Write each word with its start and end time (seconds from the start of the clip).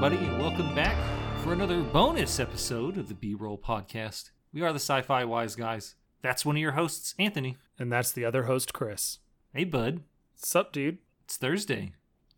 Everybody, 0.00 0.26
and 0.26 0.38
welcome 0.38 0.72
back 0.76 0.96
for 1.42 1.52
another 1.52 1.80
bonus 1.82 2.38
episode 2.38 2.96
of 2.98 3.08
the 3.08 3.14
B 3.14 3.34
Roll 3.34 3.58
Podcast. 3.58 4.30
We 4.52 4.62
are 4.62 4.72
the 4.72 4.78
Sci 4.78 5.02
Fi 5.02 5.24
Wise 5.24 5.56
Guys. 5.56 5.96
That's 6.22 6.44
one 6.46 6.54
of 6.54 6.62
your 6.62 6.72
hosts, 6.72 7.16
Anthony. 7.18 7.56
And 7.80 7.90
that's 7.90 8.12
the 8.12 8.24
other 8.24 8.44
host, 8.44 8.72
Chris. 8.72 9.18
Hey, 9.52 9.64
bud. 9.64 10.02
Sup, 10.36 10.72
dude? 10.72 10.98
It's 11.24 11.36
Thursday. 11.36 11.94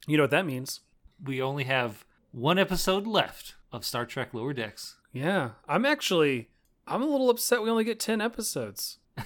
You 0.06 0.16
know 0.16 0.22
what 0.22 0.30
that 0.30 0.46
means? 0.46 0.80
We 1.22 1.42
only 1.42 1.64
have 1.64 2.06
one 2.32 2.58
episode 2.58 3.06
left 3.06 3.56
of 3.72 3.84
Star 3.84 4.06
Trek 4.06 4.32
Lower 4.32 4.54
Decks. 4.54 4.96
Yeah. 5.12 5.50
I'm 5.68 5.84
actually 5.84 6.48
I'm 6.86 7.02
a 7.02 7.06
little 7.06 7.28
upset 7.28 7.62
we 7.62 7.68
only 7.68 7.84
get 7.84 8.00
10 8.00 8.22
episodes. 8.22 8.96
I 9.18 9.22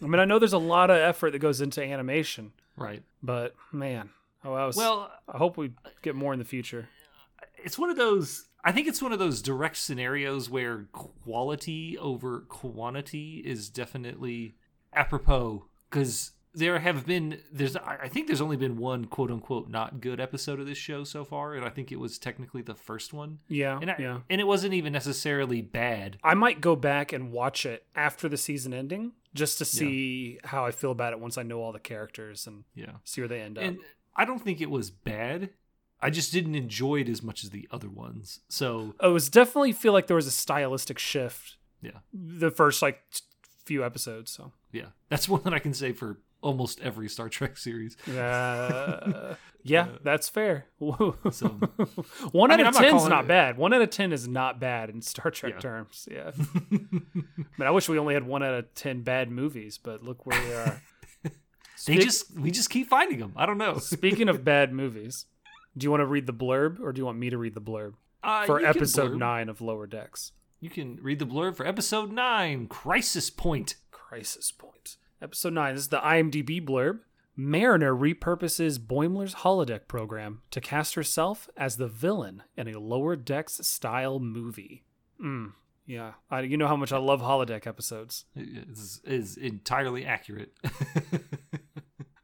mean, 0.00 0.20
I 0.20 0.24
know 0.26 0.38
there's 0.38 0.52
a 0.52 0.58
lot 0.58 0.90
of 0.90 0.96
effort 0.98 1.32
that 1.32 1.40
goes 1.40 1.60
into 1.60 1.82
animation, 1.82 2.52
Right. 2.76 3.02
but 3.20 3.56
man, 3.72 4.10
oh, 4.44 4.54
I 4.54 4.64
was 4.64 4.76
Well, 4.76 5.10
I 5.28 5.38
hope 5.38 5.56
we 5.56 5.72
get 6.02 6.14
more 6.14 6.32
in 6.32 6.38
the 6.38 6.44
future. 6.44 6.88
It's 7.64 7.78
one 7.78 7.90
of 7.90 7.96
those 7.96 8.46
i 8.64 8.72
think 8.72 8.86
it's 8.86 9.02
one 9.02 9.12
of 9.12 9.18
those 9.18 9.42
direct 9.42 9.76
scenarios 9.76 10.48
where 10.50 10.86
quality 10.92 11.96
over 11.98 12.40
quantity 12.48 13.42
is 13.44 13.68
definitely 13.68 14.54
apropos 14.92 15.66
because 15.90 16.32
there 16.54 16.78
have 16.78 17.06
been 17.06 17.38
there's 17.52 17.76
i 17.76 18.08
think 18.08 18.26
there's 18.26 18.40
only 18.40 18.56
been 18.56 18.76
one 18.78 19.04
quote 19.04 19.30
unquote 19.30 19.68
not 19.68 20.00
good 20.00 20.18
episode 20.18 20.58
of 20.58 20.66
this 20.66 20.78
show 20.78 21.04
so 21.04 21.22
far 21.24 21.54
and 21.54 21.64
i 21.64 21.68
think 21.68 21.92
it 21.92 22.00
was 22.00 22.18
technically 22.18 22.62
the 22.62 22.74
first 22.74 23.12
one 23.12 23.38
Yeah. 23.48 23.78
and 23.80 23.90
I, 23.90 23.96
yeah. 23.98 24.18
and 24.30 24.40
it 24.40 24.44
wasn't 24.46 24.74
even 24.74 24.92
necessarily 24.92 25.60
bad 25.62 26.18
I 26.24 26.34
might 26.34 26.60
go 26.60 26.74
back 26.74 27.12
and 27.12 27.30
watch 27.32 27.64
it 27.66 27.84
after 27.94 28.28
the 28.28 28.36
season 28.38 28.72
ending 28.72 29.12
just 29.34 29.58
to 29.58 29.64
see 29.66 30.38
how 30.42 30.64
I 30.64 30.70
feel 30.70 30.90
about 30.90 31.12
it 31.12 31.20
once 31.20 31.36
I 31.36 31.42
know 31.42 31.60
all 31.60 31.70
the 31.72 31.78
characters 31.78 32.46
and 32.46 32.64
yeah 32.74 32.92
see 33.04 33.20
where 33.20 33.28
they 33.28 33.40
end 33.42 33.58
up. 33.58 33.64
and 33.64 33.78
i 34.16 34.24
don't 34.24 34.42
think 34.42 34.60
it 34.60 34.70
was 34.70 34.90
bad 34.90 35.50
i 36.00 36.10
just 36.10 36.32
didn't 36.32 36.54
enjoy 36.54 37.00
it 37.00 37.08
as 37.08 37.22
much 37.22 37.42
as 37.44 37.50
the 37.50 37.68
other 37.70 37.88
ones 37.88 38.40
so 38.48 38.94
it 39.02 39.08
was 39.08 39.28
definitely 39.28 39.72
feel 39.72 39.92
like 39.92 40.06
there 40.06 40.16
was 40.16 40.26
a 40.26 40.30
stylistic 40.32 40.98
shift 40.98 41.56
yeah 41.82 41.98
the 42.12 42.50
first 42.50 42.82
like 42.82 43.00
few 43.64 43.84
episodes, 43.84 44.30
so 44.30 44.52
yeah 44.72 44.86
that's 45.10 45.28
one 45.28 45.42
that 45.44 45.52
i 45.52 45.58
can 45.58 45.74
say 45.74 45.92
for 45.92 46.18
almost 46.40 46.80
every 46.80 47.08
star 47.08 47.28
trek 47.28 47.56
series 47.58 47.96
Uh, 48.08 49.34
yeah, 49.64 49.88
that's 50.02 50.28
fair. 50.30 50.66
So- 51.30 51.48
one 52.32 52.50
I 52.50 52.54
out 52.54 52.58
mean, 52.58 52.66
of 52.68 52.76
I'm 52.76 52.82
not 52.82 53.10
not 53.10 53.24
it- 53.24 53.28
bad. 53.28 53.58
One 53.58 53.74
out 53.74 53.82
of 53.82 53.90
ten 53.90 54.12
is 54.12 54.26
not 54.26 54.58
bad 54.60 54.88
in 54.88 55.02
Star 55.02 55.30
Trek 55.30 55.54
Yeah. 55.54 55.60
terms. 55.60 56.08
Yeah. 56.10 56.30
I 56.72 56.78
mean, 56.80 57.66
I 57.66 57.70
wish 57.70 57.86
we 57.88 57.98
only 57.98 58.14
had 58.14 58.24
one 58.26 58.42
out 58.42 58.54
of 58.54 58.72
ten 58.74 59.02
bad 59.02 59.30
movies, 59.30 59.76
but 59.76 60.02
look 60.02 60.24
where 60.24 60.40
we 60.40 60.54
are. 60.54 60.82
They 61.86 61.96
just 61.96 62.34
we 62.38 62.50
just 62.50 62.70
keep 62.70 62.88
finding 62.88 63.18
them. 63.18 63.32
I 63.36 63.44
don't 63.44 63.58
know. 63.58 63.76
Speaking 63.78 64.28
of 64.30 64.42
bad 64.44 64.72
movies, 64.72 65.26
do 65.78 65.84
you 65.84 65.90
want 65.90 66.00
to 66.00 66.06
read 66.06 66.26
the 66.26 66.32
blurb 66.32 66.80
or 66.80 66.92
do 66.92 67.00
you 67.00 67.06
want 67.06 67.18
me 67.18 67.30
to 67.30 67.38
read 67.38 67.54
the 67.54 67.60
blurb 67.60 67.94
Uh, 68.22 68.44
for 68.46 68.64
episode 68.64 69.16
nine 69.16 69.48
of 69.48 69.60
Lower 69.60 69.86
Decks? 69.86 70.32
You 70.60 70.70
can 70.70 70.98
read 71.00 71.18
the 71.20 71.26
blurb 71.26 71.56
for 71.56 71.66
episode 71.66 72.10
nine, 72.10 72.66
Crisis 72.66 73.30
Point. 73.30 73.76
Crisis 73.90 74.50
Point. 74.50 74.96
Episode 75.22 75.52
9. 75.52 75.74
This 75.74 75.84
is 75.84 75.88
the 75.88 75.98
IMDb 75.98 76.64
blurb. 76.64 77.00
Mariner 77.36 77.94
repurposes 77.94 78.78
Boimler's 78.78 79.36
holodeck 79.36 79.86
program 79.86 80.42
to 80.50 80.60
cast 80.60 80.94
herself 80.94 81.48
as 81.56 81.76
the 81.76 81.86
villain 81.86 82.42
in 82.56 82.66
a 82.68 82.80
lower 82.80 83.14
decks 83.14 83.64
style 83.66 84.18
movie. 84.18 84.84
Mm, 85.22 85.52
yeah. 85.86 86.14
I, 86.30 86.40
you 86.40 86.56
know 86.56 86.66
how 86.66 86.76
much 86.76 86.92
I 86.92 86.98
love 86.98 87.20
holodeck 87.20 87.66
episodes. 87.66 88.24
Is 88.34 89.00
is 89.04 89.36
entirely 89.36 90.04
accurate. 90.04 90.52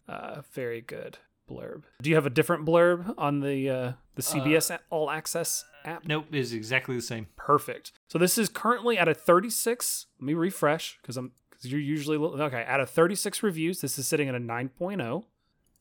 Uh, 0.07 0.43
very 0.53 0.81
good 0.83 1.19
blurb. 1.49 1.83
Do 2.03 2.11
you 2.11 2.17
have 2.17 2.27
a 2.27 2.31
different 2.31 2.65
blurb 2.67 3.15
on 3.19 3.41
the 3.41 3.69
uh, 3.71 3.93
the 4.15 4.23
CBS 4.23 4.71
a- 4.71 4.81
All 4.91 5.11
Access 5.11 5.65
app? 5.85 6.07
nope, 6.07 6.27
is 6.33 6.53
exactly 6.53 6.97
the 6.97 7.03
same. 7.03 7.27
Perfect. 7.37 7.93
So 8.09 8.19
this 8.19 8.39
is 8.39 8.49
currently 8.49 8.97
at 8.99 9.09
a 9.09 9.15
36. 9.15 10.07
Let 10.21 10.27
me 10.27 10.35
refresh 10.35 10.99
because 11.03 11.17
I'm 11.17 11.33
because 11.51 11.71
you're 11.71 11.81
usually 11.81 12.17
okay. 12.19 12.65
Out 12.67 12.81
of 12.81 12.91
36 12.91 13.43
reviews, 13.43 13.81
this 13.81 13.99
is 13.99 14.07
sitting 14.09 14.29
at 14.29 14.35
a 14.35 14.41
9.0. 14.41 15.25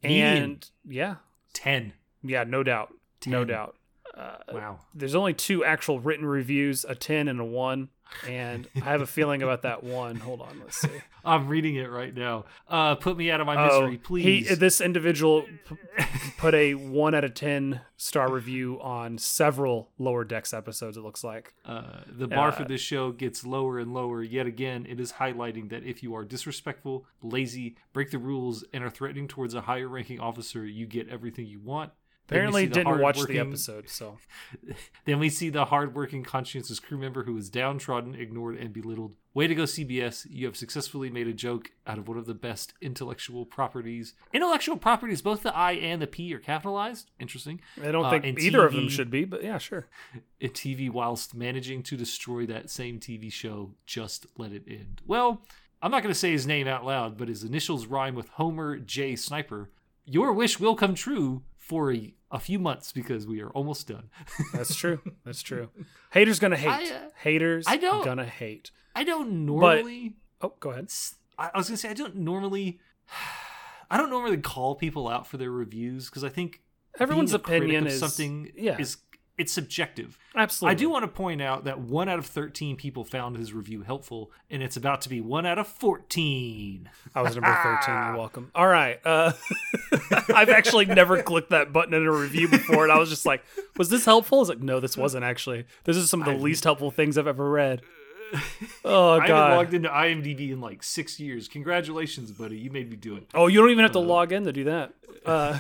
Median. 0.03 0.43
And 0.43 0.69
yeah, 0.87 1.15
Ten. 1.53 1.93
yeah, 2.23 2.43
no 2.43 2.61
doubt, 2.63 2.93
no 3.25 3.45
doubt. 3.45 3.75
Uh, 4.15 4.37
Wow. 4.53 4.79
there's 4.93 5.15
only 5.15 5.33
two 5.33 5.65
actual 5.65 5.99
written 5.99 6.25
reviews, 6.25 6.85
a 6.85 6.93
10 6.93 7.27
and 7.27 7.39
a 7.39 7.43
1, 7.45 7.89
and 8.27 8.67
I 8.75 8.79
have 8.81 9.01
a 9.01 9.07
feeling 9.07 9.41
about 9.41 9.63
that 9.63 9.83
one. 9.83 10.17
Hold 10.17 10.41
on, 10.41 10.59
let's 10.59 10.77
see. 10.77 10.89
I'm 11.25 11.47
reading 11.47 11.75
it 11.77 11.89
right 11.89 12.13
now. 12.13 12.45
Uh, 12.67 12.93
put 12.93 13.17
me 13.17 13.31
out 13.31 13.41
of 13.41 13.47
my 13.47 13.55
Oh, 13.55 13.81
misery, 13.81 13.97
please. 13.97 14.49
He, 14.49 14.55
this 14.55 14.81
individual 14.81 15.47
p- 15.67 15.75
put 16.37 16.53
a 16.53 16.75
1 16.75 17.15
out 17.15 17.23
of 17.23 17.33
10 17.33 17.81
star 17.97 18.31
review 18.31 18.79
on 18.81 19.17
several 19.17 19.89
lower 19.97 20.23
decks 20.25 20.53
episodes 20.53 20.95
it 20.95 21.01
looks 21.01 21.23
like. 21.23 21.55
Uh, 21.65 22.01
the 22.07 22.27
bar 22.27 22.49
Uh, 22.49 22.51
for 22.51 22.65
this 22.65 22.81
show 22.81 23.11
gets 23.11 23.43
lower 23.45 23.79
and 23.79 23.95
lower. 23.95 24.21
Yet 24.21 24.45
again, 24.45 24.85
it 24.87 24.99
is 24.99 25.13
highlighting 25.13 25.69
that 25.69 25.83
if 25.83 26.03
you 26.03 26.13
are 26.13 26.23
disrespectful, 26.25 27.05
lazy, 27.23 27.77
break 27.93 28.11
the 28.11 28.19
rules, 28.19 28.63
and 28.73 28.83
are 28.83 28.89
threatening 28.91 29.27
towards 29.27 29.55
a 29.55 29.61
higher 29.61 29.87
ranking 29.87 30.19
officer, 30.19 30.63
you 30.65 30.85
get 30.85 31.09
everything 31.09 31.47
you 31.47 31.59
want. 31.61 31.91
Apparently 32.29 32.67
didn't 32.67 32.99
watch 33.01 33.21
the 33.23 33.37
episode, 33.39 33.89
so 33.89 34.17
Then 35.05 35.19
we 35.19 35.29
see 35.29 35.49
the 35.49 35.65
hardworking, 35.65 36.23
conscientious 36.23 36.79
crew 36.79 36.97
member 36.97 37.23
who 37.25 37.35
is 37.37 37.49
downtrodden, 37.49 38.15
ignored, 38.15 38.57
and 38.57 38.71
belittled. 38.71 39.15
Way 39.33 39.47
to 39.47 39.55
go, 39.55 39.63
CBS. 39.63 40.25
You 40.29 40.45
have 40.45 40.55
successfully 40.55 41.09
made 41.09 41.27
a 41.27 41.33
joke 41.33 41.71
out 41.85 41.97
of 41.97 42.07
one 42.07 42.17
of 42.17 42.25
the 42.25 42.33
best 42.33 42.73
intellectual 42.81 43.45
properties. 43.45 44.13
Intellectual 44.31 44.77
properties, 44.77 45.21
both 45.21 45.43
the 45.43 45.53
I 45.55 45.73
and 45.73 46.01
the 46.01 46.07
P 46.07 46.33
are 46.33 46.39
capitalized. 46.39 47.11
Interesting. 47.19 47.59
I 47.83 47.91
don't 47.91 48.05
Uh, 48.05 48.11
think 48.11 48.39
either 48.39 48.65
of 48.65 48.73
them 48.73 48.87
should 48.89 49.11
be, 49.11 49.25
but 49.25 49.43
yeah, 49.43 49.57
sure. 49.57 49.87
A 50.41 50.47
TV, 50.47 50.89
whilst 50.89 51.35
managing 51.35 51.83
to 51.83 51.97
destroy 51.97 52.45
that 52.45 52.69
same 52.69 52.99
TV 52.99 53.31
show, 53.31 53.73
just 53.85 54.27
let 54.37 54.53
it 54.53 54.63
end. 54.67 55.01
Well, 55.05 55.41
I'm 55.81 55.91
not 55.91 56.03
going 56.03 56.13
to 56.13 56.19
say 56.19 56.31
his 56.31 56.47
name 56.47 56.67
out 56.67 56.85
loud, 56.85 57.17
but 57.17 57.27
his 57.27 57.43
initials 57.43 57.85
rhyme 57.85 58.15
with 58.15 58.29
Homer 58.29 58.77
J. 58.77 59.15
Sniper. 59.17 59.69
Your 60.05 60.31
wish 60.31 60.59
will 60.59 60.75
come 60.75 60.95
true 60.95 61.43
for 61.63 61.93
a, 61.93 62.13
a 62.29 62.39
few 62.39 62.59
months 62.59 62.91
because 62.91 63.25
we 63.25 63.41
are 63.41 63.49
almost 63.51 63.87
done. 63.87 64.09
That's 64.53 64.75
true. 64.75 64.99
That's 65.25 65.41
true. 65.41 65.69
Haters 66.11 66.39
gonna 66.39 66.57
hate. 66.57 66.91
I, 66.91 66.95
uh, 66.95 67.09
Haters 67.15 67.65
I 67.67 67.77
don't- 67.77 68.03
gonna 68.03 68.25
hate. 68.25 68.71
I 68.95 69.03
don't 69.03 69.45
normally. 69.45 70.15
Oh, 70.41 70.53
go 70.59 70.71
ahead. 70.71 70.91
I 71.37 71.49
I 71.53 71.57
was 71.57 71.67
gonna 71.69 71.77
say 71.77 71.89
I 71.89 71.93
don't 71.93 72.17
normally. 72.17 72.79
I 73.89 73.97
don't 73.97 74.09
normally 74.09 74.37
call 74.37 74.75
people 74.75 75.07
out 75.07 75.27
for 75.27 75.37
their 75.37 75.51
reviews 75.51 76.09
because 76.09 76.23
I 76.23 76.29
think 76.29 76.61
Everyone's 76.99 77.31
being 77.31 77.39
a 77.41 77.43
critic 77.43 77.63
opinion 77.63 77.87
is 77.87 77.99
something 77.99 78.51
yeah. 78.55 78.77
is 78.79 78.97
it's 79.37 79.51
subjective. 79.51 80.17
Absolutely. 80.35 80.71
I 80.71 80.75
do 80.75 80.89
want 80.89 81.03
to 81.03 81.07
point 81.07 81.41
out 81.41 81.63
that 81.63 81.79
one 81.79 82.07
out 82.09 82.19
of 82.19 82.25
thirteen 82.25 82.75
people 82.75 83.03
found 83.03 83.35
his 83.37 83.53
review 83.53 83.81
helpful, 83.81 84.31
and 84.49 84.61
it's 84.61 84.77
about 84.77 85.01
to 85.01 85.09
be 85.09 85.21
one 85.21 85.45
out 85.45 85.57
of 85.57 85.67
fourteen. 85.67 86.89
I 87.15 87.21
was 87.21 87.35
number 87.35 87.53
thirteen. 87.63 87.95
You're 87.95 88.17
welcome. 88.17 88.51
All 88.53 88.67
right. 88.67 88.99
Uh, 89.05 89.33
I've 90.35 90.49
actually 90.49 90.85
never 90.85 91.23
clicked 91.23 91.49
that 91.49 91.73
button 91.73 91.93
in 91.93 92.05
a 92.05 92.11
review 92.11 92.47
before, 92.47 92.83
and 92.83 92.91
I 92.91 92.97
was 92.99 93.09
just 93.09 93.25
like, 93.25 93.43
"Was 93.77 93.89
this 93.89 94.05
helpful?" 94.05 94.39
I 94.39 94.41
was 94.41 94.49
like, 94.49 94.61
"No, 94.61 94.79
this 94.79 94.95
wasn't 94.97 95.23
actually. 95.23 95.65
This 95.83 95.97
is 95.97 96.09
some 96.09 96.21
of 96.21 96.27
the 96.27 96.35
least 96.35 96.63
helpful 96.63 96.91
things 96.91 97.17
I've 97.17 97.27
ever 97.27 97.49
read." 97.49 97.81
Oh 98.85 99.11
I 99.11 99.13
haven't 99.13 99.27
god. 99.27 99.57
logged 99.57 99.73
into 99.75 99.89
IMDb 99.89 100.51
in 100.51 100.59
like 100.59 100.81
six 100.81 101.19
years. 101.19 101.47
Congratulations, 101.47 102.31
buddy! 102.31 102.57
You 102.57 102.71
made 102.71 102.89
me 102.89 102.95
do 102.95 103.15
it. 103.15 103.27
Oh, 103.33 103.45
you 103.47 103.59
don't 103.61 103.69
even 103.69 103.83
have 103.83 103.91
to 103.91 103.99
log 103.99 104.31
in 104.31 104.45
to 104.45 104.51
do 104.51 104.63
that. 104.65 104.91
Uh, 105.23 105.59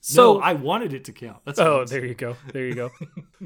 so 0.00 0.36
So 0.36 0.40
I 0.40 0.52
wanted 0.54 0.92
it 0.92 1.04
to 1.04 1.12
count. 1.12 1.38
That's 1.44 1.58
Oh, 1.58 1.84
there 1.84 2.04
you 2.04 2.14
go. 2.14 2.36
There 2.52 2.66
you 2.66 2.74
go. 2.74 2.90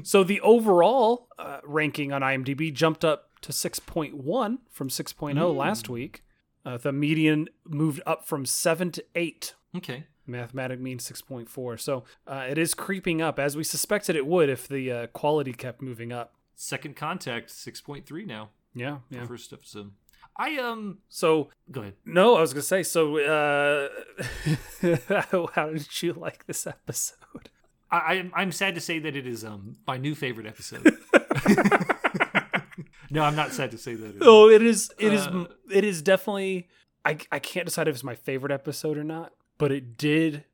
so 0.03 0.23
the 0.23 0.41
overall 0.41 1.27
uh, 1.37 1.59
ranking 1.63 2.11
on 2.13 2.21
IMDb 2.21 2.73
jumped 2.73 3.03
up 3.05 3.29
to 3.41 3.51
6.1 3.51 4.57
from 4.69 4.89
6.0 4.89 5.55
last 5.55 5.89
week. 5.89 6.23
Uh, 6.65 6.77
the 6.77 6.91
median 6.91 7.47
moved 7.65 8.01
up 8.05 8.25
from 8.27 8.45
7 8.45 8.91
to 8.91 9.05
8. 9.15 9.55
Okay. 9.77 10.03
Mathematic 10.27 10.79
means 10.79 11.09
6.4. 11.09 11.79
So 11.79 12.03
uh, 12.27 12.45
it 12.49 12.57
is 12.57 12.73
creeping 12.73 13.21
up 13.21 13.39
as 13.39 13.55
we 13.57 13.63
suspected 13.63 14.15
it 14.15 14.27
would 14.27 14.49
if 14.49 14.67
the 14.67 14.91
uh, 14.91 15.07
quality 15.07 15.53
kept 15.53 15.81
moving 15.81 16.11
up. 16.11 16.33
Second 16.55 16.97
contact, 16.97 17.49
six 17.49 17.79
point 17.79 18.05
three 18.05 18.25
now. 18.25 18.49
Yeah, 18.75 18.97
yeah. 19.09 19.25
First 19.25 19.53
episode. 19.53 19.91
I 20.39 20.55
um. 20.57 20.99
So 21.09 21.49
Go 21.69 21.81
ahead. 21.81 21.95
no, 22.05 22.35
I 22.35 22.41
was 22.41 22.53
gonna 22.53 22.61
say. 22.63 22.81
So 22.83 23.17
uh, 23.19 23.89
how 25.53 25.69
did 25.69 26.01
you 26.01 26.13
like 26.13 26.45
this 26.47 26.65
episode? 26.65 27.49
I, 27.91 27.97
I'm 28.15 28.31
I'm 28.33 28.51
sad 28.53 28.73
to 28.75 28.81
say 28.81 28.99
that 28.99 29.15
it 29.15 29.27
is 29.27 29.43
um 29.43 29.75
my 29.85 29.97
new 29.97 30.15
favorite 30.15 30.47
episode. 30.47 30.83
no, 33.09 33.23
I'm 33.23 33.35
not 33.35 33.51
sad 33.51 33.71
to 33.71 33.77
say 33.77 33.95
that. 33.95 34.05
it 34.05 34.15
is. 34.15 34.21
Oh, 34.21 34.49
it 34.49 34.61
is. 34.61 34.91
It 34.97 35.13
is. 35.13 35.27
Uh, 35.27 35.45
It 35.69 35.83
is 35.83 36.01
definitely. 36.01 36.69
I 37.03 37.17
I 37.31 37.39
can't 37.39 37.65
decide 37.65 37.87
if 37.87 37.95
it's 37.95 38.03
my 38.03 38.15
favorite 38.15 38.51
episode 38.51 38.97
or 38.97 39.03
not, 39.03 39.33
but 39.57 39.71
it 39.71 39.97
did. 39.97 40.45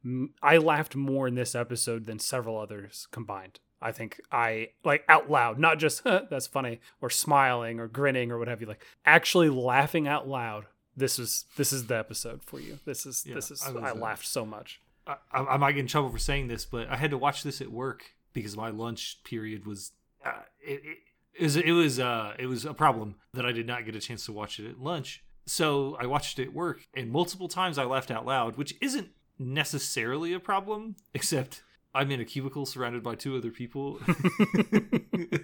I 0.42 0.58
laughed 0.58 0.96
more 0.96 1.28
in 1.28 1.36
this 1.36 1.54
episode 1.56 2.06
than 2.06 2.20
several 2.20 2.58
others 2.58 3.08
combined. 3.12 3.60
I 3.82 3.92
think 3.92 4.22
I 4.32 4.70
like 4.84 5.04
out 5.08 5.30
loud, 5.30 5.60
not 5.60 5.80
just 5.80 6.02
"Huh, 6.04 6.24
that's 6.30 6.48
funny 6.48 6.80
or 7.02 7.10
smiling 7.10 7.80
or 7.80 7.88
grinning 7.88 8.32
or 8.32 8.40
what 8.40 8.48
have 8.48 8.62
you. 8.62 8.68
Like 8.68 8.84
actually 9.06 9.50
laughing 9.50 10.08
out 10.08 10.28
loud. 10.28 10.66
This 10.98 11.20
is 11.20 11.46
this 11.58 11.74
is 11.74 11.88
the 11.88 11.98
episode 11.98 12.42
for 12.44 12.60
you. 12.60 12.80
This 12.86 13.06
is 13.06 13.24
Yeah, 13.26 13.36
this 13.36 13.52
is. 13.52 13.62
I 13.64 13.72
I, 13.72 13.92
laughed 13.92 14.26
so 14.26 14.46
much. 14.46 14.82
I, 15.06 15.18
I 15.32 15.58
might 15.58 15.74
get 15.74 15.82
in 15.82 15.88
trouble 15.88 16.10
for 16.10 16.18
saying 16.18 16.48
this, 16.48 16.66
but 16.66 16.90
I 16.90 16.96
had 16.96 17.12
to 17.12 17.18
watch 17.18 17.44
this 17.44 17.62
at 17.62 17.72
work 17.72 18.16
because 18.34 18.56
my 18.56 18.70
lunch 18.70 19.20
period 19.24 19.66
was 19.66 19.92
uh, 20.26 20.32
it, 20.60 20.82
it, 20.84 20.98
it 21.40 21.44
was 21.44 21.56
it 21.58 21.72
was 21.72 22.00
uh 22.00 22.34
it 22.40 22.48
was 22.48 22.66
a 22.66 22.74
problem 22.74 23.16
that 23.34 23.46
I 23.46 23.52
did 23.52 23.68
not 23.68 23.86
get 23.86 23.96
a 23.96 24.00
chance 24.00 24.26
to 24.26 24.32
watch 24.32 24.60
it 24.60 24.70
at 24.70 24.80
lunch. 24.80 25.24
So 25.46 25.96
I 26.00 26.08
watched 26.08 26.40
it 26.40 26.48
at 26.48 26.54
work, 26.54 26.82
and 26.96 27.12
multiple 27.12 27.48
times 27.48 27.78
I 27.78 27.84
laughed 27.84 28.10
out 28.10 28.26
loud, 28.26 28.58
which 28.58 28.74
isn't 28.82 29.10
necessarily 29.38 30.34
a 30.34 30.40
problem, 30.40 30.96
except 31.14 31.62
I'm 31.96 32.12
in 32.12 32.20
a 32.20 32.26
cubicle 32.26 32.66
surrounded 32.66 33.02
by 33.02 33.16
two 33.16 33.36
other 33.38 33.50
people. 33.52 34.00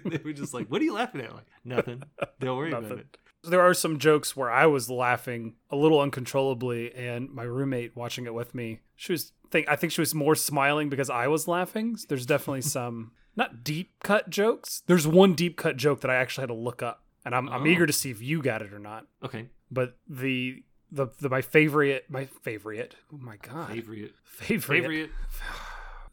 they 0.06 0.20
were 0.24 0.32
just 0.32 0.54
like, 0.54 0.68
"What 0.68 0.80
are 0.80 0.84
you 0.84 0.92
laughing 0.94 1.20
at?" 1.22 1.32
Like, 1.34 1.46
nothing. 1.64 2.02
Don't 2.40 2.56
worry 2.56 2.72
about 2.72 2.90
it. 2.98 3.16
There 3.44 3.60
are 3.60 3.74
some 3.74 3.98
jokes 3.98 4.36
where 4.36 4.50
I 4.50 4.66
was 4.66 4.88
laughing 4.88 5.54
a 5.70 5.76
little 5.76 6.00
uncontrollably, 6.00 6.94
and 6.94 7.30
my 7.30 7.42
roommate 7.42 7.96
watching 7.96 8.26
it 8.26 8.34
with 8.34 8.54
me, 8.54 8.80
she 8.94 9.12
was 9.12 9.32
think 9.50 9.68
I 9.68 9.76
think 9.76 9.92
she 9.92 10.00
was 10.00 10.14
more 10.14 10.34
smiling 10.36 10.88
because 10.88 11.10
I 11.10 11.26
was 11.26 11.48
laughing. 11.48 11.96
There's 12.08 12.26
definitely 12.26 12.62
some 12.78 13.12
not 13.34 13.64
deep 13.64 13.90
cut 14.04 14.30
jokes. 14.30 14.82
There's 14.86 15.06
one 15.06 15.34
deep 15.34 15.56
cut 15.56 15.76
joke 15.76 16.00
that 16.02 16.10
I 16.10 16.16
actually 16.16 16.42
had 16.42 16.48
to 16.48 16.54
look 16.54 16.82
up, 16.82 17.02
and 17.24 17.34
I'm 17.34 17.48
I'm 17.48 17.62
Oh. 17.62 17.66
eager 17.66 17.86
to 17.86 17.92
see 17.92 18.10
if 18.10 18.22
you 18.22 18.42
got 18.42 18.62
it 18.62 18.72
or 18.72 18.78
not. 18.78 19.06
Okay, 19.24 19.46
But 19.70 19.96
the 20.08 20.62
the, 20.92 21.08
the 21.20 21.28
my 21.30 21.40
favorite 21.40 22.04
my 22.10 22.26
favorite 22.26 22.94
oh 23.12 23.16
my 23.18 23.38
god 23.38 23.70
favorite, 23.70 24.12
favorite 24.24 24.82
favorite. 24.82 25.10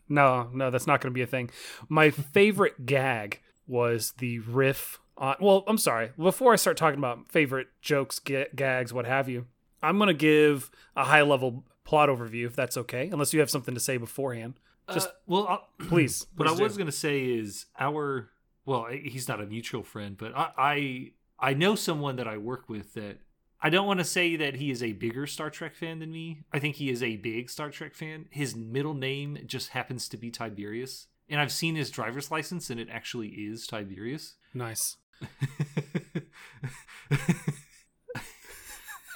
no 0.09 0.49
no 0.53 0.69
that's 0.69 0.87
not 0.87 0.99
going 1.01 1.11
to 1.11 1.15
be 1.15 1.21
a 1.21 1.27
thing 1.27 1.49
my 1.87 2.09
favorite 2.09 2.85
gag 2.85 3.39
was 3.67 4.13
the 4.17 4.39
riff 4.39 4.99
on 5.17 5.35
well 5.39 5.63
i'm 5.67 5.77
sorry 5.77 6.11
before 6.17 6.51
i 6.53 6.55
start 6.55 6.75
talking 6.75 6.97
about 6.97 7.31
favorite 7.31 7.67
jokes 7.81 8.19
ga- 8.19 8.47
gags 8.55 8.91
what 8.91 9.05
have 9.05 9.29
you 9.29 9.45
i'm 9.83 9.97
going 9.97 10.07
to 10.07 10.13
give 10.13 10.71
a 10.95 11.03
high 11.05 11.21
level 11.21 11.63
plot 11.83 12.09
overview 12.09 12.45
if 12.45 12.55
that's 12.55 12.75
okay 12.77 13.09
unless 13.11 13.33
you 13.33 13.39
have 13.39 13.49
something 13.49 13.73
to 13.73 13.79
say 13.79 13.97
beforehand 13.97 14.55
Just- 14.93 15.07
Uh, 15.09 15.11
well, 15.27 15.47
I'll, 15.47 15.67
please 15.87 16.25
what 16.35 16.47
I 16.49 16.55
do. 16.55 16.63
was 16.63 16.77
gonna 16.77 16.91
say 16.91 17.25
is 17.25 17.65
our 17.79 18.29
well, 18.65 18.85
he's 18.91 19.27
not 19.27 19.41
a 19.41 19.47
mutual 19.47 19.81
friend, 19.83 20.15
but 20.17 20.35
I 20.37 20.51
I, 20.57 21.11
I 21.39 21.53
know 21.55 21.73
someone 21.75 22.17
that 22.17 22.27
I 22.27 22.37
work 22.37 22.69
with 22.69 22.93
that 22.93 23.17
I 23.61 23.69
don't 23.69 23.87
want 23.87 23.99
to 23.99 24.05
say 24.05 24.37
that 24.37 24.55
he 24.55 24.71
is 24.71 24.81
a 24.81 24.93
bigger 24.93 25.27
Star 25.27 25.49
Trek 25.49 25.75
fan 25.75 25.99
than 25.99 26.11
me. 26.11 26.43
I 26.53 26.59
think 26.59 26.77
he 26.77 26.89
is 26.89 27.03
a 27.03 27.17
big 27.17 27.49
Star 27.49 27.69
Trek 27.69 27.93
fan. 27.93 28.27
His 28.29 28.55
middle 28.55 28.93
name 28.93 29.37
just 29.45 29.69
happens 29.69 30.07
to 30.09 30.17
be 30.17 30.31
Tiberius, 30.31 31.07
and 31.27 31.41
I've 31.41 31.51
seen 31.51 31.75
his 31.75 31.89
driver's 31.89 32.31
license, 32.31 32.69
and 32.69 32.79
it 32.79 32.87
actually 32.89 33.27
is 33.29 33.67
Tiberius. 33.67 34.35
nice 34.53 34.97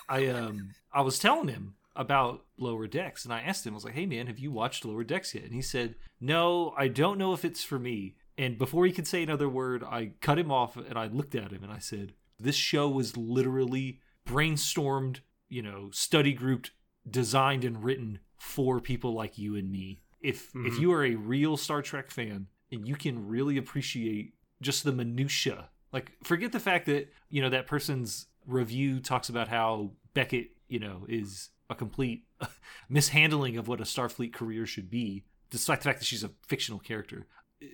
I 0.09 0.27
um 0.27 0.71
I 0.91 1.01
was 1.01 1.17
telling 1.17 1.47
him 1.47 1.75
about 1.95 2.43
Lower 2.57 2.87
Decks, 2.87 3.23
and 3.23 3.33
I 3.33 3.39
asked 3.41 3.65
him, 3.65 3.73
I 3.73 3.75
was 3.75 3.85
like, 3.85 3.93
"Hey 3.93 4.05
man, 4.05 4.27
have 4.27 4.39
you 4.39 4.51
watched 4.51 4.83
Lower 4.83 5.05
Decks 5.05 5.33
yet?" 5.33 5.45
And 5.45 5.53
he 5.53 5.61
said, 5.61 5.95
"No, 6.19 6.73
I 6.77 6.89
don't 6.89 7.17
know 7.17 7.33
if 7.33 7.45
it's 7.45 7.63
for 7.63 7.79
me." 7.79 8.15
And 8.37 8.57
before 8.57 8.85
he 8.85 8.91
could 8.91 9.07
say 9.07 9.23
another 9.23 9.47
word, 9.47 9.81
I 9.83 10.11
cut 10.19 10.37
him 10.39 10.51
off 10.51 10.75
and 10.75 10.97
I 10.97 11.07
looked 11.07 11.35
at 11.35 11.51
him 11.51 11.63
and 11.63 11.71
I 11.71 11.79
said, 11.79 12.13
"This 12.39 12.55
show 12.55 12.89
was 12.89 13.15
literally 13.15 14.01
brainstormed, 14.25 15.19
you 15.49 15.61
know, 15.61 15.89
study 15.91 16.33
grouped, 16.33 16.71
designed 17.09 17.63
and 17.65 17.83
written 17.83 18.19
for 18.37 18.79
people 18.79 19.13
like 19.13 19.37
you 19.37 19.55
and 19.55 19.71
me. 19.71 20.01
If 20.21 20.55
if 20.55 20.73
Mhm. 20.75 20.79
you 20.79 20.91
are 20.93 21.03
a 21.05 21.15
real 21.15 21.57
Star 21.57 21.81
Trek 21.81 22.09
fan 22.11 22.47
and 22.71 22.87
you 22.87 22.95
can 22.95 23.27
really 23.27 23.57
appreciate 23.57 24.33
just 24.61 24.83
the 24.83 24.93
minutia, 24.93 25.69
like 25.91 26.13
forget 26.23 26.51
the 26.51 26.59
fact 26.59 26.85
that 26.85 27.11
you 27.29 27.41
know 27.41 27.49
that 27.49 27.67
person's 27.67 28.27
review 28.45 28.99
talks 28.99 29.29
about 29.29 29.47
how 29.49 29.93
Beckett, 30.13 30.51
you 30.67 30.79
know, 30.79 31.05
is 31.09 31.49
a 31.69 31.75
complete 31.75 32.25
mishandling 32.89 33.57
of 33.57 33.67
what 33.67 33.79
a 33.81 33.85
Starfleet 33.85 34.33
career 34.33 34.65
should 34.65 34.89
be, 34.89 35.23
despite 35.49 35.79
the 35.79 35.85
fact 35.85 35.99
that 35.99 36.05
she's 36.05 36.23
a 36.23 36.31
fictional 36.47 36.79
character. 36.79 37.27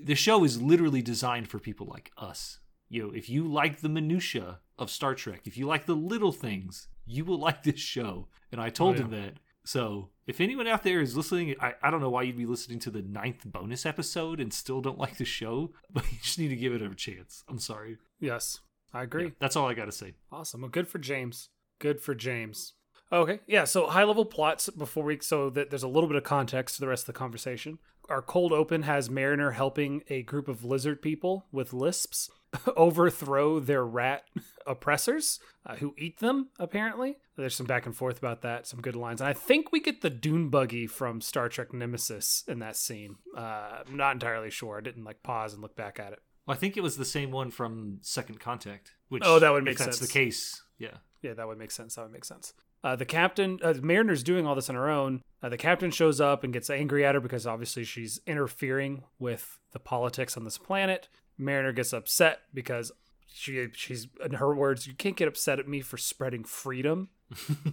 The 0.04 0.16
show 0.16 0.44
is 0.44 0.62
literally 0.62 1.02
designed 1.02 1.50
for 1.50 1.60
people 1.60 1.88
like 1.88 2.12
us. 2.18 2.60
You 2.89 3.03
know, 3.07 3.13
if 3.13 3.30
you 3.30 3.47
like 3.47 3.81
the 3.81 3.89
minutia 3.89 4.59
of 4.77 4.89
Star 4.89 5.13
Trek, 5.15 5.41
if 5.45 5.57
you 5.57 5.68
like 5.68 5.86
the 5.86 5.95
little 5.95 6.31
things, 6.31 6.88
you 7.06 7.24
will 7.25 7.38
like 7.47 7.63
this 7.63 7.80
show. 7.80 8.27
And 8.51 8.59
I 8.59 8.69
told 8.69 8.97
Oh, 8.97 9.03
him 9.03 9.12
that. 9.12 9.33
So 9.65 10.09
if 10.25 10.41
anyone 10.41 10.68
out 10.68 10.83
there 10.83 11.00
is 11.01 11.15
listening, 11.15 11.56
I, 11.59 11.75
I 11.83 11.91
don't 11.91 12.01
know 12.01 12.09
why 12.09 12.24
you'd 12.24 12.38
be 12.38 12.45
listening 12.47 12.80
to 12.80 12.89
the 12.89 13.01
ninth 13.03 13.44
bonus 13.45 13.86
episode 13.86 14.39
and 14.39 14.51
still 14.53 14.81
don't 14.81 14.97
like 14.97 15.18
the 15.18 15.25
show, 15.25 15.71
but 15.94 16.12
you 16.12 16.18
just 16.24 16.39
need 16.39 16.47
to 16.47 16.56
give 16.56 16.74
it 16.74 16.81
a 16.81 16.95
chance. 16.95 17.44
I'm 17.47 17.59
sorry. 17.59 17.97
yes 18.19 18.59
i 18.92 19.03
agree 19.03 19.25
Yeah, 19.25 19.30
that's 19.39 19.56
all 19.56 19.68
I 19.68 19.75
got 19.75 19.85
to 19.85 19.92
say. 19.92 20.15
Awesome. 20.31 20.62
Well, 20.62 20.71
good 20.71 20.88
for 20.88 20.97
James. 20.97 21.50
Good 21.77 22.01
for 22.01 22.15
James. 22.15 22.74
Okay. 23.11 23.39
Yeah. 23.47 23.63
So 23.63 23.88
high 23.88 24.03
level 24.03 24.25
plots 24.25 24.69
before 24.69 25.03
we, 25.03 25.19
so 25.21 25.50
that 25.51 25.69
there's 25.69 25.83
a 25.83 25.88
little 25.88 26.07
bit 26.07 26.15
of 26.17 26.23
context 26.23 26.75
to 26.75 26.81
the 26.81 26.88
rest 26.88 27.03
of 27.03 27.07
the 27.13 27.19
conversation. 27.19 27.79
Our 28.07 28.21
cold 28.21 28.53
open 28.53 28.83
has 28.83 29.09
Mariner 29.09 29.51
helping 29.51 30.03
a 30.09 30.23
group 30.23 30.47
of 30.47 30.63
lizard 30.63 31.01
people 31.01 31.45
with 31.51 31.73
lisps 31.73 32.29
overthrow 32.77 33.59
their 33.59 33.85
rat 33.85 34.23
oppressors 34.67 35.39
uh, 35.65 35.75
who 35.75 35.94
eat 35.97 36.19
them, 36.19 36.50
apparently. 36.59 37.17
There's 37.38 37.56
some 37.56 37.67
back 37.67 37.85
and 37.85 37.95
forth 37.95 38.17
about 38.17 38.41
that, 38.41 38.65
some 38.67 38.81
good 38.81 38.95
lines. 38.95 39.21
And 39.21 39.27
I 39.29 39.33
think 39.33 39.71
we 39.71 39.79
get 39.79 40.01
the 40.01 40.09
dune 40.09 40.50
buggy 40.50 40.88
from 40.88 41.21
Star 41.21 41.50
Trek 41.50 41.73
Nemesis 41.73 42.44
in 42.47 42.59
that 42.59 42.75
scene. 42.75 43.15
Uh, 43.38 43.83
I'm 43.88 43.95
not 43.97 44.13
entirely 44.13 44.50
sure. 44.50 44.77
I 44.77 44.81
didn't 44.81 45.03
like 45.03 45.23
pause 45.23 45.53
and 45.53 45.61
look 45.61 45.75
back 45.75 46.00
at 46.00 46.13
it. 46.13 46.19
Well, 46.47 46.56
I 46.56 46.59
think 46.59 46.77
it 46.77 46.81
was 46.83 46.97
the 46.97 47.06
same 47.06 47.31
one 47.31 47.51
from 47.51 48.00
Second 48.01 48.39
Contact. 48.39 48.94
Which, 49.09 49.23
Oh, 49.25 49.39
that 49.39 49.51
would 49.51 49.63
make 49.63 49.73
if 49.75 49.79
make 49.79 49.85
that's 49.85 50.00
sense. 50.00 50.09
the 50.11 50.13
case. 50.13 50.63
Yeah. 50.79 50.97
Yeah, 51.21 51.33
that 51.33 51.47
would 51.47 51.59
make 51.59 51.71
sense. 51.71 51.95
That 51.95 52.03
would 52.03 52.11
make 52.11 52.25
sense. 52.25 52.53
Uh, 52.84 52.96
the 52.96 53.06
captain, 53.06 53.60
uh, 53.62 53.74
Mariner's 53.81 54.24
doing 54.24 54.48
all 54.48 54.56
this 54.56 54.70
on 54.70 54.76
her 54.76 54.90
own. 54.90 55.22
Uh, 55.44 55.50
the 55.50 55.58
captain 55.58 55.92
shows 55.92 56.22
up 56.22 56.44
and 56.44 56.54
gets 56.54 56.70
angry 56.70 57.06
at 57.06 57.16
her 57.16 57.22
because 57.22 57.46
obviously 57.46 57.84
she's 57.84 58.20
interfering 58.26 59.04
with 59.20 59.60
the 59.74 59.80
politics 59.80 60.38
on 60.38 60.46
this 60.46 60.58
planet. 60.58 61.10
Mariner 61.38 61.72
gets 61.74 61.94
upset 61.94 62.40
because 62.54 62.92
she, 63.34 63.68
she's, 63.74 64.08
in 64.24 64.34
her 64.34 64.56
words, 64.56 64.88
you 64.88 64.94
can't 64.94 65.16
get 65.18 65.28
upset 65.28 65.60
at 65.60 65.68
me 65.68 65.81
for 65.81 65.98
spreading 65.98 66.44
freedom, 66.44 67.10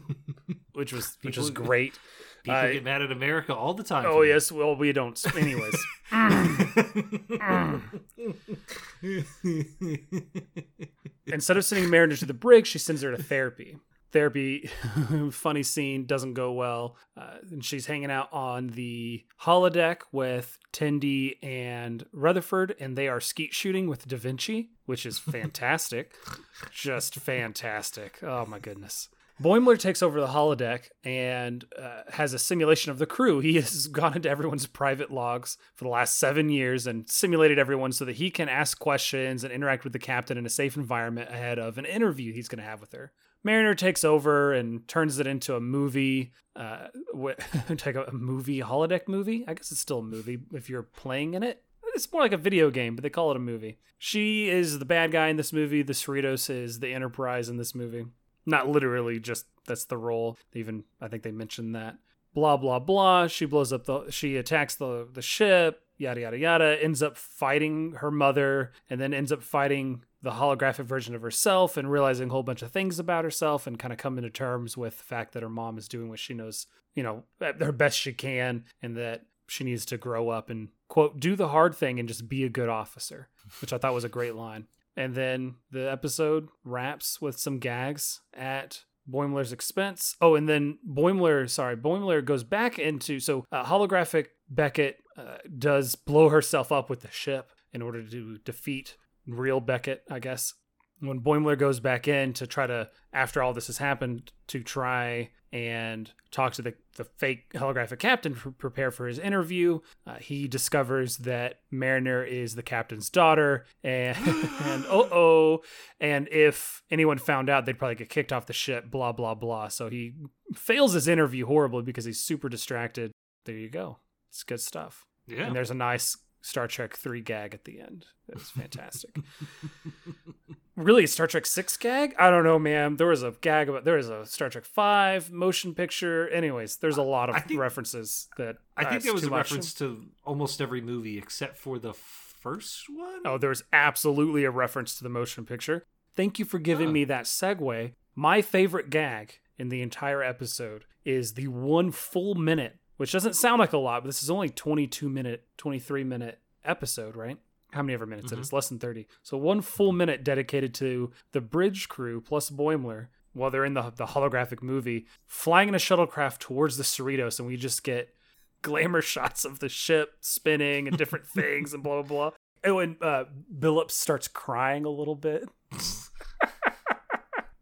which 0.73 0.93
was, 0.93 1.17
which 1.23 1.37
was 1.39 1.51
great. 1.51 1.99
People 2.45 2.61
Uh, 2.61 2.73
get 2.73 2.85
mad 2.85 3.03
at 3.03 3.11
America 3.11 3.55
all 3.55 3.75
the 3.75 3.83
time. 3.83 4.05
Oh 4.07 4.23
yes, 4.23 4.53
well 4.53 4.77
we 4.77 4.93
don't. 4.93 5.21
Anyways, 5.37 5.75
instead 11.27 11.57
of 11.57 11.65
sending 11.65 11.91
Mariner 11.91 12.17
to 12.17 12.27
the 12.27 12.35
brig, 12.35 12.67
she 12.67 12.79
sends 12.79 13.03
her 13.03 13.11
to 13.17 13.23
therapy. 13.23 13.77
Therapy, 14.17 14.71
funny 15.31 15.63
scene, 15.63 16.07
doesn't 16.07 16.33
go 16.33 16.51
well. 16.53 16.97
Uh, 17.19 17.35
and 17.51 17.63
she's 17.63 17.85
hanging 17.85 18.11
out 18.11 18.33
on 18.33 18.69
the 18.69 19.27
holodeck 19.43 19.99
with 20.11 20.59
Tendi 20.73 21.35
and 21.43 22.03
Rutherford, 22.13 22.75
and 22.81 22.97
they 22.97 23.09
are 23.09 23.21
skeet 23.21 23.53
shooting 23.53 23.89
with 23.91 24.09
Da 24.09 24.17
Vinci, 24.17 24.71
which 24.87 25.05
is 25.05 25.19
fantastic. 25.19 26.15
Just 26.73 27.17
fantastic. 27.17 28.21
Oh 28.23 28.47
my 28.47 28.59
goodness. 28.59 29.11
Boimler 29.43 29.79
takes 29.79 30.03
over 30.03 30.19
the 30.19 30.29
holodeck 30.29 30.89
and 31.05 31.65
uh, 31.79 32.03
has 32.11 32.33
a 32.33 32.39
simulation 32.39 32.91
of 32.91 32.99
the 32.99 33.05
crew. 33.05 33.41
He 33.41 33.55
has 33.57 33.87
gone 33.89 34.15
into 34.15 34.31
everyone's 34.31 34.67
private 34.67 35.11
logs 35.11 35.59
for 35.75 35.85
the 35.85 35.91
last 35.91 36.19
seven 36.19 36.49
years 36.49 36.87
and 36.87 37.09
simulated 37.09 37.59
everyone 37.59 37.93
so 37.93 38.07
that 38.07 38.17
he 38.17 38.31
can 38.31 38.49
ask 38.49 38.79
questions 38.79 39.45
and 39.45 39.53
interact 39.53 39.85
with 39.85 39.93
the 39.93 39.99
captain 39.99 40.39
in 40.39 40.47
a 40.47 40.51
safe 40.51 40.77
environment 40.77 41.31
ahead 41.31 41.59
of 41.59 41.77
an 41.77 41.85
interview 41.85 42.33
he's 42.33 42.49
going 42.49 42.63
to 42.63 42.69
have 42.69 42.81
with 42.81 42.93
her. 42.93 43.13
Mariner 43.45 43.75
takes 43.75 44.05
over 44.05 44.55
and 44.55 44.89
turns 44.89 45.19
it 45.19 45.27
into 45.27 45.55
a 45.55 45.61
movie, 45.61 46.33
uh, 46.57 46.89
a, 47.15 48.05
a 48.09 48.13
movie 48.13 48.61
holodeck 48.61 49.07
movie. 49.07 49.45
I 49.47 49.53
guess 49.53 49.71
it's 49.71 49.81
still 49.81 49.99
a 49.99 50.03
movie 50.03 50.39
if 50.55 50.71
you're 50.71 50.83
playing 50.83 51.35
in 51.35 51.43
it. 51.43 51.63
It's 51.95 52.11
more 52.11 52.23
like 52.23 52.33
a 52.33 52.39
video 52.39 52.71
game, 52.71 52.97
but 52.97 53.03
they 53.03 53.11
call 53.11 53.31
it 53.31 53.37
a 53.37 53.41
movie. 53.41 53.79
She 53.99 54.49
is 54.49 54.79
the 54.79 54.85
bad 54.85 55.13
guy 55.13 55.29
in 55.29 55.37
this 55.37 55.53
movie. 55.53 55.83
The 55.83 55.95
Cerritos 55.95 56.51
is 56.51 56.81
the 56.81 56.93
Enterprise 56.93 57.49
in 57.49 57.57
this 57.57 57.75
movie 57.75 58.07
not 58.47 58.69
literally 58.69 59.19
just 59.19 59.47
that's 59.67 59.85
the 59.85 59.99
role. 59.99 60.39
Even 60.55 60.85
i 61.01 61.09
think 61.09 61.23
they 61.23 61.33
mentioned 61.33 61.75
that. 61.75 61.99
Blah 62.35 62.57
blah 62.57 62.79
blah. 62.79 63.27
She 63.27 63.45
blows 63.45 63.73
up 63.73 63.85
the 63.85 64.11
she 64.11 64.37
attacks 64.37 64.75
the 64.75 65.09
the 65.13 65.23
ship 65.23 65.83
yada 65.99 66.21
yada 66.21 66.39
yada 66.39 66.83
ends 66.83 67.03
up 67.03 67.17
fighting 67.17 67.93
her 67.93 68.11
mother 68.11 68.73
and 68.91 69.01
then 69.01 69.15
ends 69.15 69.33
up 69.33 69.43
fighting 69.43 70.03
the 70.23 70.33
holographic 70.33 70.85
version 70.85 71.15
of 71.15 71.23
herself 71.23 71.77
and 71.77 71.91
realizing 71.91 72.29
a 72.29 72.33
whole 72.33 72.43
bunch 72.43 72.63
of 72.63 72.71
things 72.71 72.99
about 72.99 73.25
herself 73.25 73.67
and 73.67 73.79
kind 73.79 73.93
of 73.93 73.99
coming 73.99 74.23
to 74.23 74.31
terms 74.31 74.77
with 74.77 74.99
the 74.99 75.05
fact 75.05 75.33
that 75.33 75.43
her 75.43 75.49
mom 75.49 75.79
is 75.79 75.89
doing 75.89 76.09
what 76.09 76.19
she 76.19 76.35
knows 76.35 76.67
you 76.95 77.03
know 77.03 77.25
her 77.41 77.73
best 77.73 77.99
she 77.99 78.13
can 78.13 78.65
and 78.83 78.97
that 78.97 79.23
she 79.49 79.65
needs 79.65 79.87
to 79.87 79.97
grow 79.97 80.29
up 80.29 80.51
and 80.51 80.69
quote 80.89 81.19
do 81.21 81.37
the 81.37 81.49
hard 81.49 81.75
thing 81.75 81.99
and 81.99 82.09
just 82.09 82.29
be 82.29 82.45
a 82.45 82.49
good 82.49 82.69
officer 82.69 83.29
which 83.61 83.73
i 83.73 83.79
thought 83.79 83.95
was 83.95 84.05
a 84.05 84.09
great 84.09 84.35
line 84.35 84.67
and 84.97 85.15
then 85.15 85.57
the 85.71 85.91
episode 85.91 86.49
wraps 86.65 87.21
with 87.21 87.39
some 87.39 87.59
gags 87.59 88.21
at 88.35 88.83
Boimler's 89.09 89.53
expense. 89.53 90.17
Oh, 90.21 90.35
and 90.35 90.49
then 90.49 90.79
Boimler, 90.89 91.49
sorry, 91.49 91.77
Boimler 91.77 92.25
goes 92.25 92.45
back 92.45 92.79
into 92.79 93.21
so 93.21 93.45
uh, 93.53 93.65
holographic 93.65 94.27
Beckett 94.49 94.97
uh, 95.17 95.39
does 95.59 95.95
blow 95.95 96.29
herself 96.29 96.73
up 96.73 96.91
with 96.91 97.01
the 97.01 97.11
ship 97.11 97.53
in 97.73 97.83
order 97.83 98.03
to 98.03 98.39
defeat 98.39 98.97
real 99.27 99.61
Beckett, 99.61 100.03
I 100.11 100.19
guess. 100.19 100.55
When 101.01 101.21
Boimler 101.21 101.59
goes 101.59 101.79
back 101.79 102.09
in 102.09 102.33
to 102.35 102.47
try 102.47 102.67
to, 102.67 102.89
after 103.13 103.43
all 103.43 103.53
this 103.53 103.67
has 103.67 103.79
happened, 103.79 104.33
to 104.49 104.63
try 104.63 105.31
and 105.53 106.11
talk 106.31 106.53
to 106.55 106.63
the, 106.63 106.75
the 106.97 107.05
fake 107.05 107.51
holographic 107.55 107.99
captain 107.99 108.35
to 108.35 108.53
prepare 108.53 108.91
for 108.91 109.07
his 109.07 109.19
interview. 109.19 109.81
Uh, 110.07 110.17
he 110.17 110.49
discovers 110.49 111.19
that 111.19 111.61
Mariner 111.71 112.23
is 112.23 112.55
the 112.55 112.63
captain's 112.63 113.11
daughter, 113.11 113.65
and, 113.83 114.17
and 114.65 114.85
oh 114.89 115.09
oh, 115.13 115.63
and 116.01 116.29
if 116.29 116.83
anyone 116.91 117.19
found 117.19 117.49
out, 117.49 117.67
they'd 117.67 117.79
probably 117.79 117.95
get 117.95 118.09
kicked 118.09 118.33
off 118.33 118.47
the 118.47 118.53
ship. 118.53 118.91
Blah 118.91 119.13
blah 119.13 119.35
blah. 119.35 119.69
So 119.69 119.89
he 119.89 120.15
fails 120.55 120.93
his 120.93 121.09
interview 121.09 121.47
horribly 121.47 121.83
because 121.83 122.05
he's 122.05 122.21
super 122.21 122.49
distracted. 122.49 123.13
There 123.45 123.57
you 123.57 123.71
go. 123.71 123.99
It's 124.31 124.43
good 124.43 124.61
stuff. 124.61 125.07
Yeah. 125.27 125.45
And 125.45 125.57
there's 125.57 125.71
a 125.71 125.75
nice 125.75 126.17
Star 126.43 126.69
Trek 126.69 126.97
3 126.97 127.23
gag 127.23 127.55
at 127.55 127.65
the 127.65 127.81
end. 127.81 128.07
It's 128.29 128.51
fantastic. 128.51 129.17
really, 130.77 131.07
Star 131.07 131.27
Trek 131.27 131.47
6 131.47 131.77
gag? 131.79 132.15
I 132.19 132.31
don't 132.31 132.45
know, 132.45 132.59
man. 132.59 132.97
There 132.97 133.07
was 133.09 133.23
a 133.23 133.33
gag 133.41 133.69
about 133.69 133.85
there 133.85 133.97
was 133.97 134.09
a 134.09 134.25
Star 134.27 134.49
Trek 134.49 134.65
5 134.65 135.33
motion 135.33 135.75
picture. 135.75 136.29
Anyways, 136.29 136.77
there's 136.77 136.97
a 136.99 137.03
lot 137.03 137.29
of 137.31 137.43
think- 137.45 137.59
references 137.61 138.29
that 138.37 138.57
I 138.77 138.85
think 138.85 139.03
uh, 139.03 139.05
there 139.05 139.13
was 139.15 139.25
a 139.25 139.31
much. 139.31 139.51
reference 139.51 139.75
to 139.75 140.05
almost 140.25 140.61
every 140.61 140.81
movie 140.81 141.19
except 141.19 141.57
for 141.57 141.79
the 141.79 141.93
first 141.95 142.85
one. 142.89 143.23
Oh, 143.25 143.39
there's 143.39 143.63
absolutely 143.73 144.45
a 144.45 144.51
reference 144.51 144.97
to 144.99 145.03
the 145.03 145.09
motion 145.11 145.45
picture. 145.45 145.85
Thank 146.15 146.39
you 146.39 146.45
for 146.45 146.59
giving 146.59 146.89
Huh. 146.89 146.93
me 146.93 147.05
that 147.05 147.25
segue. 147.25 147.93
My 148.15 148.41
favorite 148.43 148.89
gag 148.91 149.41
in 149.59 149.69
the 149.69 149.83
entire 149.83 150.23
episode 150.23 150.85
is 151.05 151.35
the 151.35 151.49
one 151.49 151.91
full 151.91 152.35
minute, 152.35 152.77
which 152.97 153.13
doesn't 153.13 153.35
sound 153.35 153.59
like 153.59 153.73
a 153.73 153.79
lot, 153.79 154.03
but 154.03 154.07
this 154.09 154.23
is 154.23 154.31
only 154.31 154.49
22 154.49 155.09
minute, 155.09 155.45
23 155.59 156.05
minute 156.05 156.39
episode, 156.65 157.15
right? 157.17 157.39
How 157.73 157.83
many 157.83 157.95
ever 157.95 158.07
minutes 158.07 158.33
it 158.33 158.39
is? 158.39 158.53
Less 158.53 158.69
than 158.69 158.79
30. 158.79 159.07
So 159.23 159.37
one 159.37 159.61
full 159.61 159.93
minute 159.93 160.25
dedicated 160.25 160.73
to 160.75 161.11
the 161.33 161.41
bridge 161.41 161.89
crew 161.89 162.21
plus 162.21 162.49
Boimler 162.51 163.09
while 163.33 163.51
they're 163.51 163.65
in 163.67 163.75
the, 163.75 163.93
the 163.95 164.07
holographic 164.07 164.63
movie, 164.63 165.07
flying 165.27 165.69
in 165.69 165.75
a 165.75 165.79
shuttlecraft 165.79 166.39
towards 166.39 166.79
the 166.79 166.83
Cerritos, 166.85 167.39
and 167.39 167.47
we 167.47 167.57
just 167.57 167.85
get 167.85 168.15
glamour 168.63 169.03
shots 169.03 169.45
of 169.45 169.59
the 169.59 169.69
ship 169.69 170.15
spinning 170.21 170.89
and 170.89 170.97
different 170.97 171.27
things 171.35 171.75
and 171.75 171.83
blah 171.83 172.01
blah 172.03 172.31
blah. 172.31 172.31
And 172.65 172.75
when 172.75 172.97
uh, 173.03 173.25
Billups 173.55 173.91
starts 173.93 174.27
crying 174.27 174.85
a 174.87 174.89
little 174.91 175.15
bit, 175.15 175.49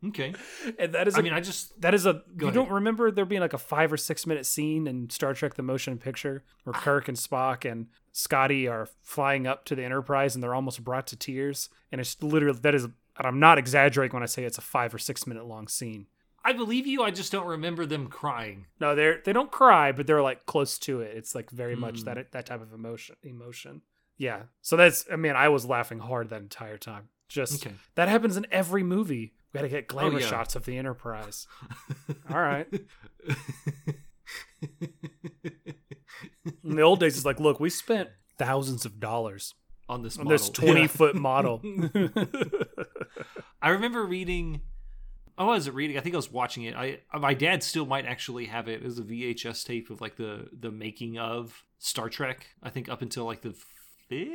Okay. 0.07 0.35
and 0.79 0.93
that 0.95 1.09
is, 1.09 1.15
a, 1.17 1.19
I 1.19 1.23
mean, 1.23 1.33
I 1.33 1.41
just 1.41 1.81
that 1.81 1.95
is 1.95 2.05
a. 2.05 2.23
You 2.39 2.47
ahead. 2.49 2.55
don't 2.55 2.71
remember 2.71 3.11
there 3.11 3.25
being 3.25 3.41
like 3.41 3.55
a 3.55 3.59
five 3.59 3.91
or 3.93 3.97
six 3.97 4.27
minute 4.27 4.45
scene 4.45 4.87
in 4.87 5.09
Star 5.09 5.33
Trek: 5.33 5.55
The 5.55 5.63
Motion 5.63 5.97
Picture 5.99 6.45
where 6.65 6.75
Kirk 6.75 7.09
and 7.09 7.17
Spock 7.17 7.71
and 7.71 7.87
Scotty 8.17 8.69
are 8.69 8.89
flying 9.03 9.45
up 9.45 9.65
to 9.65 9.75
the 9.75 9.83
Enterprise 9.83 10.37
and 10.37 10.43
they're 10.43 10.55
almost 10.55 10.85
brought 10.85 11.09
to 11.09 11.17
tears, 11.17 11.69
and 11.91 12.01
it's 12.01 12.23
literally 12.23 12.59
that 12.63 12.75
is. 12.75 12.85
And 12.85 13.27
I'm 13.29 13.41
not 13.41 13.59
exaggerating 13.59 14.15
when 14.15 14.23
I 14.23 14.27
say 14.27 14.45
it's 14.45 14.57
a 14.59 14.63
five 14.63 14.95
or 14.95 14.99
six 14.99 15.27
minute 15.27 15.45
long 15.47 15.67
scene. 15.69 16.07
I 16.45 16.53
believe 16.53 16.87
you. 16.87 17.03
I 17.03 17.11
just 17.11 17.33
don't 17.33 17.47
remember 17.47 17.87
them 17.87 18.07
crying. 18.07 18.67
No, 18.79 18.95
they're 18.95 19.21
they 19.25 19.33
don't 19.33 19.51
cry, 19.51 19.91
but 19.93 20.07
they're 20.07 20.23
like 20.23 20.47
close 20.47 20.79
to 20.81 21.01
it. 21.01 21.17
It's 21.17 21.35
like 21.35 21.51
very 21.51 21.75
much 21.75 22.01
Hmm. 22.01 22.05
that 22.07 22.31
that 22.33 22.47
type 22.47 22.63
of 22.63 22.73
emotion. 22.73 23.17
Emotion. 23.25 23.83
Yeah. 24.17 24.43
So 24.63 24.77
that's. 24.77 25.07
I 25.13 25.17
mean, 25.17 25.35
I 25.35 25.49
was 25.49 25.67
laughing 25.67 25.99
hard 25.99 26.29
that 26.31 26.41
entire 26.43 26.79
time. 26.79 27.09
Just 27.29 27.67
Okay. 27.67 27.75
that 27.97 28.09
happens 28.09 28.37
in 28.37 28.47
every 28.53 28.83
movie. 28.85 29.33
We 29.53 29.59
got 29.59 29.63
to 29.63 29.69
get 29.69 29.89
glamour 29.89 30.17
Oh, 30.17 30.21
yeah. 30.21 30.27
shots 30.29 30.55
of 30.55 30.65
the 30.67 30.77
Enterprise. 30.79 31.47
All 32.31 32.41
right. 32.41 32.69
In 36.63 36.77
the 36.77 36.83
old 36.83 37.01
days, 37.01 37.17
it's 37.17 37.25
like, 37.25 37.41
look, 37.41 37.59
we 37.61 37.71
spent 37.71 38.11
thousands 38.39 38.85
of 38.85 39.01
dollars 39.01 39.55
on 39.89 40.03
this 40.03 40.19
on 40.19 40.25
model. 40.25 40.39
this 40.39 40.51
twenty 40.51 40.83
Yeah. 40.83 40.87
foot 40.89 41.15
model. 41.15 41.63
I 43.63 43.71
remember 43.71 44.05
reading. 44.05 44.61
I 45.37 45.45
wasn't 45.45 45.75
reading. 45.77 45.97
I 45.97 46.01
think 46.01 46.15
I 46.15 46.19
was 46.19 46.31
watching 46.31 46.65
it. 46.65 46.75
I 46.77 47.01
my 47.19 47.35
dad 47.35 47.63
still 47.63 47.87
might 47.87 48.07
actually 48.07 48.47
have 48.47 48.69
it 48.69 48.83
as 48.85 48.99
a 48.99 49.03
VHS 49.03 49.65
tape 49.65 49.91
of 49.91 50.01
like 50.01 50.17
the 50.17 50.49
the 50.53 50.71
making 50.71 51.19
of 51.19 51.65
Star 51.79 52.09
Trek. 52.09 52.47
I 52.63 52.71
think 52.71 52.89
up 52.89 53.03
until 53.03 53.25
like 53.25 53.43
the 53.43 53.53
fifth 54.09 54.29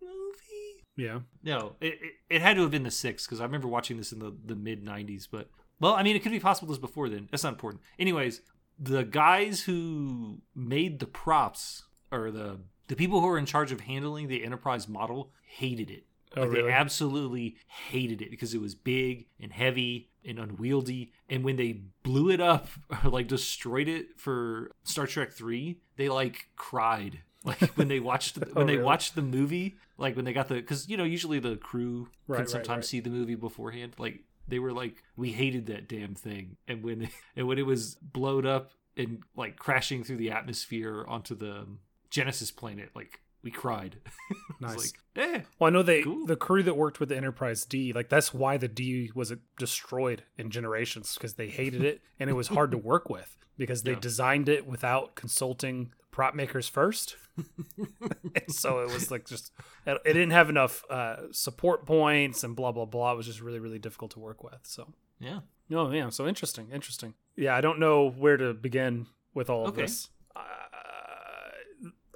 movie. 0.00 0.84
yeah. 0.96 1.20
No, 1.42 1.74
it, 1.80 1.94
it, 1.94 2.12
it 2.36 2.42
had 2.42 2.56
to 2.56 2.62
have 2.62 2.70
been 2.70 2.82
the 2.84 2.90
sixth 2.90 3.26
because 3.26 3.40
I 3.40 3.44
remember 3.44 3.68
watching 3.68 3.96
this 3.96 4.12
in 4.12 4.18
the, 4.20 4.36
the 4.44 4.54
mid 4.54 4.84
90s. 4.84 5.26
But, 5.30 5.48
well, 5.80 5.94
I 5.94 6.02
mean, 6.02 6.14
it 6.16 6.22
could 6.22 6.32
be 6.32 6.40
possible 6.40 6.68
this 6.68 6.78
before 6.78 7.08
then. 7.08 7.28
That's 7.30 7.42
not 7.44 7.52
important. 7.54 7.82
Anyways, 7.98 8.42
the 8.78 9.04
guys 9.04 9.62
who 9.62 10.38
made 10.54 10.98
the 11.00 11.06
props 11.06 11.84
or 12.12 12.30
the 12.30 12.58
the 12.88 12.96
people 12.96 13.20
who 13.20 13.26
were 13.26 13.38
in 13.38 13.44
charge 13.46 13.70
of 13.72 13.80
handling 13.80 14.28
the 14.28 14.42
Enterprise 14.44 14.88
model 14.88 15.30
hated 15.42 15.90
it. 15.90 16.04
Oh, 16.36 16.42
Like, 16.42 16.50
really? 16.50 16.62
They 16.68 16.72
absolutely 16.72 17.56
hated 17.66 18.22
it 18.22 18.30
because 18.30 18.54
it 18.54 18.60
was 18.60 18.74
big 18.74 19.26
and 19.40 19.52
heavy 19.52 20.08
and 20.24 20.38
unwieldy. 20.38 21.12
And 21.28 21.44
when 21.44 21.56
they 21.56 21.80
blew 22.02 22.30
it 22.30 22.40
up 22.40 22.68
or 23.04 23.10
like 23.10 23.26
destroyed 23.28 23.88
it 23.88 24.18
for 24.18 24.70
Star 24.84 25.06
Trek 25.06 25.32
Three, 25.32 25.80
they 25.96 26.08
like 26.08 26.48
cried. 26.56 27.20
Like 27.44 27.60
when 27.78 27.86
they 27.88 28.00
watched 28.00 28.36
oh, 28.42 28.46
when 28.52 28.64
Oh, 28.64 28.66
they 28.66 28.72
really? 28.74 28.84
watched 28.84 29.14
the 29.14 29.22
movie, 29.22 29.76
like 29.96 30.16
when 30.16 30.24
they 30.24 30.32
got 30.32 30.48
the 30.48 30.54
because 30.56 30.88
you 30.88 30.96
know 30.96 31.04
usually 31.04 31.38
the 31.38 31.56
crew 31.56 32.08
Right, 32.26 32.36
can 32.38 32.44
right, 32.44 32.50
sometimes 32.50 32.78
right. 32.78 32.84
see 32.84 33.00
the 33.00 33.10
movie 33.10 33.36
beforehand. 33.36 33.94
Like 33.96 34.24
they 34.48 34.58
were 34.58 34.72
like, 34.72 35.02
we 35.16 35.32
hated 35.32 35.66
that 35.66 35.88
damn 35.88 36.14
thing, 36.14 36.56
and 36.66 36.82
when 36.82 37.08
and 37.36 37.46
when 37.46 37.58
it 37.58 37.66
was 37.66 37.96
blowed 37.96 38.46
up 38.46 38.70
and 38.96 39.22
like 39.36 39.56
crashing 39.56 40.02
through 40.04 40.16
the 40.16 40.30
atmosphere 40.30 41.04
onto 41.06 41.34
the 41.34 41.66
Genesis 42.10 42.50
planet, 42.50 42.90
like 42.94 43.20
we 43.42 43.50
cried. 43.50 43.96
Nice. 44.60 44.76
like, 45.16 45.24
eh. 45.28 45.40
Well, 45.60 45.68
I 45.68 45.70
know 45.70 45.82
they 45.84 46.02
Cool. 46.02 46.26
the 46.26 46.34
crew 46.34 46.64
that 46.64 46.76
worked 46.76 46.98
with 46.98 47.10
the 47.10 47.16
Enterprise 47.16 47.64
D, 47.64 47.92
like 47.92 48.08
that's 48.08 48.34
why 48.34 48.56
the 48.56 48.66
D 48.66 49.12
was 49.14 49.32
destroyed 49.56 50.24
in 50.36 50.50
Generations 50.50 51.14
because 51.14 51.34
they 51.34 51.46
hated 51.46 51.84
it 51.84 52.00
and 52.18 52.28
it 52.28 52.32
was 52.32 52.48
hard 52.48 52.72
to 52.72 52.78
work 52.78 53.08
with 53.08 53.36
because 53.56 53.84
they 53.84 53.92
Yeah. 53.92 54.00
designed 54.00 54.48
it 54.48 54.66
without 54.66 55.14
consulting 55.14 55.92
prop 56.10 56.34
makers 56.34 56.68
first. 56.68 57.16
and 57.76 58.52
so 58.52 58.80
it 58.80 58.90
was 58.92 59.10
like 59.10 59.24
just 59.26 59.52
it 59.86 60.02
didn't 60.04 60.30
have 60.30 60.48
enough 60.50 60.84
uh, 60.90 61.30
support 61.32 61.86
points 61.86 62.42
and 62.44 62.56
blah 62.56 62.72
blah 62.72 62.84
blah. 62.84 63.12
It 63.12 63.16
was 63.16 63.26
just 63.26 63.40
really 63.40 63.58
really 63.60 63.78
difficult 63.78 64.10
to 64.12 64.18
work 64.20 64.42
with. 64.42 64.58
So 64.64 64.92
Yeah. 65.20 65.40
no, 65.68 65.90
yeah, 65.92 66.08
so 66.10 66.26
interesting, 66.26 66.68
interesting. 66.72 67.14
Yeah, 67.36 67.54
I 67.56 67.60
don't 67.60 67.78
know 67.78 68.10
where 68.10 68.36
to 68.36 68.54
begin 68.54 69.06
with 69.34 69.48
all 69.50 69.68
of 69.68 69.76
this. 69.76 70.08
Uh, 70.34 70.40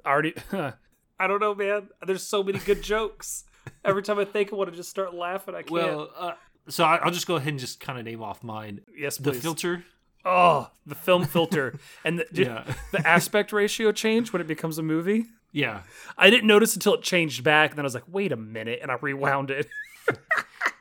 I 0.05 0.09
already, 0.11 0.33
I 1.19 1.27
don't 1.27 1.39
know, 1.39 1.55
man. 1.55 1.89
There's 2.05 2.23
so 2.23 2.43
many 2.43 2.59
good 2.59 2.81
jokes. 2.81 3.45
Every 3.85 4.03
time 4.03 4.19
I 4.19 4.25
think 4.25 4.51
I 4.51 4.55
want 4.57 4.69
to 4.71 4.75
just 4.75 4.89
start 4.89 5.13
laughing, 5.13 5.55
I 5.55 5.59
can't. 5.61 5.71
Well, 5.71 6.11
uh, 6.17 6.33
so 6.67 6.83
I, 6.83 6.97
I'll 6.97 7.11
just 7.11 7.27
go 7.27 7.35
ahead 7.37 7.49
and 7.49 7.59
just 7.59 7.79
kind 7.79 7.97
of 7.97 8.03
name 8.05 8.21
off 8.21 8.43
mine. 8.43 8.81
yes, 8.97 9.17
The 9.17 9.31
filter. 9.33 9.85
Oh, 10.25 10.69
the 10.85 10.95
film 10.95 11.25
filter 11.25 11.77
and 12.05 12.19
the, 12.19 12.25
Yeah. 12.33 12.63
the 12.91 13.05
aspect 13.07 13.51
ratio 13.51 13.91
change 13.91 14.31
when 14.31 14.41
it 14.41 14.47
becomes 14.47 14.77
a 14.77 14.83
movie. 14.83 15.25
Yeah. 15.51 15.81
I 16.17 16.29
didn't 16.29 16.47
notice 16.47 16.73
until 16.75 16.93
it 16.95 17.01
changed 17.03 17.43
back, 17.43 17.71
and 17.71 17.77
then 17.77 17.85
I 17.85 17.87
was 17.87 17.93
like, 17.93 18.07
"Wait 18.07 18.31
a 18.31 18.35
minute!" 18.37 18.79
and 18.81 18.89
I 18.91 18.95
rewound 19.01 19.51
it. 19.51 19.67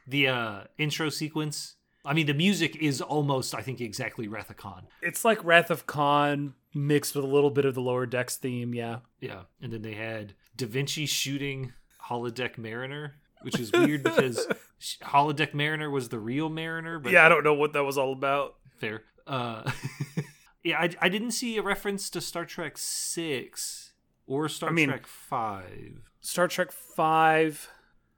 The 0.07 0.29
uh, 0.29 0.61
intro 0.79 1.11
sequence. 1.11 1.77
I 2.05 2.13
mean, 2.13 2.27
the 2.27 2.35
music 2.35 2.75
is 2.77 3.01
almost, 3.01 3.55
I 3.55 3.63
think, 3.63 3.81
exactly 3.81 4.27
Wrath 4.27 4.51
of 4.51 4.57
Khan. 4.57 4.89
It's 5.01 5.25
like 5.25 5.43
Wrath 5.45 5.71
of 5.71 5.87
Khan 5.87 6.55
mixed 6.75 7.15
with 7.15 7.25
a 7.25 7.29
little 7.29 7.51
bit 7.51 7.65
of 7.65 7.75
the 7.77 7.81
Lower 7.81 8.05
Decks 8.07 8.37
theme. 8.37 8.75
Yeah, 8.75 8.99
Yeah. 9.21 9.43
And 9.61 9.73
then 9.73 9.83
they 9.83 9.93
had 9.95 10.35
Da 10.57 10.67
Vinci 10.67 11.07
shooting 11.07 11.73
Holodeck 12.09 12.59
Mariner, 12.59 13.15
which 13.43 13.61
is 13.61 13.71
weird 13.71 14.03
because 14.03 14.45
Holodeck 15.03 15.55
Mariner 15.55 15.89
was 15.89 16.09
the 16.09 16.19
real 16.19 16.49
Mariner, 16.49 16.99
but 16.99 17.13
yeah. 17.13 17.25
I 17.25 17.29
don't 17.29 17.45
know 17.45 17.55
what 17.55 17.73
that 17.75 17.85
was 17.85 17.97
all 17.97 18.13
about. 18.13 18.57
fair. 18.79 19.03
Uh, 19.27 19.71
yeah, 20.65 20.79
I, 20.81 20.91
I 21.01 21.09
didn't 21.09 21.33
see 21.33 21.57
a 21.57 21.63
reference 21.63 22.11
to 22.11 22.21
Star 22.21 22.45
Trek 22.45 22.77
6 22.79 23.93
or 24.27 24.49
Star 24.49 24.71
I 24.71 24.73
mean- 24.73 24.89
Trek 24.89 25.07
5. 25.07 26.03
Star 26.21 26.47
Trek 26.47 26.71
Five. 26.71 27.69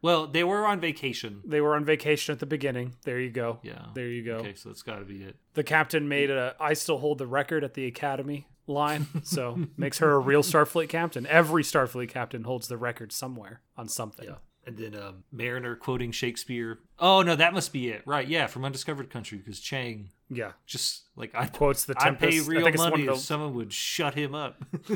Well, 0.02 0.26
they 0.26 0.44
were 0.44 0.66
on 0.66 0.78
vacation. 0.78 1.40
They 1.46 1.62
were 1.62 1.74
on 1.74 1.86
vacation 1.86 2.34
at 2.34 2.38
the 2.38 2.44
beginning. 2.44 2.96
There 3.04 3.18
you 3.18 3.30
go. 3.30 3.60
Yeah. 3.62 3.86
There 3.94 4.08
you 4.08 4.22
go. 4.22 4.34
Okay, 4.36 4.52
so 4.54 4.68
that's 4.68 4.82
got 4.82 4.98
to 4.98 5.06
be 5.06 5.22
it. 5.22 5.36
The 5.54 5.64
captain 5.64 6.06
made 6.06 6.30
a 6.30 6.54
I 6.60 6.74
still 6.74 6.98
hold 6.98 7.16
the 7.16 7.26
record 7.26 7.64
at 7.64 7.72
the 7.72 7.86
academy 7.86 8.46
line. 8.66 9.06
So 9.24 9.58
makes 9.78 9.96
her 9.98 10.10
a 10.12 10.18
real 10.18 10.42
Starfleet 10.42 10.90
captain. 10.90 11.26
Every 11.26 11.62
Starfleet 11.62 12.10
captain 12.10 12.44
holds 12.44 12.68
the 12.68 12.76
record 12.76 13.10
somewhere 13.12 13.62
on 13.78 13.88
something. 13.88 14.26
Yeah. 14.28 14.34
And 14.66 14.76
then 14.78 14.94
um, 14.96 15.24
Mariner 15.30 15.76
quoting 15.76 16.10
Shakespeare. 16.10 16.78
Oh, 16.98 17.20
no, 17.22 17.36
that 17.36 17.52
must 17.52 17.72
be 17.72 17.88
it. 17.88 18.02
Right. 18.06 18.26
Yeah. 18.26 18.46
From 18.46 18.64
Undiscovered 18.64 19.10
Country 19.10 19.36
because 19.38 19.60
Chang 19.60 20.08
Yeah. 20.30 20.52
just 20.66 21.02
like 21.16 21.34
I 21.34 21.46
Quotes 21.46 21.84
the 21.84 21.94
pay 21.94 22.04
Tempest. 22.04 22.48
I 22.48 22.50
real 22.50 22.64
think 22.64 22.76
money 22.78 23.02
if 23.04 23.18
someone 23.18 23.54
would 23.54 23.72
shut 23.72 24.14
him 24.14 24.34
up. 24.34 24.62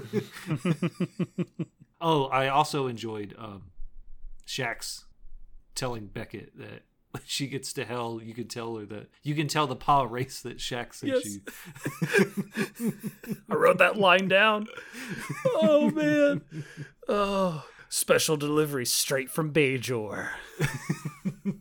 oh, 2.00 2.24
I 2.26 2.48
also 2.48 2.86
enjoyed 2.86 3.34
um, 3.38 3.64
Shaxs 4.46 5.04
telling 5.74 6.06
Beckett 6.06 6.56
that 6.58 6.82
when 7.10 7.22
she 7.26 7.46
gets 7.46 7.72
to 7.74 7.84
hell, 7.84 8.20
you 8.22 8.34
can 8.34 8.48
tell 8.48 8.76
her 8.76 8.86
that 8.86 9.08
you 9.22 9.34
can 9.34 9.48
tell 9.48 9.66
the 9.66 9.76
Pah-wraiths 9.76 10.42
that 10.42 10.58
Shaxs 10.58 10.94
sent 10.96 11.12
Yes. 11.12 11.38
you. 12.86 12.92
I 13.50 13.54
wrote 13.54 13.78
that 13.78 13.96
line 13.98 14.28
down. 14.28 14.66
Oh 15.46 15.90
man. 15.90 16.42
Oh, 17.08 17.64
special 17.88 18.36
delivery 18.36 18.84
straight 18.86 19.30
from 19.30 19.52
Bajor. 19.52 20.28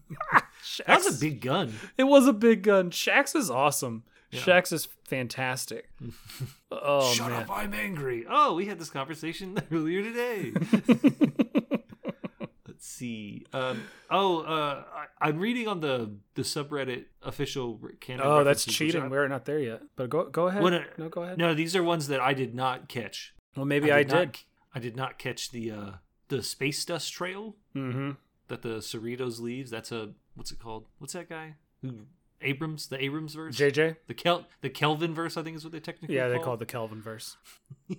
That 0.85 0.97
was 1.03 1.17
a 1.17 1.19
big 1.19 1.41
gun. 1.41 1.73
It 1.97 2.03
was 2.03 2.27
a 2.27 2.33
big 2.33 2.61
gun. 2.61 2.91
Shaxs 2.91 3.35
is 3.35 3.49
awesome. 3.49 4.03
Shaxs 4.33 4.73
is 4.73 4.87
fantastic. 5.07 5.89
Oh 6.69 7.13
Shut 7.13 7.29
man. 7.31 7.43
up! 7.43 7.49
I'm 7.49 7.73
angry. 7.73 8.25
Oh, 8.29 8.53
we 8.53 8.65
had 8.65 8.77
this 8.77 8.89
conversation 8.89 9.57
earlier 9.71 10.03
today. 10.03 10.51
Let's 12.67 12.85
see. 12.85 13.45
Um, 13.53 13.83
oh, 14.11 14.41
uh, 14.41 14.83
I, 14.93 15.05
I'm 15.29 15.39
reading 15.39 15.67
on 15.69 15.79
the 15.79 16.11
the 16.35 16.41
subreddit 16.41 17.05
official 17.23 17.79
canon. 18.01 18.25
oh, 18.25 18.43
that's 18.43 18.65
cheating. 18.65 19.01
I- 19.03 19.07
We're 19.07 19.27
not 19.29 19.45
there 19.45 19.59
yet. 19.59 19.81
But 19.95 20.09
go 20.09 20.25
go 20.25 20.47
ahead. 20.49 20.61
No- 20.97 21.07
go 21.09 21.23
ahead. 21.23 21.37
no, 21.37 21.53
these 21.53 21.75
are 21.75 21.81
ones 21.83 22.09
that 22.09 22.19
I 22.19 22.33
did 22.33 22.53
not 22.53 22.89
catch. 22.89 23.33
Well, 23.55 23.65
maybe 23.65 23.91
I, 23.93 24.03
not- 24.03 24.33
did. 24.33 24.37
I 24.75 24.79
did 24.79 24.97
not 24.97 25.17
catch 25.17 25.51
the 25.51 25.71
uh, 25.71 25.91
the 26.29 26.43
space 26.43 26.83
dust 26.85 27.11
trail 27.13 27.55
Mm-hmm. 27.75 28.11
that 28.47 28.61
the 28.61 28.77
Cerritos 28.79 29.39
leaves. 29.39 29.69
That's 29.71 29.91
a 29.91 30.09
what's 30.35 30.51
it 30.51 30.59
called? 30.59 30.85
What's 30.99 31.13
that 31.13 31.29
guy? 31.29 31.55
Who 31.81 31.93
Abrams? 32.41 32.87
The 32.87 33.03
Abrams 33.03 33.33
verse? 33.35 33.55
JJ. 33.57 33.97
the 34.07 34.13
Kel 34.13 34.45
the 34.61 34.69
Kelvin 34.69 35.13
verse, 35.13 35.37
I 35.37 35.43
think 35.43 35.55
is 35.57 35.63
what 35.63 35.73
they 35.73 35.79
technically 35.79 36.15
Yeah, 36.15 36.27
they 36.27 36.37
call 36.39 36.53
it. 36.53 36.57
it 36.57 36.59
the 36.59 36.65
Kelvin 36.65 37.01
verse. 37.01 37.37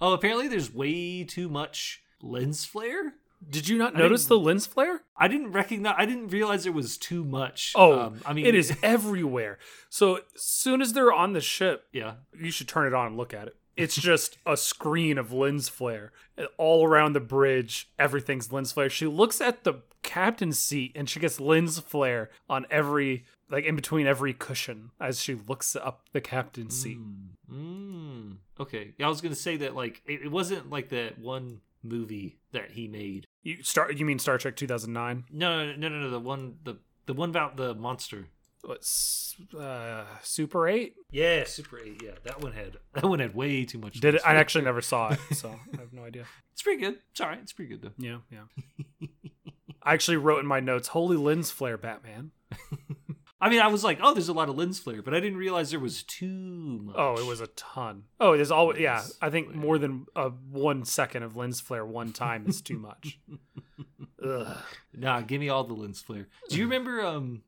oh, 0.00 0.12
apparently 0.12 0.48
there's 0.48 0.72
way 0.72 1.24
too 1.24 1.48
much 1.48 2.02
lens 2.22 2.64
flare. 2.64 3.14
Did 3.48 3.68
you 3.68 3.78
not 3.78 3.94
I 3.94 4.00
notice 4.00 4.24
the 4.26 4.38
lens 4.38 4.66
flare? 4.66 5.02
I 5.16 5.28
didn't 5.28 5.52
recognize. 5.52 5.94
I 5.96 6.06
didn't 6.06 6.28
realize 6.28 6.66
it 6.66 6.74
was 6.74 6.98
too 6.98 7.24
much. 7.24 7.72
Oh, 7.76 8.00
Um, 8.00 8.20
I 8.26 8.32
mean, 8.32 8.44
it 8.46 8.56
is 8.56 8.76
everywhere. 8.82 9.58
So 9.88 10.16
as 10.34 10.42
soon 10.42 10.82
as 10.82 10.92
they're 10.92 11.12
on 11.12 11.34
the 11.34 11.40
ship, 11.40 11.84
Yeah, 11.92 12.14
you 12.36 12.50
should 12.50 12.66
turn 12.68 12.86
it 12.88 12.94
on 12.94 13.06
and 13.08 13.16
look 13.16 13.32
at 13.32 13.46
it. 13.46 13.56
It's 13.78 13.96
just 13.96 14.38
a 14.44 14.56
screen 14.56 15.18
of 15.18 15.32
lens 15.32 15.68
flare 15.68 16.12
all 16.56 16.86
around 16.86 17.14
the 17.14 17.20
bridge. 17.20 17.90
Everything's 17.98 18.52
lens 18.52 18.72
flare. 18.72 18.90
She 18.90 19.06
looks 19.06 19.40
at 19.40 19.64
the 19.64 19.82
captain's 20.02 20.58
seat 20.58 20.92
and 20.94 21.08
she 21.08 21.20
gets 21.20 21.40
lens 21.40 21.78
flare 21.78 22.30
on 22.48 22.66
every, 22.70 23.24
like 23.50 23.64
in 23.64 23.76
between 23.76 24.06
every 24.06 24.32
cushion 24.32 24.90
as 25.00 25.22
she 25.22 25.34
looks 25.34 25.76
up 25.76 26.02
the 26.12 26.20
captain's 26.20 26.80
seat. 26.80 26.98
Mm, 26.98 27.28
mm. 27.52 28.36
Okay. 28.58 28.94
I 29.00 29.08
was 29.08 29.20
gonna 29.20 29.34
say 29.34 29.56
that 29.58 29.74
like 29.74 30.02
it, 30.06 30.22
it 30.22 30.30
wasn't 30.30 30.70
like 30.70 30.88
that 30.90 31.18
one 31.18 31.60
movie 31.82 32.38
that 32.52 32.72
he 32.72 32.88
made. 32.88 33.26
You 33.42 33.62
start. 33.62 33.96
You 33.96 34.04
mean 34.04 34.18
Star 34.18 34.38
Trek 34.38 34.56
2009? 34.56 35.24
No, 35.30 35.66
no, 35.66 35.76
no, 35.76 35.88
no, 35.88 36.00
no. 36.00 36.10
The 36.10 36.20
one, 36.20 36.56
the 36.64 36.78
the 37.06 37.14
one 37.14 37.30
about 37.30 37.56
the 37.56 37.74
monster. 37.74 38.26
What's 38.64 39.36
uh, 39.58 40.04
Super 40.22 40.68
Eight? 40.68 40.94
Yeah, 41.10 41.44
Super 41.44 41.78
Eight. 41.80 42.02
Yeah, 42.04 42.12
that 42.24 42.42
one 42.42 42.52
had 42.52 42.76
that 42.94 43.04
one 43.04 43.20
had 43.20 43.34
way 43.34 43.64
too 43.64 43.78
much. 43.78 44.00
Did 44.00 44.16
it? 44.16 44.22
I 44.24 44.34
actually 44.34 44.64
never 44.64 44.80
saw 44.80 45.10
it, 45.10 45.20
so 45.32 45.50
I 45.74 45.80
have 45.80 45.92
no 45.92 46.04
idea. 46.04 46.24
It's 46.52 46.62
pretty 46.62 46.80
good. 46.80 46.98
It's 47.10 47.20
all 47.20 47.28
right. 47.28 47.38
It's 47.40 47.52
pretty 47.52 47.70
good 47.70 47.82
though. 47.82 47.92
Yeah, 47.98 48.18
yeah. 48.30 49.08
I 49.82 49.94
actually 49.94 50.16
wrote 50.16 50.40
in 50.40 50.46
my 50.46 50.60
notes, 50.60 50.88
"Holy 50.88 51.16
lens 51.16 51.50
flare, 51.50 51.78
Batman." 51.78 52.32
I 53.40 53.50
mean, 53.50 53.60
I 53.60 53.68
was 53.68 53.84
like, 53.84 54.00
oh, 54.02 54.14
there's 54.14 54.28
a 54.28 54.32
lot 54.32 54.48
of 54.48 54.58
lens 54.58 54.80
flare, 54.80 55.00
but 55.00 55.14
I 55.14 55.20
didn't 55.20 55.38
realize 55.38 55.70
there 55.70 55.78
was 55.78 56.02
too 56.02 56.80
much. 56.82 56.96
Oh, 56.98 57.16
it 57.16 57.24
was 57.24 57.40
a 57.40 57.46
ton. 57.48 58.02
Oh, 58.18 58.34
there's 58.34 58.50
always 58.50 58.80
yeah. 58.80 59.04
I 59.22 59.30
think 59.30 59.50
flare. 59.50 59.60
more 59.60 59.78
than 59.78 60.06
uh, 60.16 60.30
one 60.50 60.84
second 60.84 61.22
of 61.22 61.36
lens 61.36 61.60
flare 61.60 61.86
one 61.86 62.12
time 62.12 62.46
is 62.48 62.60
too 62.60 62.78
much. 62.78 63.20
Ugh. 64.24 64.56
Nah, 64.92 65.20
give 65.20 65.40
me 65.40 65.48
all 65.48 65.62
the 65.62 65.74
lens 65.74 66.00
flare. 66.00 66.26
Do 66.48 66.56
you 66.56 66.64
remember 66.64 67.00
um 67.06 67.42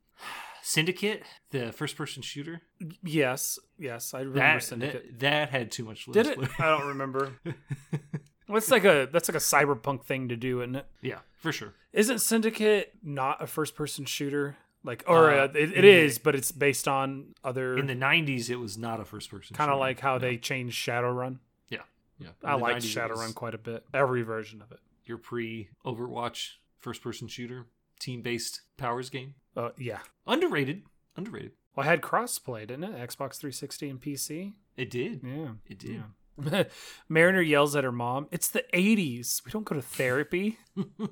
Syndicate, 0.62 1.22
the 1.50 1.72
first 1.72 1.96
person 1.96 2.22
shooter? 2.22 2.62
Yes, 3.02 3.58
yes, 3.78 4.14
I 4.14 4.20
remember 4.20 4.38
That, 4.40 4.62
Syndicate. 4.62 5.18
that 5.18 5.20
that 5.20 5.50
had 5.50 5.70
too 5.70 5.84
much 5.84 6.06
Did 6.06 6.26
it? 6.26 6.38
I 6.58 6.66
don't 6.78 6.86
remember. 6.88 7.32
That's 8.48 8.70
like 8.70 8.84
a 8.84 9.08
that's 9.12 9.28
like 9.28 9.36
a 9.36 9.38
cyberpunk 9.38 10.04
thing 10.04 10.28
to 10.28 10.36
do, 10.36 10.60
isn't 10.60 10.74
it? 10.74 10.86
yeah, 11.02 11.20
for 11.38 11.52
sure. 11.52 11.72
Isn't 11.92 12.18
Syndicate 12.18 12.92
not 13.02 13.40
a 13.40 13.46
first 13.46 13.76
person 13.76 14.04
shooter? 14.04 14.56
Like, 14.82 15.04
or 15.06 15.30
Uh, 15.30 15.44
uh, 15.44 15.48
it, 15.54 15.72
it 15.84 16.14
the- 16.14 16.20
but 16.24 16.34
it's 16.34 16.50
based 16.50 16.88
on 16.88 17.34
other 17.44 17.78
In 17.78 17.86
the 17.86 17.94
'90s, 17.94 18.50
it 18.50 18.56
was 18.56 18.76
not 18.76 18.98
a 18.98 19.04
first 19.04 19.30
person. 19.30 19.54
kind 19.54 19.70
of 19.70 19.78
like 19.78 20.00
how 20.00 20.14
No. 20.14 20.18
they 20.18 20.36
changed 20.36 20.76
Shadowrun. 20.84 21.38
yeah 21.68 21.82
yeah. 22.18 22.28
In 22.42 22.48
I 22.48 22.54
liked 22.54 22.82
90s, 22.82 22.84
it 22.96 22.98
Shadowrun 22.98 23.34
quite 23.36 23.54
a 23.54 23.58
bit. 23.58 23.84
Every 23.94 24.22
version 24.22 24.60
of 24.62 24.72
it. 24.72 24.80
Your 25.04 25.18
pre 25.18 25.68
Overwatch 25.84 26.54
first 26.76 27.02
person 27.02 27.28
shooter 27.28 27.66
team 28.00 28.20
based 28.22 28.62
powers 28.78 29.10
game. 29.10 29.34
Uh, 29.56 29.70
yeah. 29.78 30.00
Underrated. 30.26 30.82
Underrated. 31.16 31.52
Well, 31.74 31.86
I 31.86 31.90
had 31.90 32.02
crossplay, 32.02 32.66
didn't 32.66 32.84
it? 32.84 32.92
Xbox 32.92 33.36
360 33.36 33.90
and 33.90 34.00
PC. 34.00 34.52
It 34.76 34.90
did. 34.90 35.20
Yeah. 35.24 35.52
It 35.66 35.78
did. 35.78 35.90
Yeah. 35.90 36.64
Mariner 37.08 37.42
yells 37.42 37.76
at 37.76 37.84
her 37.84 37.92
mom. 37.92 38.28
It's 38.30 38.48
the 38.48 38.64
80s. 38.72 39.44
We 39.44 39.50
don't 39.50 39.64
go 39.64 39.74
to 39.74 39.82
therapy. 39.82 40.58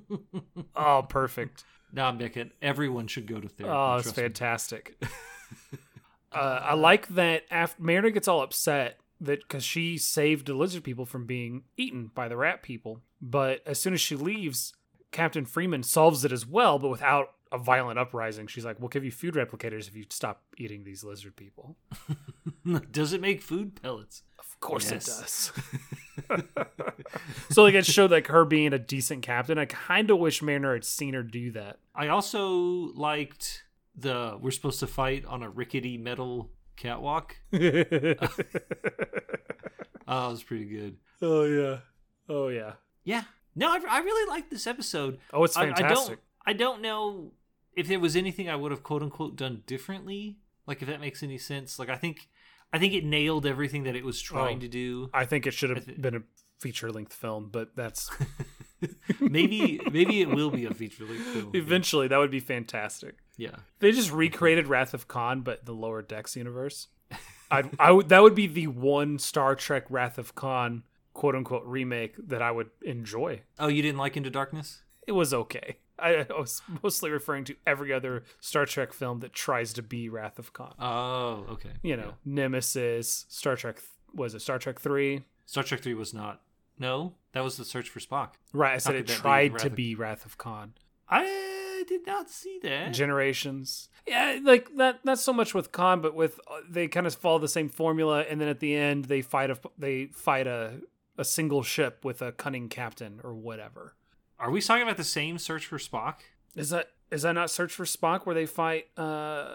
oh, 0.76 1.02
perfect. 1.08 1.64
Nah, 1.92 2.12
Beckett. 2.12 2.52
Everyone 2.62 3.06
should 3.06 3.26
go 3.26 3.40
to 3.40 3.48
therapy. 3.48 3.74
Oh, 3.74 3.96
it's 3.96 4.12
fantastic. 4.12 5.02
uh, 6.32 6.60
I 6.62 6.74
like 6.74 7.08
that 7.08 7.44
after 7.50 7.82
Mariner 7.82 8.10
gets 8.10 8.28
all 8.28 8.42
upset 8.42 8.98
that 9.20 9.40
because 9.40 9.64
she 9.64 9.98
saved 9.98 10.46
the 10.46 10.54
lizard 10.54 10.84
people 10.84 11.04
from 11.04 11.26
being 11.26 11.64
eaten 11.76 12.10
by 12.14 12.28
the 12.28 12.36
rat 12.36 12.62
people. 12.62 13.00
But 13.20 13.62
as 13.66 13.80
soon 13.80 13.94
as 13.94 14.00
she 14.00 14.16
leaves, 14.16 14.72
Captain 15.10 15.44
Freeman 15.44 15.82
solves 15.82 16.24
it 16.24 16.32
as 16.32 16.46
well, 16.46 16.78
but 16.78 16.90
without 16.90 17.30
a 17.52 17.58
violent 17.58 17.98
uprising. 17.98 18.46
She's 18.46 18.64
like, 18.64 18.78
"We'll 18.80 18.88
give 18.88 19.04
you 19.04 19.10
food 19.10 19.34
replicators 19.34 19.88
if 19.88 19.96
you 19.96 20.04
stop 20.10 20.42
eating 20.56 20.84
these 20.84 21.02
lizard 21.04 21.36
people." 21.36 21.76
Does 22.90 23.12
it 23.12 23.20
make 23.20 23.42
food 23.42 23.80
pellets? 23.82 24.22
Of 24.38 24.60
course 24.60 24.90
Yes. 24.90 25.52
it 26.28 26.30
does. 26.30 26.44
so 27.50 27.62
like 27.62 27.74
it 27.74 27.86
showed 27.86 28.10
like 28.10 28.26
her 28.26 28.44
being 28.44 28.72
a 28.72 28.78
decent 28.78 29.22
captain. 29.22 29.56
I 29.58 29.64
kind 29.66 30.10
of 30.10 30.18
wish 30.18 30.42
Mariner 30.42 30.74
had 30.74 30.84
seen 30.84 31.14
her 31.14 31.22
do 31.22 31.52
that. 31.52 31.78
I 31.94 32.08
also 32.08 32.48
liked 32.94 33.62
the 33.94 34.36
we're 34.40 34.50
supposed 34.50 34.80
to 34.80 34.86
fight 34.86 35.24
on 35.24 35.42
a 35.42 35.48
rickety 35.50 35.96
metal 35.98 36.50
catwalk. 36.76 37.36
Oh, 37.52 37.58
that 40.22 40.30
was 40.30 40.42
pretty 40.42 40.64
good. 40.66 40.96
oh 41.22 41.44
yeah. 41.44 41.78
Oh 42.28 42.48
yeah. 42.48 42.72
Yeah. 43.04 43.24
No, 43.54 43.68
I, 43.70 43.80
I 43.88 43.98
really 44.00 44.28
liked 44.30 44.50
this 44.50 44.66
episode. 44.66 45.18
Oh, 45.32 45.44
it's 45.44 45.56
I, 45.56 45.62
I 45.64 45.74
fantastic. 45.74 46.06
don't. 46.08 46.20
I 46.46 46.52
don't 46.54 46.80
know 46.82 47.32
if 47.78 47.88
there 47.88 48.00
was 48.00 48.16
anything 48.16 48.48
I 48.48 48.56
would 48.56 48.70
have 48.72 48.82
quote 48.82 49.02
unquote 49.02 49.36
done 49.36 49.62
differently. 49.66 50.38
Like 50.66 50.82
if 50.82 50.88
that 50.88 51.00
makes 51.00 51.22
any 51.22 51.38
sense. 51.38 51.78
Like 51.78 51.88
I 51.88 51.96
think, 51.96 52.28
I 52.72 52.78
think 52.78 52.92
it 52.92 53.04
nailed 53.04 53.46
everything 53.46 53.84
that 53.84 53.96
it 53.96 54.04
was 54.04 54.20
trying 54.20 54.58
Oh. 54.58 54.60
to 54.60 54.68
do. 54.68 55.10
I 55.14 55.24
think 55.24 55.46
it 55.46 55.54
should 55.54 55.70
have 55.70 55.84
thi- 55.84 55.94
been 55.94 56.14
a 56.16 56.22
feature 56.58 56.90
length 56.92 57.14
film, 57.14 57.48
but 57.50 57.74
that's 57.76 58.10
maybe, 59.20 59.80
maybe 59.90 60.20
it 60.20 60.28
will 60.28 60.50
be 60.50 60.64
a 60.66 60.74
feature 60.74 61.04
length 61.04 61.24
film. 61.26 61.50
eventually 61.54 62.08
that 62.08 62.18
would 62.18 62.30
be 62.30 62.40
fantastic. 62.40 63.16
Yeah. 63.36 63.56
They 63.78 63.92
just 63.92 64.12
recreated 64.12 64.66
Wrath 64.66 64.94
of 64.94 65.08
Khan, 65.08 65.40
but 65.42 65.64
the 65.64 65.72
Lower 65.72 66.02
Decks 66.02 66.36
universe. 66.36 66.88
I'd, 67.50 67.70
I 67.78 67.92
would 67.92 68.10
that 68.10 68.22
would 68.22 68.34
be 68.34 68.46
the 68.46 68.66
one 68.66 69.18
Star 69.18 69.54
Trek 69.54 69.84
Wrath 69.88 70.18
of 70.18 70.34
Khan 70.34 70.82
quote 71.14 71.34
unquote 71.34 71.64
remake 71.64 72.14
that 72.28 72.42
I 72.42 72.50
would 72.50 72.68
enjoy. 72.82 73.40
Oh, 73.58 73.68
you 73.68 73.80
didn't 73.80 73.98
like 73.98 74.16
Into 74.18 74.28
Darkness? 74.30 74.82
It 75.06 75.12
was 75.12 75.32
okay. 75.32 75.78
I, 75.98 76.26
I 76.30 76.38
was 76.38 76.62
mostly 76.82 77.10
referring 77.10 77.44
to 77.44 77.56
every 77.66 77.92
other 77.92 78.24
Star 78.40 78.66
Trek 78.66 78.92
film 78.92 79.20
that 79.20 79.32
tries 79.32 79.72
to 79.74 79.82
be 79.82 80.08
Wrath 80.08 80.38
of 80.38 80.52
Khan. 80.52 80.74
Oh, 80.78 81.46
okay. 81.50 81.70
you 81.82 81.96
know, 81.96 82.14
Nemesis, 82.24 83.26
Star 83.28 83.56
Trek. 83.56 83.80
Was 84.14 84.34
it 84.34 84.40
Star 84.40 84.58
Trek 84.58 84.80
three? 84.80 85.24
Star 85.46 85.64
Trek 85.64 85.80
Three 85.80 85.94
was 85.94 86.12
not. 86.12 86.42
No, 86.78 87.14
that 87.32 87.42
was 87.42 87.56
the 87.56 87.64
Search 87.64 87.88
for 87.88 88.00
Spock. 88.00 88.32
Right, 88.52 88.74
I 88.74 88.78
said 88.78 88.94
it 88.94 89.06
that 89.06 89.14
be 89.16 89.18
tried 89.20 89.58
to 89.58 89.66
of- 89.68 89.74
be 89.74 89.94
Wrath 89.94 90.24
of 90.26 90.38
Khan. 90.38 90.74
I 91.08 91.84
did 91.88 92.06
not 92.06 92.28
see 92.30 92.58
that. 92.62 92.92
Generations. 92.92 93.88
Yeah, 94.06 94.38
like 94.42 94.72
not 94.74 95.04
not 95.04 95.18
so 95.18 95.32
much 95.32 95.54
with 95.54 95.72
Khan, 95.72 96.00
but 96.00 96.14
with 96.14 96.38
uh, 96.50 96.60
they 96.68 96.86
kind 96.88 97.06
of 97.06 97.14
follow 97.14 97.38
the 97.38 97.48
same 97.48 97.68
formula, 97.68 98.20
and 98.28 98.40
then 98.40 98.48
at 98.48 98.60
the 98.60 98.74
end 98.76 99.06
they 99.06 99.22
fight 99.22 99.50
a 99.50 99.58
they 99.78 100.06
fight 100.06 100.46
a 100.46 100.80
a 101.16 101.24
single 101.24 101.62
ship 101.62 102.04
with 102.04 102.22
a 102.22 102.32
cunning 102.32 102.68
captain 102.68 103.20
or 103.24 103.34
whatever. 103.34 103.94
Are 104.38 104.50
we 104.50 104.60
talking 104.60 104.82
about 104.82 104.96
the 104.96 105.04
same 105.04 105.38
Search 105.38 105.66
for 105.66 105.78
Spock? 105.78 106.16
Is 106.56 106.70
that 106.70 106.90
is 107.10 107.22
that 107.22 107.32
not 107.32 107.50
Search 107.50 107.72
for 107.72 107.84
Spock 107.84 108.26
where 108.26 108.34
they 108.34 108.46
fight 108.46 108.86
uh 108.96 109.46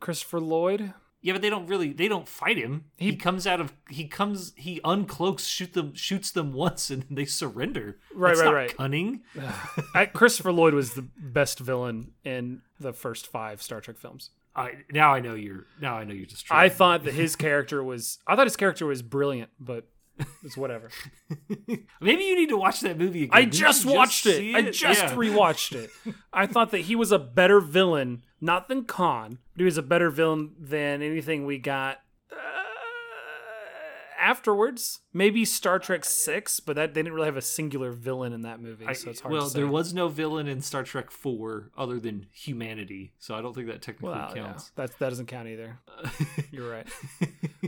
Christopher 0.00 0.40
Lloyd? 0.40 0.92
Yeah, 1.22 1.34
but 1.34 1.42
they 1.42 1.50
don't 1.50 1.66
really. 1.66 1.92
They 1.92 2.08
don't 2.08 2.26
fight 2.26 2.56
him. 2.56 2.86
He, 2.96 3.10
He- 3.10 3.16
comes 3.16 3.46
out 3.46 3.60
of. 3.60 3.74
He 3.90 4.08
comes. 4.08 4.54
He 4.56 4.80
uncloaks, 4.80 5.46
shoot 5.46 5.74
them, 5.74 5.92
shoots 5.94 6.30
them 6.30 6.52
once, 6.54 6.88
and 6.88 7.04
they 7.10 7.26
surrender. 7.26 7.98
Right, 8.14 8.30
That's 8.36 8.46
right, 8.46 8.54
right. 8.54 8.76
Cunning. 8.76 9.20
I, 9.94 10.06
Christopher 10.06 10.50
Lloyd 10.50 10.72
was 10.72 10.94
the 10.94 11.02
best 11.18 11.58
villain 11.58 12.12
in 12.24 12.62
the 12.78 12.94
first 12.94 13.26
five 13.26 13.60
Star 13.60 13.82
Trek 13.82 13.98
films. 13.98 14.30
I 14.56 14.76
now 14.90 15.12
I 15.12 15.20
know 15.20 15.34
you're. 15.34 15.66
Now 15.78 15.98
I 15.98 16.04
know 16.04 16.14
you're 16.14 16.24
just. 16.24 16.50
I 16.50 16.70
thought 16.70 17.04
that 17.04 17.12
his 17.24 17.36
character 17.36 17.84
was. 17.84 18.18
I 18.26 18.34
thought 18.34 18.46
his 18.46 18.56
character 18.56 18.86
was 18.86 19.02
brilliant, 19.02 19.50
but 19.60 19.84
it's 20.44 20.56
whatever. 20.56 20.90
Maybe 22.00 22.24
you 22.24 22.36
need 22.36 22.48
to 22.50 22.56
watch 22.56 22.80
that 22.80 22.98
movie 22.98 23.24
again. 23.24 23.36
I 23.36 23.40
Didn't 23.42 23.54
just 23.54 23.84
watched 23.86 24.26
it. 24.26 24.36
see 24.36 24.54
I 24.54 24.62
just 24.70 25.02
Yeah. 25.02 25.14
rewatched 25.14 25.72
it. 25.74 25.90
I 26.32 26.46
thought 26.46 26.70
that 26.72 26.82
he 26.82 26.96
was 26.96 27.12
a 27.12 27.18
better 27.18 27.60
villain, 27.60 28.22
not 28.40 28.68
than 28.68 28.84
Khan, 28.84 29.38
but 29.54 29.60
he 29.60 29.64
was 29.64 29.78
a 29.78 29.82
better 29.82 30.10
villain 30.10 30.52
than 30.58 31.02
anything 31.02 31.46
we 31.46 31.58
got 31.58 32.00
afterwards. 34.20 35.00
Maybe 35.12 35.44
Star 35.44 35.78
Trek 35.78 36.04
Six, 36.04 36.60
but 36.60 36.76
that 36.76 36.94
they 36.94 37.02
didn't 37.02 37.14
really 37.14 37.26
have 37.26 37.36
a 37.36 37.42
singular 37.42 37.90
villain 37.90 38.32
in 38.32 38.42
that 38.42 38.60
movie, 38.60 38.84
so 38.94 39.10
it's 39.10 39.20
hard 39.20 39.32
well, 39.32 39.44
to 39.44 39.50
say. 39.50 39.58
there 39.58 39.68
was 39.68 39.92
no 39.92 40.08
villain 40.08 40.46
in 40.46 40.60
Star 40.62 40.84
Trek 40.84 41.10
Four 41.10 41.70
other 41.76 41.98
than 41.98 42.26
humanity, 42.32 43.12
so 43.18 43.34
I 43.34 43.40
don't 43.40 43.54
think 43.54 43.66
that 43.66 43.82
technically 43.82 44.10
well, 44.10 44.32
yeah, 44.36 44.42
counts. 44.44 44.70
that 44.76 44.96
that 44.98 45.10
doesn't 45.10 45.26
count 45.26 45.48
either. 45.48 45.80
You're 46.50 46.70
right. 46.70 46.86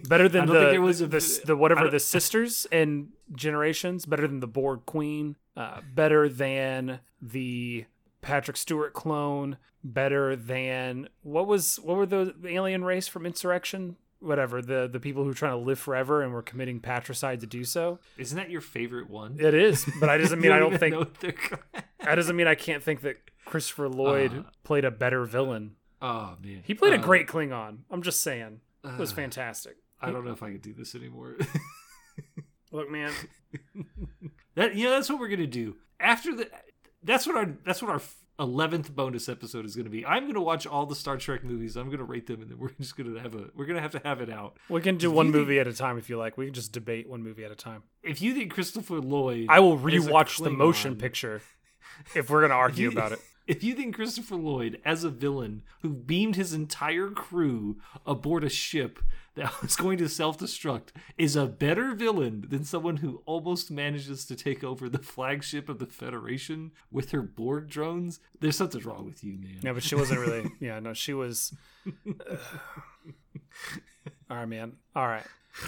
Better 0.08 0.28
than 0.28 0.42
I 0.42 0.46
don't 0.46 0.54
the 0.54 0.60
think 0.60 0.70
there 0.72 0.82
was 0.82 1.00
a 1.00 1.06
the, 1.06 1.40
the 1.46 1.56
whatever 1.56 1.88
the 1.88 2.00
sisters 2.00 2.66
and 2.70 3.08
generations. 3.34 4.06
Better 4.06 4.28
than 4.28 4.40
the 4.40 4.46
Borg 4.46 4.86
Queen. 4.86 5.36
Uh, 5.56 5.80
better 5.94 6.28
than 6.28 7.00
the 7.20 7.86
Patrick 8.20 8.56
Stewart 8.56 8.92
clone. 8.92 9.56
Better 9.84 10.36
than 10.36 11.08
what 11.22 11.48
was 11.48 11.80
what 11.80 11.96
were 11.96 12.06
the 12.06 12.34
alien 12.44 12.84
race 12.84 13.08
from 13.08 13.26
Insurrection? 13.26 13.96
Whatever 14.22 14.62
the 14.62 14.88
the 14.90 15.00
people 15.00 15.24
who 15.24 15.30
are 15.30 15.34
trying 15.34 15.52
to 15.58 15.64
live 15.64 15.78
forever 15.78 16.22
and 16.22 16.32
were 16.32 16.42
committing 16.42 16.78
patricide 16.80 17.40
to 17.40 17.46
do 17.46 17.64
so. 17.64 17.98
Isn't 18.16 18.36
that 18.38 18.50
your 18.50 18.60
favorite 18.60 19.10
one? 19.10 19.36
It 19.40 19.52
is, 19.54 19.84
but 20.00 20.08
I 20.08 20.16
doesn't 20.22 20.40
mean 20.40 20.52
I 20.52 20.58
don't 20.58 20.78
think 20.78 20.92
know 20.92 21.00
what 21.00 21.18
they're 21.20 21.32
called. 21.32 21.62
that 22.00 22.14
doesn't 22.14 22.36
mean 22.36 22.46
I 22.46 22.54
can't 22.54 22.82
think 22.82 23.00
that 23.02 23.16
Christopher 23.44 23.88
Lloyd 23.88 24.32
Uh, 24.38 24.42
played 24.64 24.84
a 24.84 24.90
better 24.90 25.24
villain. 25.24 25.72
Oh 26.00 26.36
man, 26.42 26.62
He 26.64 26.74
played 26.74 26.92
a 26.94 26.98
Uh, 26.98 27.02
great 27.02 27.26
Klingon. 27.26 27.78
I'm 27.90 28.02
just 28.02 28.22
saying, 28.22 28.60
it 28.84 28.98
was 28.98 29.12
uh, 29.12 29.16
fantastic. 29.16 29.76
I 30.00 30.10
don't 30.10 30.24
know 30.24 30.32
if 30.32 30.42
I 30.42 30.50
could 30.52 30.62
do 30.62 30.72
this 30.72 30.94
anymore. 30.94 31.36
Look, 32.72 32.90
man, 32.90 33.12
that 34.54 34.74
you 34.74 34.84
know 34.84 34.90
that's 34.92 35.08
what 35.10 35.18
we're 35.18 35.28
gonna 35.28 35.46
do 35.46 35.76
after 36.00 36.34
the. 36.34 36.48
That's 37.02 37.26
what 37.26 37.36
our 37.36 37.46
that's 37.66 37.82
what 37.82 37.90
our 37.90 38.00
eleventh 38.38 38.94
bonus 38.94 39.28
episode 39.28 39.64
is 39.64 39.76
gonna 39.76 39.90
be. 39.90 40.04
I'm 40.06 40.26
gonna 40.26 40.40
watch 40.42 40.66
all 40.66 40.86
the 40.86 40.94
Star 40.94 41.16
Trek 41.16 41.44
movies. 41.44 41.76
I'm 41.76 41.90
gonna 41.90 42.04
rate 42.04 42.26
them, 42.26 42.40
and 42.42 42.50
then 42.50 42.58
we're 42.58 42.70
just 42.80 42.96
gonna 42.96 43.20
have 43.20 43.34
a 43.34 43.50
we're 43.54 43.66
gonna 43.66 43.80
have 43.80 43.92
to 43.92 44.00
have 44.04 44.20
it 44.20 44.30
out. 44.30 44.56
we 44.68 44.80
can 44.80 44.96
do 44.96 45.10
If 45.10 45.16
one 45.16 45.26
you 45.26 45.32
think- 45.32 45.40
movie 45.42 45.60
at 45.60 45.66
a 45.66 45.72
time 45.74 45.98
if 45.98 46.08
you 46.10 46.16
like. 46.18 46.36
We 46.38 46.46
can 46.46 46.54
just 46.54 46.72
debate 46.72 47.08
one 47.08 47.22
movie 47.22 47.44
at 47.44 47.50
a 47.50 47.56
time. 47.56 47.82
If 48.02 48.20
you 48.22 48.34
think 48.34 48.52
Christopher 48.52 49.00
Lloyd, 49.00 49.46
I 49.48 49.60
will 49.60 49.78
rewatch 49.78 50.42
the 50.42 50.50
motion 50.50 50.96
picture 50.96 51.42
if 52.14 52.30
we're 52.30 52.40
gonna 52.42 52.54
argue 52.54 52.90
you- 52.90 52.96
about 52.96 53.12
it. 53.12 53.20
If 53.44 53.64
you 53.64 53.74
think 53.74 53.96
Christopher 53.96 54.36
Lloyd, 54.36 54.80
as 54.84 55.02
a 55.02 55.10
villain 55.10 55.64
who 55.82 55.88
beamed 55.92 56.36
his 56.36 56.52
entire 56.54 57.08
crew 57.10 57.78
aboard 58.06 58.44
a 58.44 58.48
ship 58.48 59.00
that 59.34 59.62
was 59.62 59.76
going 59.76 59.98
to 59.98 60.08
self 60.08 60.38
destruct, 60.38 60.88
is 61.16 61.36
a 61.36 61.46
better 61.46 61.94
villain 61.94 62.46
than 62.48 62.64
someone 62.64 62.98
who 62.98 63.22
almost 63.26 63.70
manages 63.70 64.24
to 64.26 64.36
take 64.36 64.62
over 64.64 64.88
the 64.88 64.98
flagship 64.98 65.68
of 65.68 65.78
the 65.78 65.86
Federation 65.86 66.72
with 66.90 67.10
her 67.12 67.22
Borg 67.22 67.68
drones, 67.68 68.20
there's 68.40 68.56
something 68.56 68.82
wrong 68.82 69.04
with 69.04 69.22
you, 69.24 69.38
man. 69.38 69.58
Yeah, 69.62 69.72
but 69.72 69.82
she 69.82 69.94
wasn't 69.94 70.20
really. 70.20 70.50
Yeah, 70.60 70.78
no, 70.80 70.92
she 70.92 71.12
was. 71.14 71.54
All 74.30 74.36
right, 74.36 74.48
man. 74.48 74.74
All 74.94 75.06
right. 75.06 75.24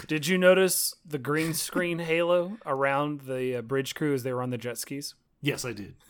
Did 0.07 0.27
you 0.27 0.37
notice 0.37 0.95
the 1.05 1.17
green 1.19 1.53
screen 1.53 1.99
halo 1.99 2.57
around 2.65 3.21
the 3.21 3.57
uh, 3.57 3.61
bridge 3.61 3.93
crew 3.93 4.13
as 4.13 4.23
they 4.23 4.33
were 4.33 4.41
on 4.41 4.49
the 4.49 4.57
jet 4.57 4.77
skis? 4.77 5.15
Yes, 5.41 5.63
I 5.65 5.73
did. 5.73 5.95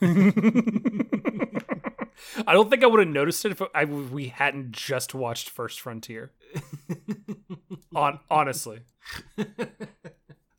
I 2.46 2.52
don't 2.52 2.70
think 2.70 2.82
I 2.82 2.86
would 2.86 3.00
have 3.00 3.08
noticed 3.08 3.44
it 3.44 3.52
if 3.52 3.62
I, 3.74 3.84
we 3.84 4.28
hadn't 4.28 4.72
just 4.72 5.14
watched 5.14 5.50
First 5.50 5.80
Frontier. 5.80 6.32
On 7.96 8.20
honestly, 8.30 8.80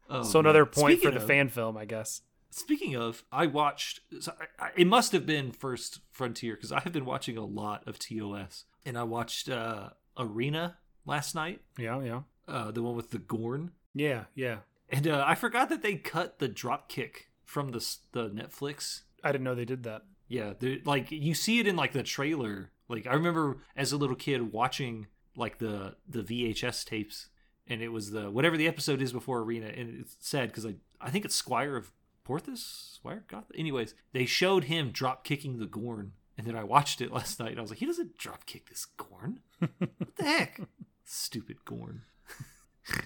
Oh, 0.10 0.23
so 0.23 0.39
man. 0.41 0.45
another 0.47 0.65
point 0.65 0.93
Speaking 1.00 1.10
for 1.10 1.12
the 1.17 1.21
of- 1.21 1.28
fan 1.28 1.50
film, 1.50 1.78
I 1.78 1.86
guess. 1.86 2.21
Speaking 2.50 2.95
of, 2.95 3.23
I 3.32 3.45
watched. 3.45 4.00
So 4.21 4.32
I, 4.60 4.67
I, 4.67 4.69
it 4.78 4.88
must 4.88 5.12
have 5.12 5.26
been 5.26 5.52
First 5.52 6.00
Frontier 6.12 6.56
because 6.56 6.71
I 6.71 6.80
have 6.80 6.93
been 6.93 7.06
watching 7.06 7.38
a 7.38 7.45
lot 7.45 7.86
of 7.88 8.00
TOS, 8.00 8.63
and 8.86 8.97
I 8.97 9.04
watched 9.04 9.50
uh, 9.50 9.89
Arena 10.17 10.78
last 11.06 11.36
night, 11.36 11.60
Yeah, 11.78 12.02
yeah, 12.02 12.21
uh, 12.47 12.71
the 12.71 12.82
one 12.82 12.95
with 12.95 13.12
the 13.12 13.19
Gorn, 13.19 13.71
yeah, 13.93 14.23
yeah. 14.34 14.60
and 14.89 15.08
uh, 15.08 15.23
I 15.28 15.36
forgot 15.36 15.69
that 15.69 15.82
they 15.84 15.95
cut 15.95 16.39
the 16.39 16.47
drop 16.47 16.88
kick 16.89 17.30
from 17.43 17.71
the 17.71 17.86
the 18.13 18.30
Netflix. 18.30 19.02
I 19.23 19.32
didn't 19.34 19.43
know 19.43 19.54
they 19.56 19.65
did 19.65 19.84
that. 19.84 20.04
Yeah, 20.30 20.54
like 20.86 21.12
you 21.12 21.34
see 21.36 21.60
it 21.60 21.67
in 21.67 21.76
like 21.76 21.91
the 21.91 22.02
trailer. 22.04 22.71
Like 22.88 23.06
I 23.06 23.13
remember 23.13 23.58
as 23.76 23.91
a 23.91 23.97
little 23.97 24.15
kid 24.15 24.54
watching 24.54 25.08
like 25.38 25.60
the 25.60 25.95
the 26.08 26.23
VHS 26.23 26.84
tapes, 26.86 27.30
and 27.67 27.82
it 27.82 27.89
was 27.89 28.12
the 28.12 28.30
whatever 28.30 28.58
the 28.58 28.67
episode 28.67 29.02
is 29.02 29.13
before 29.13 29.39
Arena, 29.39 29.67
and 29.67 30.02
it's 30.02 30.17
sad 30.19 30.50
because 30.50 30.65
I 30.65 30.76
I 31.00 31.10
think 31.10 31.23
it's 31.23 31.36
Squire 31.36 31.78
of 31.78 31.91
Porthos, 32.23 32.93
Squire 32.95 33.23
Goth. 33.28 33.52
Anyways, 33.56 33.93
they 34.12 34.26
showed 34.26 34.65
him 34.65 34.91
drop 34.91 35.23
kicking 35.23 35.60
the 35.60 35.65
Gorn, 35.65 36.13
and 36.38 36.45
then 36.45 36.56
I 36.56 36.63
watched 36.63 37.00
it 37.00 37.12
last 37.13 37.39
night, 37.39 37.52
and 37.52 37.60
I 37.60 37.62
was 37.62 37.71
like, 37.71 37.80
he 37.80 37.86
doesn't 37.86 38.17
drop 38.17 38.45
kick 38.45 38.67
this 38.67 38.86
Gorn. 38.86 39.39
what 39.60 40.15
the 40.17 40.23
heck? 40.23 40.60
Stupid 41.06 41.63
Gorn. 41.65 42.02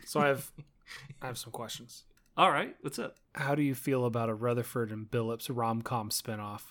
So 0.06 0.20
I 0.20 0.28
have, 0.28 0.52
I 1.24 1.26
have 1.26 1.40
some 1.40 1.52
questions. 1.52 2.04
All 2.38 2.50
right, 2.50 2.76
what's 2.80 2.98
up? 2.98 3.18
How 3.36 3.56
do 3.56 3.62
you 3.62 3.76
feel 3.76 4.06
about 4.06 4.30
a 4.30 4.34
Rutherford 4.34 4.90
and 4.90 5.10
Billups 5.10 5.50
rom 5.54 5.82
com 5.82 6.10
spinoff? 6.10 6.62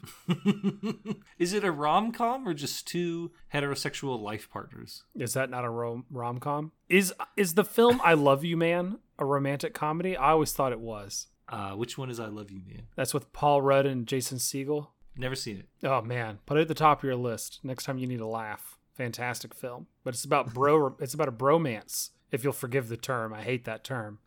is 1.39 1.53
it 1.53 1.65
a 1.65 1.71
rom 1.71 2.13
com 2.13 2.49
or 2.49 2.55
just 2.55 2.87
two 2.87 3.31
heterosexual 3.53 4.19
life 4.21 4.49
partners? 4.51 5.05
Is 5.15 5.35
that 5.35 5.51
not 5.51 5.67
a 5.67 5.71
rom 5.71 6.39
com? 6.41 6.73
Is 6.89 7.13
is 7.37 7.55
the 7.55 7.65
film 7.65 8.01
I 8.03 8.15
Love 8.15 8.43
You 8.43 8.57
Man 8.57 8.99
a 9.19 9.25
romantic 9.27 9.75
comedy? 9.75 10.17
I 10.17 10.31
always 10.31 10.53
thought 10.53 10.73
it 10.73 10.81
was. 10.81 11.27
Uh, 11.47 11.73
which 11.73 11.99
one 11.99 12.11
is 12.11 12.19
I 12.19 12.27
Love 12.27 12.51
You 12.51 12.63
Man? 12.67 12.87
That's 12.97 13.13
with 13.13 13.33
Paul 13.35 13.61
Rudd 13.61 13.85
and 13.85 14.07
Jason 14.07 14.39
Segel. 14.39 14.89
Never 15.15 15.35
seen 15.35 15.59
it. 15.59 15.69
Oh 15.87 16.01
man, 16.01 16.39
put 16.47 16.57
it 16.57 16.63
at 16.63 16.69
the 16.69 16.75
top 16.75 17.01
of 17.01 17.05
your 17.05 17.17
list 17.17 17.61
next 17.63 17.85
time 17.85 17.99
you 17.99 18.07
need 18.07 18.21
a 18.21 18.27
laugh. 18.27 18.79
Fantastic 18.95 19.55
film, 19.55 19.89
but 20.05 20.15
it's 20.15 20.25
about 20.25 20.55
bro. 20.55 20.97
it's 21.01 21.15
about 21.15 21.29
a 21.29 21.33
bromance. 21.33 22.11
If 22.31 22.45
you'll 22.45 22.53
forgive 22.53 22.89
the 22.89 22.97
term, 22.97 23.33
I 23.33 23.43
hate 23.43 23.65
that 23.65 23.85
term. 23.85 24.19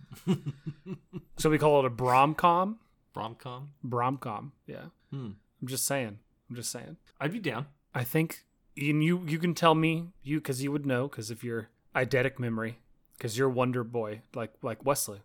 so 1.38 1.50
we 1.50 1.58
call 1.58 1.80
it 1.80 1.86
a 1.86 1.90
bromcom. 1.90 2.76
Bromcom. 3.16 3.68
Bromcom. 3.86 4.52
Yeah. 4.68 4.86
Hmm. 5.12 5.32
I'm 5.62 5.68
just 5.68 5.86
saying. 5.86 6.20
I'm 6.50 6.56
just 6.56 6.72
saying. 6.72 6.98
I'd 7.20 7.32
be 7.32 7.40
down. 7.40 7.68
I 7.94 8.04
think 8.04 8.44
and 8.78 9.04
you 9.04 9.24
you 9.28 9.40
can 9.40 9.54
tell 9.54 9.76
me 9.76 10.10
you 10.24 10.40
because 10.40 10.64
you 10.64 10.72
would 10.72 10.86
know 10.86 11.08
because 11.08 11.30
of 11.32 11.44
your 11.44 11.70
eidetic 11.96 12.40
memory 12.40 12.80
because 13.18 13.38
you're 13.38 13.50
Wonder 13.50 13.84
Boy 13.84 14.22
like 14.34 14.52
like 14.62 14.86
Wesley. 14.86 15.22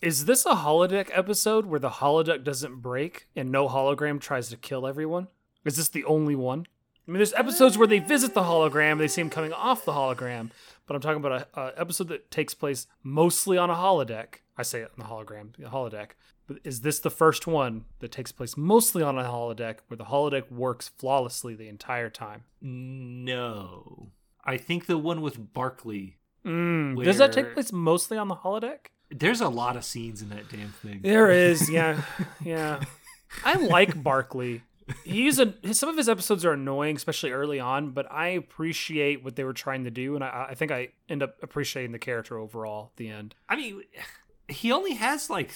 Is 0.00 0.24
this 0.24 0.46
a 0.46 0.54
holodeck 0.54 1.10
episode 1.12 1.66
where 1.66 1.80
the 1.80 1.90
holodeck 1.90 2.42
doesn't 2.42 2.76
break 2.76 3.26
and 3.36 3.52
no 3.52 3.68
hologram 3.68 4.18
tries 4.18 4.48
to 4.48 4.56
kill 4.56 4.86
everyone? 4.86 5.28
Is 5.64 5.76
this 5.76 5.88
the 5.88 6.04
only 6.04 6.34
one? 6.34 6.66
I 7.06 7.10
mean, 7.10 7.18
there's 7.18 7.34
episodes 7.34 7.76
where 7.76 7.88
they 7.88 7.98
visit 7.98 8.32
the 8.32 8.42
hologram, 8.42 8.96
they 8.96 9.08
see 9.08 9.20
him 9.20 9.30
coming 9.30 9.52
off 9.52 9.84
the 9.84 9.92
hologram, 9.92 10.50
but 10.90 10.96
I'm 10.96 11.02
talking 11.02 11.24
about 11.24 11.46
a, 11.54 11.60
a 11.60 11.80
episode 11.80 12.08
that 12.08 12.32
takes 12.32 12.52
place 12.52 12.88
mostly 13.04 13.56
on 13.56 13.70
a 13.70 13.74
holodeck. 13.74 14.40
I 14.56 14.64
say 14.64 14.80
it 14.80 14.90
on 14.98 14.98
the 14.98 15.04
hologram, 15.04 15.54
the 15.56 15.68
holodeck. 15.68 16.14
But 16.48 16.58
is 16.64 16.80
this 16.80 16.98
the 16.98 17.12
first 17.12 17.46
one 17.46 17.84
that 18.00 18.10
takes 18.10 18.32
place 18.32 18.56
mostly 18.56 19.00
on 19.00 19.16
a 19.16 19.22
holodeck 19.22 19.76
where 19.86 19.96
the 19.96 20.06
holodeck 20.06 20.50
works 20.50 20.88
flawlessly 20.88 21.54
the 21.54 21.68
entire 21.68 22.10
time? 22.10 22.42
No. 22.60 24.08
I 24.44 24.56
think 24.56 24.86
the 24.86 24.98
one 24.98 25.20
with 25.20 25.54
Barkley. 25.54 26.16
Mm, 26.44 27.04
does 27.04 27.18
that 27.18 27.32
take 27.32 27.54
place 27.54 27.70
mostly 27.70 28.18
on 28.18 28.26
the 28.26 28.34
holodeck? 28.34 28.88
There's 29.12 29.40
a 29.40 29.48
lot 29.48 29.76
of 29.76 29.84
scenes 29.84 30.22
in 30.22 30.30
that 30.30 30.48
damn 30.48 30.70
thing. 30.70 31.02
There 31.04 31.30
is, 31.30 31.70
yeah, 31.70 32.02
yeah. 32.44 32.82
I 33.44 33.54
like 33.54 34.02
Barkley. 34.02 34.62
He's 35.04 35.38
a 35.38 35.54
his, 35.62 35.78
some 35.78 35.88
of 35.88 35.96
his 35.96 36.08
episodes 36.08 36.44
are 36.44 36.52
annoying, 36.52 36.96
especially 36.96 37.30
early 37.32 37.60
on, 37.60 37.90
but 37.90 38.10
I 38.10 38.28
appreciate 38.28 39.22
what 39.24 39.36
they 39.36 39.44
were 39.44 39.52
trying 39.52 39.84
to 39.84 39.90
do, 39.90 40.14
and 40.14 40.24
I, 40.24 40.48
I 40.50 40.54
think 40.54 40.70
I 40.72 40.88
end 41.08 41.22
up 41.22 41.36
appreciating 41.42 41.92
the 41.92 41.98
character 41.98 42.38
overall 42.38 42.90
at 42.92 42.96
the 42.96 43.08
end. 43.08 43.34
I 43.48 43.56
mean, 43.56 43.82
he 44.48 44.72
only 44.72 44.94
has 44.94 45.30
like, 45.30 45.52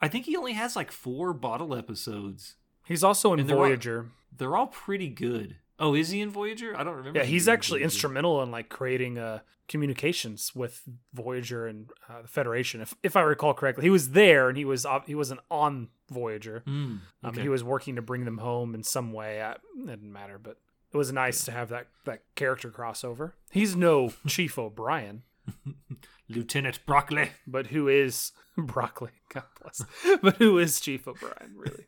I 0.00 0.08
think 0.08 0.26
he 0.26 0.36
only 0.36 0.52
has 0.54 0.74
like 0.76 0.90
four 0.90 1.32
bottle 1.32 1.74
episodes. 1.74 2.56
He's 2.84 3.04
also 3.04 3.32
in 3.32 3.40
And 3.40 3.48
they're 3.48 3.56
all- 3.56 3.62
Voyager. 3.64 4.06
They're 4.36 4.56
all 4.56 4.66
pretty 4.68 5.08
good. 5.08 5.56
Oh, 5.78 5.94
is 5.94 6.10
he 6.10 6.20
in 6.20 6.30
Voyager? 6.30 6.76
I 6.76 6.84
don't 6.84 6.96
remember. 6.96 7.18
Yeah, 7.18 7.24
he's 7.24 7.48
actually 7.48 7.80
Voyager. 7.80 7.94
instrumental 7.94 8.42
in 8.42 8.50
like 8.50 8.68
creating 8.68 9.18
uh, 9.18 9.40
communications 9.68 10.52
with 10.54 10.82
Voyager 11.12 11.66
and 11.66 11.90
uh, 12.08 12.22
the 12.22 12.28
Federation, 12.28 12.80
if 12.80 12.94
if 13.02 13.16
I 13.16 13.22
recall 13.22 13.54
correctly. 13.54 13.82
He 13.84 13.90
was 13.90 14.10
there, 14.10 14.48
and 14.48 14.56
he 14.56 14.64
was 14.64 14.86
ob- 14.86 15.06
he 15.06 15.14
wasn't 15.14 15.40
on 15.50 15.88
Voyager. 16.10 16.62
Mm, 16.66 17.00
Um. 17.24 17.34
He 17.34 17.48
was 17.48 17.64
working 17.64 17.96
to 17.96 18.02
bring 18.02 18.24
them 18.24 18.38
home 18.38 18.74
in 18.74 18.82
some 18.82 19.12
way. 19.12 19.42
I, 19.42 19.52
it 19.52 19.60
didn't 19.86 20.12
matter, 20.12 20.38
but 20.38 20.58
it 20.92 20.96
was 20.96 21.10
nice 21.12 21.44
to 21.46 21.52
have 21.52 21.70
that 21.70 21.86
that 22.04 22.22
character 22.36 22.70
crossover. 22.70 23.32
He's 23.50 23.74
no 23.74 24.12
Chief 24.26 24.58
O'Brien, 24.58 25.22
Lieutenant 26.28 26.84
Broccoli. 26.86 27.30
but 27.46 27.68
who 27.68 27.88
is 27.88 28.32
Broccoli? 28.56 29.10
God 29.32 29.44
bless. 29.60 29.84
But 30.20 30.36
who 30.36 30.58
is 30.58 30.78
Chief 30.80 31.08
O'Brien? 31.08 31.54
Really? 31.56 31.86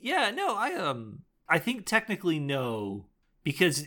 Yeah, 0.00 0.30
no, 0.30 0.56
I 0.56 0.74
um, 0.74 1.22
I 1.52 1.58
think 1.58 1.84
technically 1.84 2.38
no, 2.38 3.08
because 3.44 3.84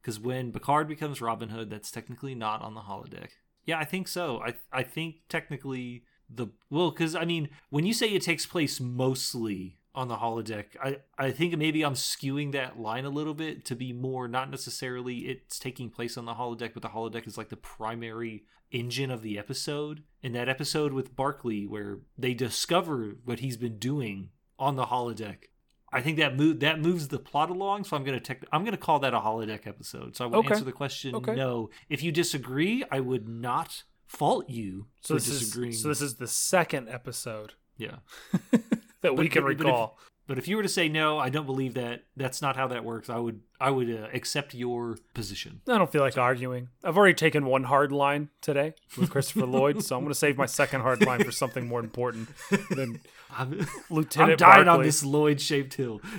because 0.00 0.18
when 0.18 0.50
Picard 0.50 0.88
becomes 0.88 1.20
Robin 1.20 1.50
Hood, 1.50 1.68
that's 1.68 1.90
technically 1.90 2.34
not 2.34 2.62
on 2.62 2.72
the 2.72 2.80
holodeck. 2.80 3.28
Yeah, 3.66 3.78
I 3.78 3.84
think 3.84 4.08
so. 4.08 4.40
I 4.40 4.54
I 4.72 4.82
think 4.82 5.16
technically 5.28 6.04
the 6.30 6.46
well, 6.70 6.90
because 6.90 7.14
I 7.14 7.26
mean, 7.26 7.50
when 7.68 7.84
you 7.84 7.92
say 7.92 8.08
it 8.08 8.22
takes 8.22 8.46
place 8.46 8.80
mostly 8.80 9.76
on 9.94 10.08
the 10.08 10.16
holodeck. 10.16 10.66
I 10.82 11.00
I 11.18 11.32
think 11.32 11.54
maybe 11.58 11.84
I'm 11.84 11.92
skewing 11.92 12.52
that 12.52 12.80
line 12.80 13.04
a 13.04 13.10
little 13.10 13.34
bit 13.34 13.66
to 13.66 13.76
be 13.76 13.92
more 13.92 14.26
not 14.26 14.50
necessarily 14.50 15.28
it's 15.28 15.58
taking 15.58 15.90
place 15.90 16.16
on 16.16 16.24
the 16.24 16.34
holodeck, 16.34 16.72
but 16.72 16.82
the 16.82 16.88
holodeck 16.88 17.26
is 17.26 17.36
like 17.36 17.50
the 17.50 17.56
primary 17.56 18.44
engine 18.70 19.10
of 19.10 19.20
the 19.20 19.38
episode. 19.38 20.02
In 20.22 20.32
that 20.32 20.48
episode 20.48 20.94
with 20.94 21.14
Barkley, 21.14 21.66
where 21.66 21.98
they 22.16 22.32
discover 22.32 23.16
what 23.26 23.40
he's 23.40 23.58
been 23.58 23.78
doing 23.78 24.30
on 24.58 24.76
the 24.76 24.86
holodeck. 24.86 25.48
I 25.92 26.00
think 26.02 26.18
that 26.18 26.36
move 26.36 26.60
that 26.60 26.80
moves 26.80 27.08
the 27.08 27.18
plot 27.18 27.50
along, 27.50 27.84
so 27.84 27.96
I'm 27.96 28.04
gonna 28.04 28.20
tech, 28.20 28.44
I'm 28.52 28.64
gonna 28.64 28.76
call 28.76 28.98
that 29.00 29.14
a 29.14 29.20
holodeck 29.20 29.66
episode. 29.66 30.16
So 30.16 30.24
I 30.24 30.28
would 30.28 30.38
Okay. 30.40 30.50
answer 30.54 30.64
the 30.64 30.72
question 30.72 31.14
Okay. 31.14 31.34
no. 31.34 31.70
If 31.88 32.02
you 32.02 32.12
disagree, 32.12 32.84
I 32.90 33.00
would 33.00 33.26
not 33.28 33.84
fault 34.06 34.48
you 34.50 34.86
So 35.02 35.14
for 35.14 35.20
this 35.20 35.28
is 35.28 35.80
so 35.80 35.88
this 35.88 36.00
is 36.02 36.14
the 36.16 36.26
second 36.26 36.88
episode 36.88 37.54
yeah. 37.76 37.96
that 39.02 39.16
we 39.16 39.28
can 39.28 39.42
but- 39.44 39.48
but 39.48 39.52
if- 39.52 39.58
recall. 39.66 39.98
But 40.28 40.36
if 40.36 40.46
you 40.46 40.58
were 40.58 40.62
to 40.62 40.68
say 40.68 40.90
no, 40.90 41.18
I 41.18 41.30
don't 41.30 41.46
believe 41.46 41.72
that. 41.74 42.04
That's 42.14 42.42
not 42.42 42.54
how 42.54 42.66
that 42.68 42.84
works. 42.84 43.08
I 43.08 43.16
would 43.16 43.40
I 43.58 43.70
would 43.70 43.90
uh, 43.90 44.08
accept 44.12 44.52
your 44.52 44.98
position. 45.14 45.62
I 45.66 45.78
don't 45.78 45.90
feel 45.90 46.02
like 46.02 46.18
arguing. 46.18 46.68
I've 46.84 46.98
already 46.98 47.14
taken 47.14 47.46
one 47.46 47.64
hard 47.64 47.92
line 47.92 48.28
today 48.42 48.74
with 48.98 49.08
Christopher 49.08 49.46
Lloyd, 49.46 49.82
so 49.82 49.96
I'm 49.96 50.02
going 50.02 50.12
to 50.12 50.18
save 50.18 50.36
my 50.36 50.44
second 50.44 50.82
hard 50.82 51.02
line 51.04 51.24
for 51.24 51.32
something 51.32 51.66
more 51.66 51.80
important 51.80 52.28
than 52.70 53.00
I'm, 53.30 53.66
Lieutenant 53.88 54.42
I'm 54.42 54.50
dying 54.50 54.68
on 54.68 54.82
this 54.82 55.02
Lloyd 55.02 55.40
shaped 55.40 55.72
hill. 55.74 56.02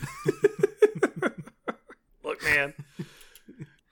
Look, 2.24 2.44
man. 2.44 2.74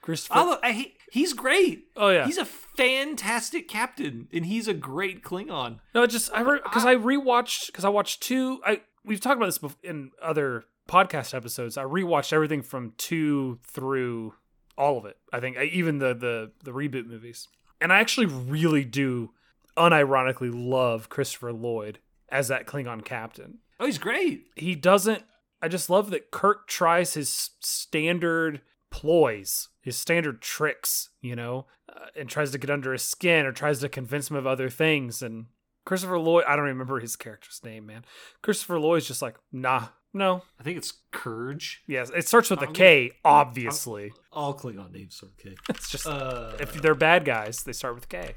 Christopher. 0.02 0.40
I 0.40 0.46
look, 0.46 0.60
I, 0.64 0.72
he, 0.72 0.96
he's 1.12 1.34
great. 1.34 1.90
oh 1.96 2.10
yeah. 2.10 2.26
He's 2.26 2.38
a 2.38 2.46
fantastic 2.46 3.68
captain, 3.68 4.30
and 4.34 4.48
he's 4.48 4.68
a 4.68 4.74
great 4.74 5.22
Klingon. 5.22 5.78
No, 5.94 6.08
just 6.08 6.32
I 6.34 6.44
because 6.44 6.86
I 6.86 6.96
rewatched 6.96 7.68
because 7.68 7.86
I 7.86 7.90
watched 7.90 8.24
two. 8.24 8.62
I 8.66 8.82
we've 9.08 9.22
talked 9.22 9.38
about 9.38 9.48
this 9.48 9.60
in 9.84 10.12
other 10.22 10.66
podcast 10.88 11.34
episodes. 11.34 11.78
I 11.78 11.84
rewatched 11.84 12.34
everything 12.34 12.62
from 12.62 12.94
two 12.98 13.60
through 13.64 14.34
all 14.78 14.98
of 14.98 15.06
it. 15.06 15.18
I 15.34 15.40
think 15.40 15.58
even 15.58 15.98
the 16.00 16.14
the 16.14 16.52
the 16.64 16.72
reboot 16.72 17.08
movies, 17.08 17.48
and 17.82 17.92
I 17.92 18.00
actually 18.00 18.28
really 18.28 18.86
do 18.86 19.32
unironically 19.78 20.52
love 20.54 21.10
Christopher 21.10 21.54
Lloyd 21.54 22.00
as 22.30 22.48
that 22.50 22.68
Klingon 22.68 23.04
captain. 23.04 23.60
Oh, 23.80 23.86
he's 23.86 23.98
great. 23.98 24.48
He 24.56 24.76
doesn't. 24.76 25.24
I 25.62 25.68
just 25.68 25.90
love 25.90 26.10
that 26.12 26.32
Kirk 26.32 26.68
tries 26.68 27.14
his 27.14 27.52
standard 27.60 28.62
ploys, 28.92 29.70
his 29.82 29.98
standard 29.98 30.42
tricks, 30.42 31.10
you 31.22 31.36
know, 31.36 31.66
uh, 31.90 32.08
and 32.16 32.30
tries 32.30 32.52
to 32.52 32.58
get 32.58 32.70
under 32.70 32.92
his 32.92 33.04
skin 33.04 33.46
or 33.46 33.52
tries 33.52 33.80
to 33.80 33.90
convince 33.90 34.30
him 34.30 34.36
of 34.36 34.48
other 34.48 34.70
things. 34.70 35.22
And 35.22 35.48
Christopher 35.88 36.20
Lloyd, 36.20 36.44
I 36.48 36.58
don't 36.58 36.66
remember 36.66 37.00
his 37.00 37.16
character's 37.16 37.62
name, 37.64 37.86
man. 37.86 38.04
Christopher 38.42 38.78
Lloyd's 38.78 39.08
just 39.08 39.22
like, 39.22 39.38
nah, 39.54 39.86
no. 40.14 40.42
I 40.60 40.64
think 40.64 40.78
it's 40.78 40.92
Kurge. 41.14 41.78
Yes, 41.88 42.12
it 42.14 42.28
starts 42.28 42.50
with 42.50 42.60
a 42.62 42.66
I'm- 42.66 42.74
K, 42.74 43.12
obviously. 43.24 44.12
All 44.34 44.54
Klingon 44.54 44.92
names 44.92 45.24
are 45.24 45.28
okay. 45.40 45.56
It's 45.70 45.90
just 45.90 46.06
Uh, 46.06 46.52
if 46.60 46.74
they're 46.74 46.94
bad 46.94 47.24
guys, 47.24 47.64
they 47.64 47.72
start 47.72 47.96
with 47.96 48.10
K. 48.10 48.36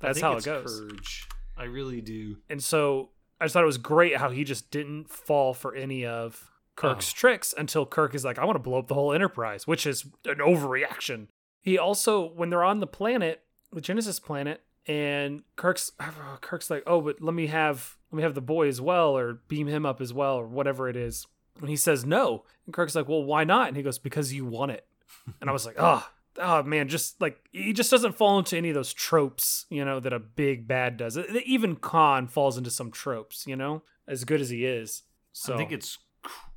That's 0.00 0.20
how 0.20 0.32
it 0.34 0.36
it's 0.38 0.44
goes. 0.46 0.82
Kurge. 0.82 1.26
I 1.56 1.64
really 1.64 2.02
do. 2.02 2.36
And 2.50 2.62
so 2.62 3.08
I 3.40 3.46
just 3.46 3.54
thought 3.54 3.62
it 3.62 3.66
was 3.66 3.78
great 3.78 4.18
how 4.18 4.28
he 4.28 4.44
just 4.44 4.70
didn't 4.70 5.08
fall 5.08 5.54
for 5.54 5.74
any 5.74 6.04
of 6.04 6.50
Kirk's 6.76 7.10
Oh. 7.10 7.16
tricks 7.16 7.54
until 7.56 7.86
Kirk 7.86 8.14
is 8.14 8.22
like, 8.24 8.38
I 8.38 8.44
want 8.44 8.56
to 8.56 8.62
blow 8.62 8.78
up 8.78 8.88
the 8.88 8.94
whole 8.94 9.14
Enterprise, 9.14 9.66
which 9.66 9.86
is 9.86 10.04
an 10.26 10.38
overreaction. 10.40 11.28
He 11.62 11.78
also, 11.78 12.28
when 12.32 12.50
they're 12.50 12.62
on 12.64 12.80
the 12.80 12.86
planet, 12.86 13.42
the 13.72 13.80
Genesis 13.80 14.20
planet, 14.20 14.60
and 14.86 15.42
Kirk's 15.56 15.90
Kirk's 16.40 16.70
like, 16.70 16.82
oh, 16.86 17.00
but 17.00 17.20
let 17.20 17.34
me 17.34 17.46
have 17.48 17.96
let 18.10 18.16
me 18.16 18.22
have 18.22 18.34
the 18.34 18.40
boy 18.40 18.68
as 18.68 18.80
well, 18.80 19.16
or 19.16 19.34
beam 19.48 19.66
him 19.66 19.86
up 19.86 20.00
as 20.00 20.12
well, 20.12 20.36
or 20.36 20.46
whatever 20.46 20.88
it 20.88 20.96
is. 20.96 21.26
And 21.60 21.68
he 21.68 21.76
says 21.76 22.04
no, 22.04 22.44
and 22.66 22.74
Kirk's 22.74 22.94
like, 22.94 23.08
well, 23.08 23.22
why 23.22 23.44
not? 23.44 23.68
And 23.68 23.76
he 23.76 23.82
goes, 23.82 23.98
because 23.98 24.32
you 24.32 24.44
want 24.44 24.72
it. 24.72 24.86
And 25.40 25.48
I 25.50 25.52
was 25.52 25.66
like, 25.66 25.76
oh, 25.78 26.08
oh 26.38 26.62
man, 26.62 26.88
just 26.88 27.20
like 27.20 27.38
he 27.52 27.72
just 27.72 27.90
doesn't 27.90 28.16
fall 28.16 28.38
into 28.38 28.56
any 28.56 28.70
of 28.70 28.74
those 28.74 28.92
tropes, 28.92 29.66
you 29.68 29.84
know, 29.84 30.00
that 30.00 30.12
a 30.12 30.18
big 30.18 30.66
bad 30.66 30.96
does. 30.96 31.18
Even 31.18 31.76
Khan 31.76 32.26
falls 32.28 32.56
into 32.56 32.70
some 32.70 32.90
tropes, 32.90 33.46
you 33.46 33.54
know, 33.54 33.82
as 34.08 34.24
good 34.24 34.40
as 34.40 34.50
he 34.50 34.64
is. 34.64 35.02
So 35.32 35.54
I 35.54 35.58
think 35.58 35.72
it's 35.72 35.98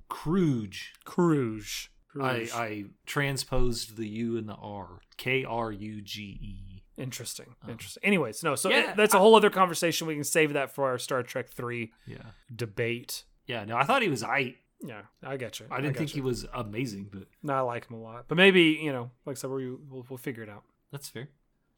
Kruge. 0.10 0.94
Cruise. 1.04 1.90
I, 2.20 2.48
I 2.54 2.86
transposed 3.06 3.98
the 3.98 4.08
U 4.08 4.38
and 4.38 4.48
the 4.48 4.54
R. 4.56 5.00
K 5.18 5.44
R 5.44 5.72
U 5.72 6.02
G 6.02 6.22
E. 6.22 6.65
Interesting. 6.98 7.56
Oh. 7.68 7.72
Interesting. 7.72 8.04
Anyways, 8.04 8.44
no, 8.44 8.56
so 8.56 8.70
Yeah, 8.70 8.94
that's 8.94 9.14
a 9.14 9.20
whole 9.20 9.36
other 9.36 9.50
conversation. 9.50 10.08
We 10.08 10.16
can 10.16 10.24
save 10.24 10.54
that 10.54 10.72
for 10.74 10.86
our 10.88 10.98
Star 10.98 11.24
Trek 11.24 11.50
3 11.50 11.92
Yeah. 12.08 12.18
debate. 12.56 13.24
Yeah, 13.48 13.66
no, 13.66 13.78
I 13.78 13.84
thought 13.84 14.02
he 14.02 14.10
was 14.10 14.24
I. 14.24 14.56
Yeah, 14.82 15.02
I 15.24 15.38
get 15.38 15.60
you. 15.60 15.68
I 15.72 15.78
didn't 15.82 15.94
get 15.94 16.00
think 16.00 16.10
you. 16.16 16.22
he 16.24 16.28
was 16.28 16.46
amazing, 16.54 17.10
but 17.12 17.28
No, 17.44 17.54
I 17.54 17.60
like 17.62 17.90
him 17.90 17.96
a 17.98 18.02
lot. 18.02 18.26
But 18.28 18.36
maybe, 18.38 18.80
you 18.82 18.92
know, 18.94 19.12
like 19.26 19.38
I 19.38 19.40
said, 19.40 19.50
we, 19.50 19.70
we'll, 19.72 20.06
we'll 20.10 20.18
figure 20.18 20.44
it 20.44 20.50
out. 20.50 20.64
that's 20.92 21.10
fair. 21.10 21.30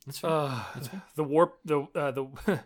That's 0.06 0.20
fair. 0.20 0.30
Uh, 0.30 0.64
That's 0.76 0.88
fair. 0.88 1.02
the 1.16 1.24
warp, 1.24 1.60
the, 1.66 1.82
uh, 1.96 2.12
the, 2.12 2.26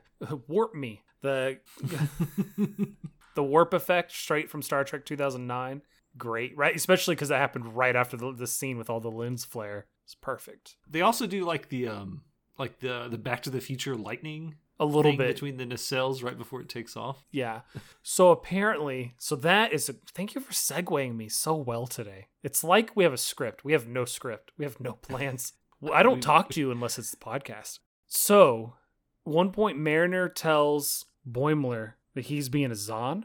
warp 0.48 0.76
me. 0.76 1.02
The, 1.22 1.60
the 3.36 3.44
warp 3.44 3.74
effect 3.74 4.12
straight 4.12 4.50
from 4.50 4.62
Star 4.62 4.84
Trek 4.84 5.06
2009. 5.06 5.82
Great, 6.18 6.58
right? 6.58 6.76
Especially 6.76 7.16
because 7.16 7.30
that 7.30 7.38
happened 7.40 7.76
right 7.76 7.96
after 7.96 8.18
the, 8.18 8.34
the 8.34 8.48
scene 8.48 8.78
with 8.78 8.90
all 8.90 9.00
the 9.00 9.10
lens 9.12 9.46
flare. 9.46 9.86
It's 10.04 10.16
perfect. 10.16 10.76
they 10.90 11.02
also 11.02 11.26
do 11.26 11.46
like 11.46 11.70
the 11.70 11.88
um 11.88 12.22
like 12.62 12.80
the 12.80 13.08
the 13.10 13.18
Back 13.18 13.44
to 13.44 13.50
the 13.50 13.60
Future 13.62 13.96
lightning 13.96 14.56
A 14.80 14.86
little 14.86 15.16
bit. 15.16 15.34
between 15.36 15.58
the 15.58 15.66
nacelles 15.66 16.24
right 16.24 16.38
before 16.38 16.62
it 16.62 16.70
takes 16.70 16.96
off. 16.96 17.26
Yeah. 17.32 17.62
So 18.04 18.32
apparently, 18.32 19.14
so 19.18 19.36
that 19.38 19.74
is. 19.74 19.92
Thank 20.14 20.34
you 20.36 20.42
for 20.42 20.54
segueing 20.54 21.16
me 21.16 21.28
so 21.30 21.56
well 21.56 21.86
today. 21.88 22.28
It's 22.44 22.64
like 22.64 22.96
we 22.96 23.04
have 23.04 23.14
a 23.14 23.18
script. 23.18 23.64
We 23.66 23.74
have 23.74 23.88
no 23.88 24.06
script. 24.06 24.52
We 24.58 24.66
have 24.66 24.80
no 24.80 24.94
plans. 24.94 25.54
I 25.94 26.04
don't 26.04 26.22
talk 26.22 26.50
to 26.54 26.60
you 26.60 26.72
unless 26.72 26.98
it's 27.00 27.12
the 27.12 27.18
podcast. 27.18 27.80
So, 28.08 28.76
one 29.24 29.52
point, 29.52 29.78
Mariner 29.78 30.30
tells 30.30 31.06
Boimler 31.30 31.94
that 32.16 32.26
he's 32.26 32.50
being 32.50 32.72
a 32.72 32.76
Xon. 32.76 33.24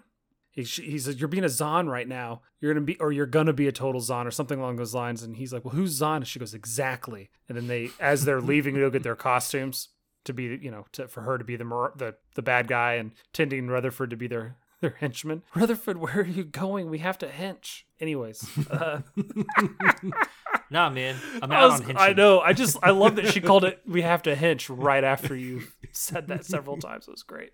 He, 0.57 0.63
he 0.65 0.99
says, 0.99 1.21
"You're 1.21 1.29
being 1.29 1.45
a 1.45 1.49
Xon 1.49 1.87
right 1.87 2.09
now. 2.09 2.41
You're 2.61 2.73
gonna 2.73 2.87
be, 2.87 2.97
or 2.99 3.13
you're 3.13 3.27
gonna 3.27 3.53
be 3.53 3.69
a 3.69 3.73
total 3.73 4.01
Xon, 4.01 4.25
or 4.25 4.31
something 4.31 4.59
along 4.59 4.77
those 4.77 4.95
lines." 4.95 5.23
And 5.23 5.37
he's 5.37 5.53
like, 5.53 5.65
"Well, 5.67 5.75
who's 5.75 6.01
Xon?" 6.01 6.17
And 6.17 6.27
she 6.27 6.39
goes, 6.39 6.55
"Exactly." 6.55 7.29
And 7.47 7.59
then 7.59 7.69
they, 7.69 7.91
as 8.01 8.25
they're 8.25 8.41
leaving 8.53 8.75
to 8.75 8.81
go 8.81 8.91
get 8.91 9.03
their 9.03 9.15
costumes 9.17 9.91
to 10.25 10.33
be, 10.33 10.45
you 10.61 10.71
know, 10.71 10.87
to, 10.93 11.09
for 11.09 11.21
her 11.21 11.37
to 11.37 11.45
be 11.45 11.57
the 11.57 11.65
the 11.97 12.15
the 12.35 12.43
bad 12.43 12.69
guy, 12.69 12.95
and 12.95 13.13
Tendi 13.35 13.59
and 13.59 13.71
Rutherford 13.71 14.09
to 14.11 14.17
be 14.17 14.27
their 14.27 14.57
their 14.81 14.97
henchman. 14.99 15.43
Rutherford, 15.55 15.99
where 15.99 16.21
are 16.21 16.27
you 16.27 16.45
going? 16.45 16.89
We 16.89 16.99
have 16.99 17.19
to 17.19 17.27
hench. 17.29 17.83
Anyways, 18.01 18.49
uh, 18.71 19.03
nah, 20.71 20.91
man, 20.91 21.17
I'm 21.43 21.53
I, 21.53 21.57
out 21.57 21.71
was- 21.71 21.81
on 21.81 21.87
henching. 21.87 21.97
I 22.03 22.13
know. 22.13 22.41
I 22.41 22.53
just 22.55 22.77
I 22.83 22.91
love 22.91 23.17
that 23.17 23.29
she 23.29 23.41
called 23.43 23.65
it. 23.65 23.81
We 23.87 24.03
have 24.03 24.23
to 24.23 24.35
hench 24.35 24.75
right 24.75 25.05
after 25.05 25.37
you 25.37 25.65
said 25.93 26.29
that 26.29 26.45
several 26.45 26.79
times. 26.79 27.09
It 27.09 27.13
was 27.13 27.23
great. 27.23 27.53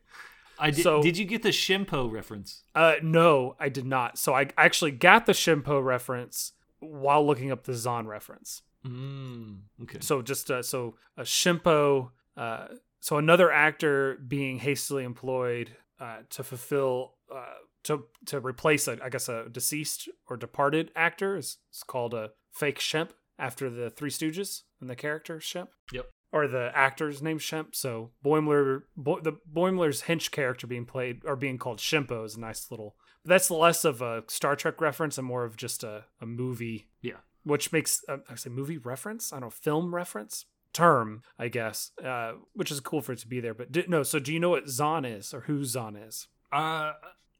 I 0.62 0.70
did. 0.70 0.82
So- 0.82 1.02
did 1.02 1.18
you 1.18 1.24
get 1.24 1.42
the 1.42 1.50
Shimpo 1.50 2.10
reference? 2.10 2.62
Uh, 2.74 2.94
no, 3.02 3.56
I 3.58 3.68
did 3.68 3.84
not. 3.86 4.18
So 4.18 4.34
I 4.34 4.48
actually 4.56 4.92
got 4.92 5.26
the 5.26 5.32
Shimpo 5.32 5.84
reference 5.84 6.52
while 6.78 7.26
looking 7.26 7.50
up 7.50 7.64
the 7.64 7.72
Xon 7.72 8.06
reference. 8.06 8.62
Mm, 8.86 9.60
okay. 9.82 9.98
So 10.00 10.22
just 10.22 10.50
uh, 10.50 10.62
so 10.62 10.96
a 11.16 11.22
Shimpo, 11.22 12.10
uh, 12.36 12.68
so 13.00 13.18
another 13.18 13.50
actor 13.50 14.16
being 14.26 14.58
hastily 14.58 15.04
employed 15.04 15.76
uh, 16.00 16.18
to 16.30 16.42
fulfill 16.42 17.14
uh, 17.32 17.58
to 17.84 18.04
to 18.26 18.40
replace 18.40 18.88
a, 18.88 18.98
I 19.02 19.08
guess 19.08 19.28
a 19.28 19.48
deceased 19.50 20.08
or 20.28 20.36
departed 20.36 20.90
actor 20.96 21.36
is, 21.36 21.58
is 21.72 21.82
called 21.84 22.14
a 22.14 22.30
fake 22.52 22.78
Shemp 22.78 23.10
after 23.38 23.70
the 23.70 23.90
Three 23.90 24.10
Stooges 24.10 24.62
and 24.80 24.88
the 24.90 24.96
character 24.96 25.38
Shemp. 25.38 25.68
Yep. 25.92 26.06
Or 26.32 26.48
the 26.48 26.70
actor's 26.74 27.20
name 27.22 27.38
Shemp. 27.38 27.74
So 27.74 28.10
Boimler, 28.24 28.84
Bo- 28.96 29.20
the 29.20 29.34
Boimler's 29.52 30.02
hench 30.04 30.30
character 30.30 30.66
being 30.66 30.86
played 30.86 31.20
or 31.26 31.36
being 31.36 31.58
called 31.58 31.78
Shimpo 31.78 32.24
is 32.24 32.36
a 32.36 32.40
nice 32.40 32.70
little. 32.70 32.96
But 33.22 33.30
that's 33.30 33.50
less 33.50 33.84
of 33.84 34.00
a 34.00 34.24
Star 34.28 34.56
Trek 34.56 34.80
reference 34.80 35.18
and 35.18 35.26
more 35.26 35.44
of 35.44 35.56
just 35.56 35.84
a, 35.84 36.04
a 36.20 36.26
movie 36.26 36.88
Yeah. 37.02 37.18
which 37.44 37.70
makes 37.70 38.02
uh, 38.08 38.16
I 38.30 38.36
say 38.36 38.48
movie 38.50 38.78
reference. 38.78 39.30
I 39.32 39.36
don't 39.36 39.42
know 39.46 39.50
film 39.50 39.94
reference 39.94 40.46
term, 40.72 41.22
I 41.38 41.48
guess, 41.48 41.90
uh, 42.02 42.32
which 42.54 42.70
is 42.70 42.80
cool 42.80 43.02
for 43.02 43.12
it 43.12 43.18
to 43.18 43.28
be 43.28 43.38
there. 43.40 43.52
But 43.52 43.70
di- 43.70 43.84
no, 43.86 44.02
so 44.02 44.18
do 44.18 44.32
you 44.32 44.40
know 44.40 44.48
what 44.50 44.64
Xon 44.64 45.04
is 45.06 45.34
or 45.34 45.40
who 45.40 45.60
Xon 45.60 46.08
is? 46.08 46.28
Uh, 46.50 46.92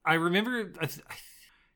I 0.05 0.15
remember. 0.15 0.71
I 0.81 0.85
th- 0.87 1.01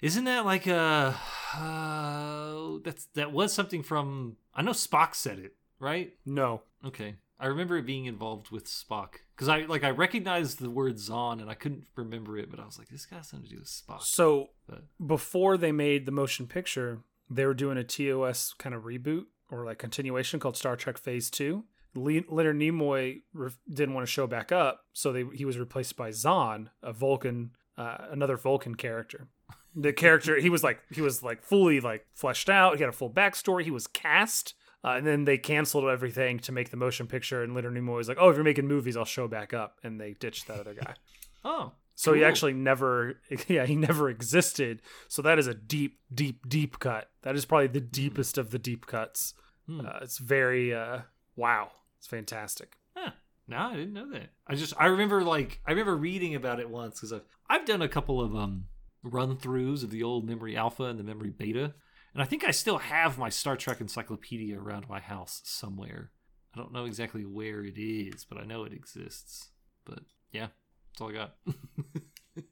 isn't 0.02 0.24
that 0.24 0.44
like 0.44 0.66
a? 0.66 1.16
Uh, 1.54 2.78
that's 2.84 3.06
that 3.14 3.32
was 3.32 3.52
something 3.52 3.82
from. 3.82 4.36
I 4.54 4.62
know 4.62 4.72
Spock 4.72 5.14
said 5.14 5.38
it, 5.38 5.54
right? 5.80 6.12
No, 6.26 6.62
Okay, 6.84 7.16
I 7.40 7.46
remember 7.46 7.76
it 7.76 7.86
being 7.86 8.06
involved 8.06 8.50
with 8.50 8.66
Spock 8.66 9.14
because 9.34 9.48
I 9.48 9.60
like 9.62 9.84
I 9.84 9.90
recognized 9.90 10.58
the 10.60 10.70
word 10.70 10.96
Xon 10.96 11.40
and 11.40 11.50
I 11.50 11.54
couldn't 11.54 11.86
remember 11.96 12.38
it, 12.38 12.50
but 12.50 12.60
I 12.60 12.64
was 12.66 12.78
like, 12.78 12.88
this 12.88 13.06
got 13.06 13.26
something 13.26 13.48
to 13.48 13.54
do 13.54 13.60
with 13.60 13.68
Spock. 13.68 14.02
so 14.02 14.50
But 14.68 14.84
before 15.04 15.56
they 15.56 15.72
made 15.72 16.06
the 16.06 16.12
motion 16.12 16.46
picture, 16.46 17.00
they 17.30 17.44
were 17.46 17.54
doing 17.54 17.76
a 17.78 17.84
TOS 17.84 18.54
kind 18.58 18.74
of 18.74 18.84
reboot 18.84 19.24
or 19.50 19.64
like 19.64 19.78
continuation 19.78 20.38
called 20.40 20.56
Star 20.56 20.76
Trek 20.76 20.98
Phase 20.98 21.30
Two. 21.30 21.64
Le- 21.94 22.22
Leonard 22.28 22.56
Nimoy 22.58 23.22
re- 23.32 23.50
didn't 23.72 23.94
want 23.94 24.06
to 24.06 24.10
show 24.12 24.26
back 24.26 24.52
up, 24.52 24.84
so 24.92 25.12
they, 25.12 25.24
he 25.34 25.46
was 25.46 25.58
replaced 25.58 25.96
by 25.96 26.10
Xon, 26.10 26.68
a 26.82 26.92
Vulcan, 26.92 27.52
uh, 27.78 27.96
another 28.10 28.36
Vulcan 28.36 28.74
character. 28.74 29.28
the 29.74 29.94
character 29.94 30.38
he 30.38 30.50
was 30.50 30.62
like 30.62 30.80
he 30.90 31.00
was 31.00 31.22
like 31.22 31.42
fully 31.42 31.80
like 31.80 32.06
fleshed 32.14 32.50
out. 32.50 32.76
He 32.76 32.82
had 32.82 32.90
a 32.90 32.92
full 32.92 33.10
backstory. 33.10 33.62
He 33.64 33.70
was 33.70 33.86
cast. 33.86 34.54
Uh, 34.84 34.90
and 34.90 35.06
then 35.06 35.24
they 35.24 35.38
canceled 35.38 35.84
everything 35.84 36.38
to 36.40 36.52
make 36.52 36.70
the 36.70 36.76
motion 36.76 37.06
picture. 37.06 37.42
And 37.42 37.54
Leonard 37.54 37.74
Nimoy 37.74 37.96
was 37.96 38.08
like, 38.08 38.18
"Oh, 38.20 38.28
if 38.28 38.36
you're 38.36 38.44
making 38.44 38.68
movies, 38.68 38.96
I'll 38.96 39.04
show 39.04 39.26
back 39.26 39.52
up." 39.52 39.78
And 39.82 40.00
they 40.00 40.14
ditched 40.14 40.46
that 40.48 40.60
other 40.60 40.74
guy. 40.74 40.94
Oh, 41.48 41.72
So 41.94 42.12
he 42.12 42.24
actually 42.24 42.54
never, 42.54 43.20
yeah, 43.46 43.66
he 43.66 43.76
never 43.76 44.10
existed. 44.10 44.82
So 45.06 45.22
that 45.22 45.38
is 45.38 45.46
a 45.46 45.54
deep, 45.54 46.00
deep, 46.12 46.48
deep 46.48 46.80
cut. 46.80 47.08
That 47.22 47.36
is 47.36 47.44
probably 47.44 47.68
the 47.68 47.80
deepest 47.80 48.36
of 48.36 48.50
the 48.50 48.58
deep 48.58 48.86
cuts. 48.86 49.32
Hmm. 49.66 49.82
Uh, 49.86 50.00
it's 50.02 50.18
very, 50.18 50.74
uh, 50.74 51.02
wow, 51.36 51.70
it's 51.98 52.08
fantastic. 52.08 52.78
Huh. 52.96 53.12
No, 53.46 53.58
I 53.58 53.76
didn't 53.76 53.92
know 53.92 54.10
that. 54.10 54.30
I 54.48 54.56
just 54.56 54.74
I 54.76 54.86
remember 54.86 55.22
like 55.22 55.60
I 55.66 55.70
remember 55.70 55.96
reading 55.96 56.34
about 56.34 56.58
it 56.58 56.68
once 56.68 56.96
because 56.98 57.12
I've 57.12 57.24
I've 57.48 57.64
done 57.64 57.80
a 57.82 57.88
couple 57.88 58.20
of 58.20 58.34
um 58.34 58.64
run 59.04 59.36
throughs 59.36 59.84
of 59.84 59.90
the 59.90 60.02
old 60.02 60.26
Memory 60.26 60.56
Alpha 60.56 60.82
and 60.84 60.98
the 60.98 61.04
Memory 61.04 61.30
Beta, 61.30 61.74
and 62.16 62.22
I 62.22 62.24
think 62.24 62.44
I 62.46 62.50
still 62.50 62.78
have 62.78 63.18
my 63.18 63.28
Star 63.28 63.56
Trek 63.58 63.78
encyclopedia 63.82 64.58
around 64.58 64.88
my 64.88 65.00
house 65.00 65.42
somewhere. 65.44 66.12
I 66.54 66.58
don't 66.58 66.72
know 66.72 66.86
exactly 66.86 67.26
where 67.26 67.62
it 67.62 67.76
is, 67.76 68.24
but 68.24 68.38
I 68.38 68.44
know 68.44 68.64
it 68.64 68.72
exists. 68.72 69.50
But 69.84 69.98
yeah, 70.32 70.46
that's 70.88 71.02
all 71.02 71.10
I 71.10 71.12
got. 71.12 71.34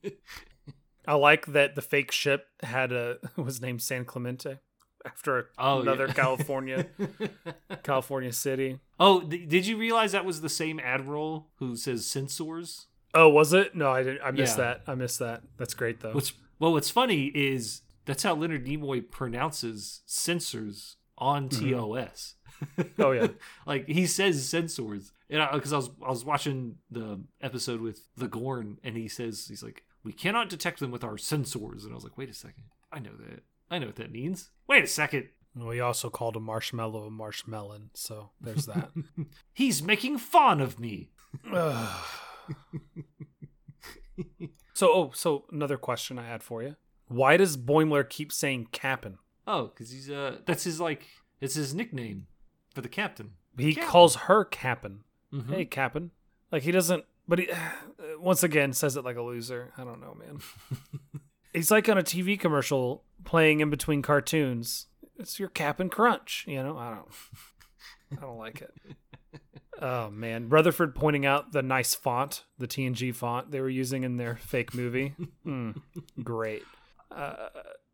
I 1.08 1.14
like 1.14 1.46
that 1.46 1.76
the 1.76 1.80
fake 1.80 2.12
ship 2.12 2.44
had 2.62 2.92
a 2.92 3.16
was 3.38 3.62
named 3.62 3.80
San 3.80 4.04
Clemente 4.04 4.58
after 5.06 5.48
oh, 5.56 5.80
another 5.80 6.08
yeah. 6.08 6.12
California 6.12 6.86
California 7.82 8.34
city. 8.34 8.80
oh, 9.00 9.22
th- 9.22 9.48
did 9.48 9.66
you 9.66 9.78
realize 9.78 10.12
that 10.12 10.26
was 10.26 10.42
the 10.42 10.50
same 10.50 10.78
admiral 10.78 11.48
who 11.56 11.74
says 11.74 12.04
censors? 12.04 12.88
Oh, 13.14 13.30
was 13.30 13.54
it? 13.54 13.74
No, 13.74 13.90
I 13.90 14.02
didn't. 14.02 14.20
I 14.22 14.30
missed 14.30 14.58
Yeah. 14.58 14.64
that. 14.64 14.82
I 14.86 14.94
missed 14.94 15.20
that. 15.20 15.40
That's 15.56 15.72
great 15.72 16.00
though. 16.00 16.12
What's 16.12 16.34
well, 16.58 16.72
what's 16.72 16.90
funny 16.90 17.32
is 17.34 17.80
that's 18.06 18.22
how 18.22 18.34
Leonard 18.34 18.66
Nimoy 18.66 19.10
pronounces 19.10 20.02
sensors 20.08 20.96
on 21.18 21.48
mm-hmm. 21.48 21.72
TOS. 21.72 22.34
Oh, 22.98 23.12
yeah. 23.12 23.28
like 23.66 23.86
he 23.88 24.06
says 24.06 24.42
sensors, 24.44 25.10
and 25.28 25.46
because 25.52 25.72
I, 25.72 25.76
was 25.76 25.90
I 26.04 26.10
was 26.10 26.24
watching 26.24 26.76
the 26.90 27.20
episode 27.40 27.80
with 27.80 28.08
the 28.16 28.28
Gorn, 28.28 28.78
and 28.84 28.96
he 28.96 29.08
says 29.08 29.46
he's 29.48 29.62
like, 29.62 29.82
we 30.02 30.12
cannot 30.12 30.48
detect 30.48 30.80
them 30.80 30.90
with 30.90 31.04
our 31.04 31.16
sensors, 31.16 31.84
and 31.84 31.92
I 31.92 31.94
was 31.94 32.04
like, 32.04 32.16
wait 32.18 32.30
a 32.30 32.34
second, 32.34 32.64
I 32.92 32.98
know 33.00 33.12
that, 33.18 33.42
I 33.70 33.78
know 33.78 33.86
what 33.86 33.96
that 33.96 34.12
means. 34.12 34.50
Wait 34.68 34.84
a 34.84 34.86
second, 34.86 35.28
We 35.54 35.80
also 35.80 36.10
called 36.10 36.36
a 36.36 36.40
marshmallow 36.40 37.04
a 37.04 37.10
marshmallow, 37.10 37.80
so 37.94 38.30
there's 38.40 38.66
that. 38.66 38.90
he's 39.52 39.82
making 39.82 40.18
fun 40.18 40.60
of 40.60 40.78
me. 40.78 41.10
so, 44.74 44.88
oh, 44.88 45.10
so 45.14 45.46
another 45.50 45.76
question 45.76 46.18
I 46.18 46.26
had 46.26 46.42
for 46.42 46.62
you: 46.62 46.76
Why 47.08 47.36
does 47.36 47.56
Boimler 47.56 48.08
keep 48.08 48.32
saying 48.32 48.68
Cap'n? 48.72 49.18
Oh, 49.46 49.66
because 49.68 49.90
he's 49.90 50.10
uh, 50.10 50.38
that's 50.46 50.64
his 50.64 50.80
like, 50.80 51.06
it's 51.40 51.54
his 51.54 51.74
nickname 51.74 52.26
for 52.74 52.80
the 52.80 52.88
captain. 52.88 53.32
He 53.58 53.74
Cap'n. 53.74 53.88
calls 53.90 54.14
her 54.16 54.44
Cap'n. 54.44 55.00
Mhm. 55.32 55.50
Hey, 55.54 55.64
Cap'n. 55.64 56.10
Like 56.50 56.62
he 56.62 56.72
doesn't, 56.72 57.04
but 57.28 57.38
he 57.38 57.48
once 58.18 58.42
again 58.42 58.72
says 58.72 58.96
it 58.96 59.04
like 59.04 59.16
a 59.16 59.22
loser. 59.22 59.72
I 59.76 59.84
don't 59.84 60.00
know, 60.00 60.14
man. 60.18 60.38
He's 61.52 61.70
like 61.70 61.88
on 61.88 61.98
a 61.98 62.02
TV 62.02 62.38
commercial 62.40 63.04
playing 63.24 63.60
in 63.60 63.70
between 63.70 64.02
cartoons. 64.02 64.86
It's 65.18 65.38
your 65.38 65.48
Cap'n 65.48 65.88
Crunch, 65.90 66.44
you 66.48 66.60
know. 66.62 66.76
I 66.76 66.94
don't, 66.94 67.08
I 68.18 68.20
don't 68.26 68.38
like 68.38 68.60
it. 68.62 68.72
Oh 69.82 70.08
man, 70.08 70.48
Rutherford 70.48 70.94
pointing 70.94 71.26
out 71.26 71.50
the 71.50 71.60
nice 71.60 71.96
font, 71.96 72.44
the 72.58 72.68
TNG 72.68 73.12
font 73.12 73.50
they 73.50 73.60
were 73.60 73.68
using 73.68 74.04
in 74.04 74.18
their 74.18 74.36
fake 74.36 74.72
movie. 74.72 75.14
Mm, 75.44 75.82
great. 76.22 76.62
Uh, 77.14 77.48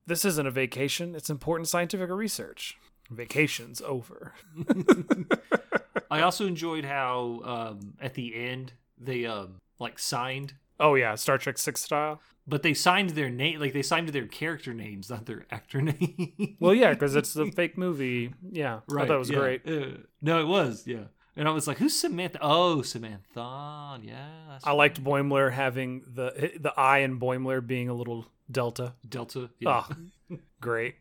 this 0.06 0.24
isn't 0.24 0.46
a 0.46 0.50
vacation; 0.50 1.14
it's 1.14 1.30
important 1.30 1.68
scientific 1.68 2.10
research. 2.10 2.78
Vacation's 3.10 3.80
over. 3.82 4.34
I 6.10 6.20
also 6.22 6.46
enjoyed 6.46 6.84
how 6.84 7.40
um, 7.44 7.94
at 8.00 8.14
the 8.14 8.34
end 8.34 8.72
they 8.98 9.26
um, 9.26 9.56
like 9.78 9.98
signed, 9.98 10.54
Oh 10.80 10.94
yeah, 10.94 11.14
Star 11.14 11.36
Trek 11.36 11.58
Six 11.58 11.82
style. 11.82 12.20
but 12.46 12.62
they 12.62 12.72
signed 12.72 13.10
their 13.10 13.28
name, 13.28 13.60
like 13.60 13.74
they 13.74 13.82
signed 13.82 14.08
their 14.08 14.26
character 14.26 14.72
names, 14.72 15.10
not 15.10 15.26
their 15.26 15.44
actor 15.50 15.82
name. 15.82 16.56
Well, 16.58 16.74
yeah, 16.74 16.94
because 16.94 17.14
it's 17.14 17.34
the 17.34 17.52
fake 17.52 17.76
movie. 17.76 18.32
Yeah, 18.50 18.80
I 18.90 19.06
thought 19.06 19.10
it 19.10 19.18
was 19.18 19.30
yeah. 19.30 19.38
great. 19.38 19.68
Uh, 19.68 19.98
no, 20.22 20.40
it 20.40 20.46
was, 20.46 20.86
yeah. 20.86 21.04
And 21.36 21.48
I 21.48 21.52
was 21.52 21.66
like, 21.66 21.78
"Who's 21.78 21.98
Samantha?" 21.98 22.38
Oh, 22.42 22.82
Samantha. 22.82 24.00
Yeah, 24.02 24.58
I 24.64 24.72
liked 24.72 25.02
Boimler 25.02 25.52
having 25.52 26.02
the 26.06 26.52
the 26.58 26.72
I 26.76 26.98
in 26.98 27.20
Boimler 27.20 27.64
being 27.64 27.88
a 27.88 27.94
little 27.94 28.26
delta. 28.50 28.94
Delta. 29.08 29.50
Yeah. 29.58 29.84
Oh, 29.88 30.38
great. 30.60 30.96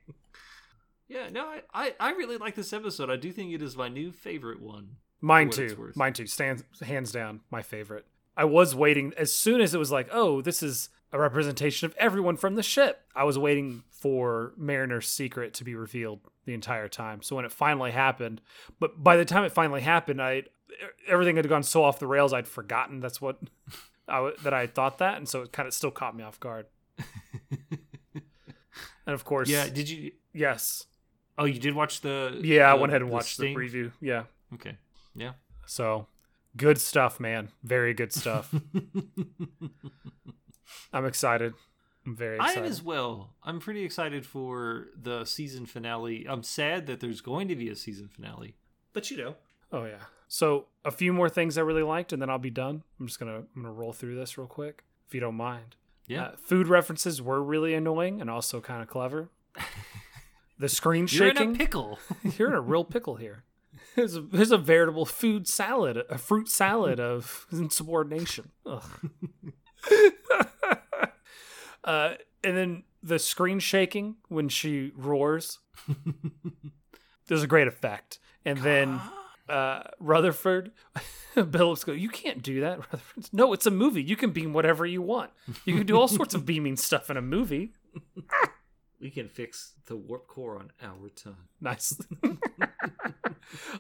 Yeah. 1.08 1.30
No, 1.32 1.46
I, 1.46 1.62
I 1.74 1.94
I 2.00 2.12
really 2.12 2.38
like 2.38 2.56
this 2.56 2.74
episode. 2.74 3.10
I 3.10 3.16
do 3.16 3.32
think 3.32 3.54
it 3.54 3.62
is 3.62 3.76
my 3.76 3.90
new 3.90 4.12
favorite 4.12 4.62
one. 4.62 4.98
Mine 5.22 5.50
too. 5.50 5.92
Mine 5.96 6.14
too. 6.14 6.28
Stands 6.28 6.64
hands 6.82 7.12
down 7.12 7.42
my 7.50 7.62
favorite. 7.62 8.06
I 8.38 8.46
was 8.46 8.74
waiting 8.74 9.14
as 9.18 9.36
soon 9.36 9.60
as 9.60 9.74
it 9.74 9.80
was 9.80 9.92
like, 9.92 10.08
oh, 10.12 10.42
this 10.42 10.64
is 10.64 10.90
a 11.12 11.20
representation 11.20 11.86
of 11.86 11.96
everyone 11.98 12.38
from 12.38 12.56
the 12.56 12.64
ship. 12.64 13.02
I 13.16 13.24
was 13.24 13.38
waiting 13.38 13.84
for 13.90 14.54
Mariner's 14.58 15.08
secret 15.08 15.54
to 15.56 15.64
be 15.64 15.76
revealed 15.76 16.20
the 16.46 16.54
entire 16.54 16.88
time. 16.88 17.22
So 17.22 17.36
when 17.36 17.46
it 17.46 17.52
finally 17.52 17.92
happened, 17.92 18.42
but 18.80 19.04
by 19.04 19.18
the 19.18 19.26
time 19.26 19.44
it 19.44 19.52
finally 19.52 19.82
happened, 19.82 20.22
I 20.22 20.44
everything 21.08 21.36
had 21.36 21.50
gone 21.50 21.64
so 21.64 21.84
off 21.84 22.00
the 22.00 22.08
rails, 22.08 22.32
I'd 22.34 22.48
forgotten 22.48 23.00
that's 23.00 23.20
what 23.20 23.38
I 24.08 24.32
that 24.44 24.54
I 24.54 24.62
had 24.62 24.76
thought 24.76 25.00
that, 25.00 25.18
and 25.18 25.28
so 25.28 25.42
it 25.42 25.52
kind 25.52 25.68
of 25.68 25.74
still 25.74 25.92
caught 25.92 26.16
me 26.16 26.24
off 26.24 26.40
guard. 26.40 26.68
and 27.72 28.22
of 29.08 29.26
course, 29.26 29.50
Yeah. 29.50 29.68
Did 29.70 29.90
you? 29.90 30.12
yes, 30.34 30.86
Oh, 31.38 31.46
you 31.46 31.60
did 31.60 31.74
watch 31.74 32.02
the? 32.02 32.40
yeah, 32.44 32.70
I 32.70 32.74
went 32.76 32.92
ahead 32.92 33.02
and 33.02 33.10
the 33.10 33.14
watched 33.14 33.38
the 33.38 33.56
preview. 33.56 33.92
Yeah, 34.02 34.24
Okay. 34.54 34.78
Yeah. 35.16 35.32
so 35.66 36.08
good 36.58 36.80
stuff, 36.80 37.20
man. 37.20 37.50
Very 37.64 37.94
good 37.94 38.12
stuff. 38.14 38.54
I'm 40.94 41.06
excited. 41.06 41.54
I'm 42.06 42.16
very 42.16 42.40
I 42.40 42.46
excited. 42.46 42.66
am 42.66 42.72
as 42.72 42.82
well. 42.82 43.34
I'm 43.44 43.60
pretty 43.60 43.84
excited 43.84 44.26
for 44.26 44.88
the 45.00 45.26
season 45.26 45.66
finale. 45.66 46.26
I'm 46.28 46.44
sad 46.44 46.88
that 46.88 47.00
there's 47.00 47.22
going 47.22 47.48
to 47.50 47.56
be 47.56 47.70
a 47.70 47.76
season 47.76 48.08
finale, 48.08 48.56
but 48.94 49.12
you 49.12 49.18
know, 49.18 49.36
oh 49.72 49.86
yeah. 49.86 50.04
So 50.28 50.68
a 50.86 50.92
few 50.92 51.12
more 51.12 51.30
things 51.30 51.58
I 51.58 51.62
really 51.62 51.84
liked, 51.84 52.14
and 52.14 52.22
then 52.22 52.30
I'll 52.30 52.38
be 52.38 52.50
done. 52.52 52.84
I'm 53.00 53.08
just 53.08 53.20
gonna 53.20 53.38
I'm 53.56 53.62
gonna 53.64 53.74
roll 53.74 53.94
through 53.94 54.16
this 54.16 54.38
real 54.38 54.48
quick, 54.48 54.84
if 55.08 55.14
you 55.14 55.20
don't 55.20 55.36
mind. 55.36 55.76
yeah. 56.08 56.24
Uh, 56.24 56.32
food 56.38 56.68
references 56.68 57.22
were 57.22 57.44
really 57.44 57.74
annoying 57.74 58.22
and 58.22 58.30
also 58.30 58.62
kind 58.62 58.82
of 58.82 58.88
clever. 58.88 59.30
The 60.58 60.68
screen 60.68 61.08
You're 61.10 61.30
in 61.30 61.38
a 61.38 61.56
pickle. 61.56 62.00
You're 62.38 62.50
in 62.50 62.54
a 62.54 62.60
real 62.60 62.84
pickle 62.84 63.16
here. 63.16 63.46
There's 63.96 64.18
a, 64.18 64.22
there's 64.22 64.52
a 64.52 64.58
veritable 64.58 65.06
food 65.06 65.48
salad, 65.48 66.04
a 66.10 66.18
fruit 66.18 66.50
salad 66.50 67.00
of 67.14 67.48
insubordination. 67.50 68.52
Ugh. 68.66 68.84
uh, 71.84 72.14
and 72.44 72.58
then 72.58 72.84
the 73.02 73.20
screen 73.20 73.60
shaking 73.60 74.16
when 74.28 74.50
she 74.50 74.92
roars. 74.96 75.60
There's 77.28 77.44
a 77.44 77.48
great 77.48 77.68
effect. 77.68 78.20
And 78.46 78.60
then 78.60 79.00
uh, 79.48 79.84
Rutherford, 80.00 80.72
Billups 81.36 81.86
go, 81.86 81.92
You 81.92 82.10
can't 82.10 82.42
do 82.42 82.62
that, 82.62 82.80
Rutherford. 82.80 83.30
No, 83.32 83.54
it's 83.54 83.66
a 83.66 83.72
movie. 83.72 84.04
You 84.04 84.16
can 84.16 84.32
beam 84.32 84.54
whatever 84.54 84.86
you 84.86 85.02
want. 85.02 85.32
You 85.66 85.76
can 85.76 85.86
do 85.86 85.98
all 85.98 86.08
sorts 86.08 86.34
of 86.34 86.46
beaming 86.46 86.78
stuff 86.78 87.10
in 87.10 87.18
a 87.18 87.22
movie. 87.22 87.74
we 89.00 89.10
can 89.10 89.30
fix 89.30 89.74
the 89.86 89.96
warp 89.96 90.28
core 90.28 90.58
on 90.58 90.72
our 90.82 91.10
time. 91.10 91.48
Nice. 91.62 91.90
that 92.22 92.70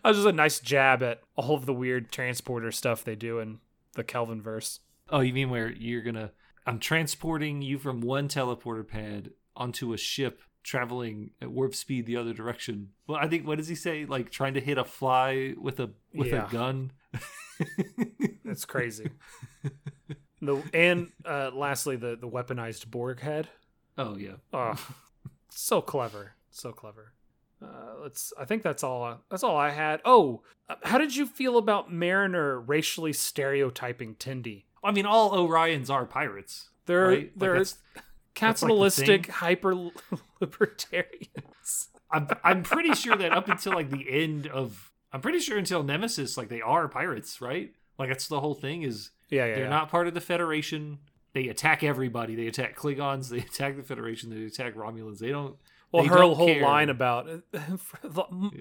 was 0.03 0.17
just 0.17 0.27
a 0.27 0.31
nice 0.31 0.59
jab 0.59 1.03
at 1.03 1.21
all 1.35 1.55
of 1.55 1.65
the 1.65 1.73
weird 1.73 2.11
transporter 2.11 2.71
stuff 2.71 3.03
they 3.03 3.15
do 3.15 3.39
in 3.39 3.59
the 3.95 4.03
Kelvin 4.03 4.41
verse. 4.41 4.79
Oh, 5.11 5.19
you 5.21 5.33
mean 5.33 5.49
where 5.49 5.71
you're 5.71 6.01
gonna? 6.03 6.31
I'm 6.65 6.79
transporting 6.79 7.61
you 7.61 7.79
from 7.79 8.01
one 8.01 8.27
teleporter 8.27 8.87
pad 8.87 9.31
onto 9.55 9.93
a 9.93 9.97
ship 9.97 10.41
traveling 10.63 11.31
at 11.41 11.49
warp 11.51 11.73
speed 11.73 12.05
the 12.05 12.17
other 12.17 12.33
direction. 12.33 12.89
Well, 13.07 13.17
I 13.19 13.27
think 13.27 13.47
what 13.47 13.57
does 13.57 13.67
he 13.67 13.75
say? 13.75 14.05
Like 14.05 14.29
trying 14.29 14.53
to 14.55 14.61
hit 14.61 14.77
a 14.77 14.83
fly 14.83 15.53
with 15.59 15.79
a 15.79 15.91
with 16.13 16.27
Yeah. 16.27 16.47
a 16.47 16.51
gun. 16.51 16.91
That's 18.45 18.65
crazy. 18.65 19.09
the 20.41 20.61
and 20.73 21.09
uh, 21.25 21.51
lastly, 21.53 21.95
the 21.95 22.15
the 22.19 22.27
weaponized 22.27 22.87
Borg 22.87 23.19
head. 23.19 23.47
oh 23.97 24.15
yeah. 24.17 24.35
Oh, 24.53 24.75
so 25.49 25.81
clever, 25.81 26.33
so 26.51 26.71
clever. 26.71 27.13
Uh, 27.61 27.95
let's. 28.01 28.31
I 28.39 28.45
think 28.45 28.63
that's 28.63 28.83
all. 28.83 29.19
That's 29.29 29.43
all 29.43 29.57
I 29.57 29.69
had. 29.69 29.99
Oh, 30.05 30.43
uh, 30.69 30.75
how 30.83 30.97
did 30.97 31.13
you 31.15 31.25
feel 31.25 31.57
about 31.57 31.91
Mariner 31.91 32.59
racially 32.59 33.11
stereotyping 33.11 34.15
Tendi? 34.15 34.63
I 34.83 34.91
mean, 34.91 35.05
all 35.05 35.31
Orions 35.31 35.89
are 35.89 36.05
pirates. 36.05 36.69
They're 36.85 37.07
right? 37.07 37.39
They're 37.39 37.59
like 37.59 37.67
capitalistic, 38.35 39.25
thing. 39.27 39.33
hyper 39.35 39.75
libertarians. 40.41 41.89
I'm 42.11 42.27
I'm 42.43 42.63
pretty 42.63 42.93
sure 42.93 43.15
that 43.15 43.31
up 43.31 43.47
until 43.49 43.73
like 43.73 43.89
the 43.89 44.05
end 44.09 44.47
of 44.47 44.91
I'm 45.13 45.21
pretty 45.21 45.39
sure 45.39 45.57
until 45.57 45.83
Nemesis, 45.83 46.37
like 46.37 46.49
they 46.49 46.61
are 46.61 46.87
pirates, 46.87 47.41
right? 47.41 47.71
Like 47.97 48.09
that's 48.09 48.27
the 48.27 48.39
whole 48.39 48.53
thing 48.55 48.83
is 48.83 49.11
Yeah, 49.29 49.45
yeah. 49.45 49.55
they're 49.55 49.63
yeah. 49.65 49.69
not 49.69 49.89
part 49.89 50.07
of 50.07 50.13
the 50.13 50.21
Federation. 50.21 50.99
they 51.33 51.47
attack 51.49 51.83
everybody. 51.83 52.35
They 52.35 52.47
attack 52.47 52.75
Klingons. 52.77 53.29
They 53.29 53.37
attack 53.49 53.75
the 53.77 53.83
Federation. 53.83 54.29
They 54.29 54.45
attack 54.45 54.75
Romulans. 54.75 55.19
They 55.19 55.29
don't. 55.29 55.55
Well, 55.91 56.03
they 56.03 56.09
her 56.09 56.17
don't 56.17 56.35
whole 56.35 56.47
care. 56.47 56.61
line 56.63 56.89
about 56.89 57.27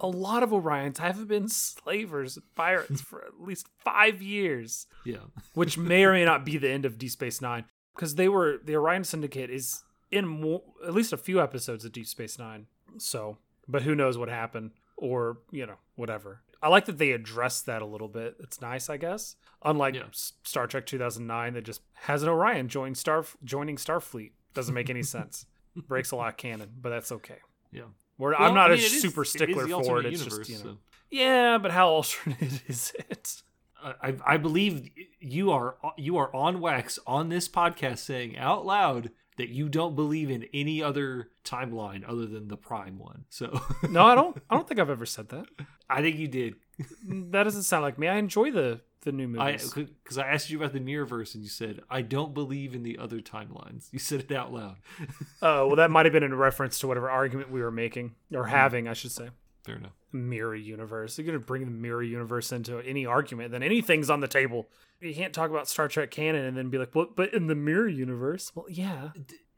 a 0.00 0.06
lot 0.06 0.42
of 0.42 0.50
Orions 0.50 0.98
haven't 0.98 1.26
been 1.28 1.48
slavers, 1.48 2.36
and 2.36 2.44
pirates 2.54 3.00
for 3.00 3.22
at 3.24 3.40
least 3.40 3.66
five 3.84 4.22
years, 4.22 4.86
Yeah. 5.04 5.18
which 5.54 5.76
may 5.76 6.04
or 6.04 6.12
may 6.12 6.24
not 6.24 6.44
be 6.44 6.56
the 6.58 6.70
end 6.70 6.84
of 6.84 6.98
Deep 6.98 7.10
Space 7.10 7.40
Nine, 7.40 7.64
because 7.94 8.14
they 8.14 8.28
were 8.28 8.58
the 8.64 8.76
Orion 8.76 9.04
Syndicate 9.04 9.50
is 9.50 9.82
in 10.10 10.26
more, 10.26 10.62
at 10.86 10.94
least 10.94 11.12
a 11.12 11.16
few 11.18 11.40
episodes 11.40 11.84
of 11.84 11.92
Deep 11.92 12.06
Space 12.06 12.38
Nine. 12.38 12.66
So, 12.96 13.36
but 13.66 13.82
who 13.82 13.94
knows 13.94 14.16
what 14.16 14.28
happened, 14.30 14.70
or 14.96 15.38
you 15.50 15.66
know, 15.66 15.76
whatever. 15.96 16.40
I 16.62 16.68
like 16.68 16.86
that 16.86 16.98
they 16.98 17.12
addressed 17.12 17.66
that 17.66 17.82
a 17.82 17.86
little 17.86 18.08
bit. 18.08 18.34
It's 18.40 18.60
nice, 18.60 18.88
I 18.90 18.96
guess. 18.96 19.36
Unlike 19.64 19.94
Yeah. 19.94 20.02
Star 20.12 20.66
Trek 20.66 20.86
2009, 20.86 21.52
that 21.54 21.64
just 21.64 21.82
has 21.94 22.22
an 22.24 22.28
Orion 22.28 22.68
join 22.68 22.94
Star 22.96 23.24
joining 23.44 23.76
Starfleet 23.76 24.32
doesn't 24.54 24.74
make 24.74 24.90
any 24.90 25.02
sense. 25.16 25.46
Breaks 25.88 26.10
a 26.12 26.16
lot 26.16 26.28
of 26.28 26.36
canon, 26.36 26.70
but 26.80 26.90
that's 26.90 27.12
okay. 27.12 27.38
Yeah. 27.72 27.82
We're, 28.18 28.30
Well, 28.32 28.42
I'm 28.42 28.54
not 28.54 28.70
I 28.70 28.74
a 28.74 28.76
mean, 28.76 28.84
it 28.84 28.92
is- 28.92 29.00
super 29.02 29.22
it 29.22 29.26
is 29.26 29.30
stickler 29.32 29.66
the 29.66 29.82
for 29.84 30.00
it. 30.00 30.06
It's 30.06 30.20
universe, 30.20 30.48
just 30.48 30.50
you 30.64 30.70
know. 30.70 30.74
so. 30.74 30.78
Yeah, 31.10 31.58
but 31.58 31.70
how 31.70 31.88
alternate 31.90 32.62
is 32.68 32.92
it? 32.98 33.42
I, 34.02 34.14
I 34.26 34.36
believe 34.38 34.90
you 35.20 35.52
are 35.52 35.76
you 35.96 36.16
are 36.16 36.34
on 36.34 36.60
wax 36.60 36.98
on 37.06 37.28
this 37.28 37.48
podcast 37.48 37.98
saying 37.98 38.36
out 38.36 38.66
loud 38.66 39.10
that 39.36 39.50
you 39.50 39.68
don't 39.68 39.94
believe 39.94 40.30
in 40.30 40.46
any 40.52 40.82
other 40.82 41.28
timeline 41.44 42.02
other 42.06 42.26
than 42.26 42.48
the 42.48 42.56
prime 42.56 42.98
one. 42.98 43.24
So 43.28 43.60
No, 43.88 44.04
I 44.04 44.16
don't. 44.16 44.36
I 44.50 44.56
don't 44.56 44.66
think 44.66 44.80
I've 44.80 44.90
ever 44.90 45.06
said 45.06 45.28
that. 45.28 45.46
I 45.88 46.02
think 46.02 46.16
you 46.16 46.26
did. 46.26 46.54
That 47.08 47.44
doesn't 47.44 47.62
sound 47.62 47.84
like 47.84 47.98
me. 48.00 48.08
I 48.08 48.16
enjoy 48.16 48.50
the 48.50 48.80
the 49.02 49.12
new 49.12 49.38
I 49.40 49.52
movies. 49.52 49.72
because 49.74 50.18
I 50.18 50.26
asked 50.28 50.50
you 50.50 50.58
about 50.58 50.72
the 50.72 50.80
Mirrorverse 50.80 51.34
and 51.34 51.42
you 51.42 51.48
said 51.48 51.80
I 51.88 52.02
don't 52.02 52.34
believe 52.34 52.74
in 52.74 52.82
the 52.82 52.98
other 52.98 53.20
timelines. 53.20 53.88
You 53.92 53.98
said 53.98 54.20
it 54.20 54.32
out 54.32 54.52
loud. 54.52 54.76
Oh, 55.42 55.68
well, 55.68 55.76
that 55.76 55.90
might 55.90 56.06
have 56.06 56.12
been 56.12 56.22
in 56.24 56.34
reference 56.34 56.78
to 56.80 56.86
whatever 56.88 57.08
argument 57.08 57.50
we 57.50 57.60
were 57.62 57.70
making 57.70 58.14
or 58.34 58.44
Hmm. 58.44 58.50
having, 58.50 58.88
I 58.88 58.92
should 58.94 59.12
say. 59.12 59.28
Fair 59.64 59.76
enough. 59.76 59.92
Mirror 60.12 60.56
universe. 60.56 61.18
You're 61.18 61.26
gonna 61.26 61.38
bring 61.38 61.64
the 61.64 61.70
mirror 61.70 62.02
universe 62.02 62.50
into 62.52 62.78
any 62.80 63.04
argument, 63.06 63.52
then 63.52 63.62
anything's 63.62 64.08
on 64.10 64.20
the 64.20 64.28
table. 64.28 64.68
You 65.00 65.14
can't 65.14 65.32
talk 65.34 65.50
about 65.50 65.68
Star 65.68 65.86
Trek 65.86 66.10
canon 66.10 66.44
and 66.44 66.56
then 66.56 66.70
be 66.70 66.78
like, 66.78 66.94
"Well, 66.94 67.06
but 67.14 67.32
in 67.34 67.46
the 67.46 67.54
mirror 67.54 67.86
universe, 67.88 68.50
well, 68.54 68.66
yeah." 68.68 69.10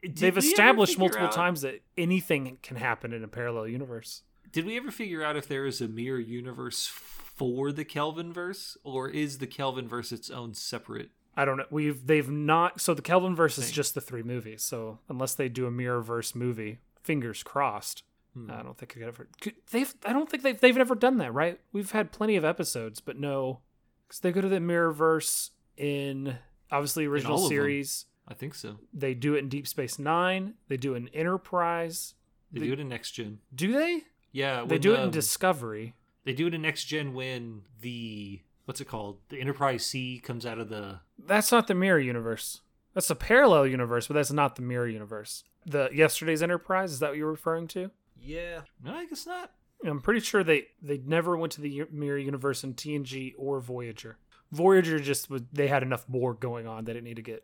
Did 0.03 0.17
They've 0.17 0.37
established 0.37 0.97
multiple 0.99 1.27
out- 1.27 1.31
times 1.31 1.61
that 1.61 1.81
anything 1.97 2.57
can 2.61 2.75
happen 2.77 3.13
in 3.13 3.23
a 3.23 3.27
parallel 3.27 3.67
universe. 3.67 4.23
Did 4.51 4.65
we 4.65 4.77
ever 4.77 4.91
figure 4.91 5.23
out 5.23 5.35
if 5.37 5.47
there 5.47 5.65
is 5.65 5.81
a 5.81 5.87
mirror 5.87 6.19
universe 6.19 6.87
for 6.87 7.71
the 7.71 7.85
Kelvin 7.85 8.33
verse, 8.33 8.77
or 8.83 9.09
is 9.09 9.37
the 9.37 9.47
Kelvin 9.47 9.87
verse 9.87 10.11
its 10.11 10.29
own 10.29 10.53
separate? 10.53 11.09
I 11.35 11.45
don't 11.45 11.57
know. 11.57 11.65
We've 11.69 12.05
they've 12.05 12.29
not. 12.29 12.81
So 12.81 12.93
the 12.93 13.01
Kelvin 13.01 13.35
verse 13.35 13.57
is 13.57 13.71
just 13.71 13.93
the 13.95 14.01
three 14.01 14.23
movies. 14.23 14.63
So 14.63 14.99
unless 15.09 15.33
they 15.33 15.47
do 15.49 15.65
a 15.65 15.71
mirror 15.71 16.01
verse 16.01 16.35
movie, 16.35 16.79
fingers 17.03 17.41
crossed. 17.43 18.03
Hmm. 18.33 18.51
I 18.51 18.61
don't 18.63 18.77
think 18.77 18.93
they 18.93 18.99
could 18.99 19.07
ever. 19.07 19.27
Could, 19.39 19.55
they've. 19.71 19.93
I 20.05 20.11
don't 20.13 20.29
think 20.29 20.43
they've. 20.43 20.59
They've 20.59 20.75
never 20.75 20.95
done 20.95 21.17
that, 21.19 21.33
right? 21.33 21.59
We've 21.71 21.91
had 21.91 22.11
plenty 22.11 22.35
of 22.35 22.43
episodes, 22.45 22.99
but 22.99 23.17
no, 23.17 23.59
because 24.07 24.19
they 24.19 24.31
go 24.31 24.41
to 24.41 24.49
the 24.49 24.59
mirror 24.59 24.91
verse 24.91 25.51
in 25.77 26.37
obviously 26.69 27.05
original 27.05 27.37
them. 27.39 27.47
series. 27.49 28.05
I 28.27 28.33
think 28.33 28.53
so. 28.55 28.77
They 28.93 29.13
do 29.13 29.35
it 29.35 29.39
in 29.39 29.49
Deep 29.49 29.67
Space 29.67 29.97
Nine. 29.99 30.53
They 30.67 30.77
do 30.77 30.93
it 30.93 30.97
in 30.97 31.07
Enterprise. 31.09 32.13
They 32.51 32.59
The- 32.61 32.67
do 32.67 32.73
it 32.73 32.79
in 32.81 32.89
next 32.89 33.11
gen. 33.11 33.39
Do 33.55 33.71
they? 33.73 34.03
Yeah, 34.31 34.65
They 34.65 34.77
do 34.77 34.93
it 34.93 34.99
in 34.99 35.05
um, 35.05 35.11
Discovery. 35.11 35.95
They 36.23 36.33
do 36.33 36.47
it 36.47 36.53
in 36.53 36.61
next 36.61 36.85
gen 36.85 37.13
when 37.13 37.63
the 37.81 38.41
what's 38.65 38.79
it 38.79 38.85
called? 38.85 39.17
The 39.29 39.39
Enterprise 39.39 39.85
C 39.85 40.19
comes 40.19 40.45
out 40.45 40.59
of 40.59 40.69
the. 40.69 40.99
That's 41.17 41.51
not 41.51 41.67
the 41.67 41.75
mirror 41.75 41.99
universe. 41.99 42.61
That's 42.93 43.09
a 43.09 43.15
parallel 43.15 43.67
universe, 43.67 44.07
but 44.07 44.13
that's 44.15 44.31
not 44.31 44.55
the 44.55 44.61
mirror 44.61 44.87
universe. 44.87 45.43
The 45.65 45.89
yesterday's 45.93 46.43
Enterprise 46.43 46.91
is 46.91 46.99
that 46.99 47.09
what 47.09 47.17
you're 47.17 47.29
referring 47.29 47.67
to? 47.69 47.91
Yeah. 48.19 48.61
No, 48.83 48.93
I 48.93 49.05
guess 49.05 49.25
not. 49.25 49.51
I'm 49.85 50.01
pretty 50.01 50.19
sure 50.19 50.43
they 50.43 50.67
they 50.81 50.99
never 50.99 51.35
went 51.35 51.53
to 51.53 51.61
the 51.61 51.83
mirror 51.91 52.17
universe 52.17 52.63
in 52.63 52.75
TNG 52.75 53.33
or 53.37 53.59
Voyager. 53.59 54.17
Voyager 54.51 54.99
just 54.99 55.29
was 55.29 55.41
they 55.51 55.67
had 55.67 55.81
enough 55.81 56.07
Borg 56.07 56.39
going 56.39 56.67
on 56.67 56.85
that 56.85 56.95
it 56.95 57.03
needed 57.03 57.25
to 57.25 57.31
get 57.31 57.43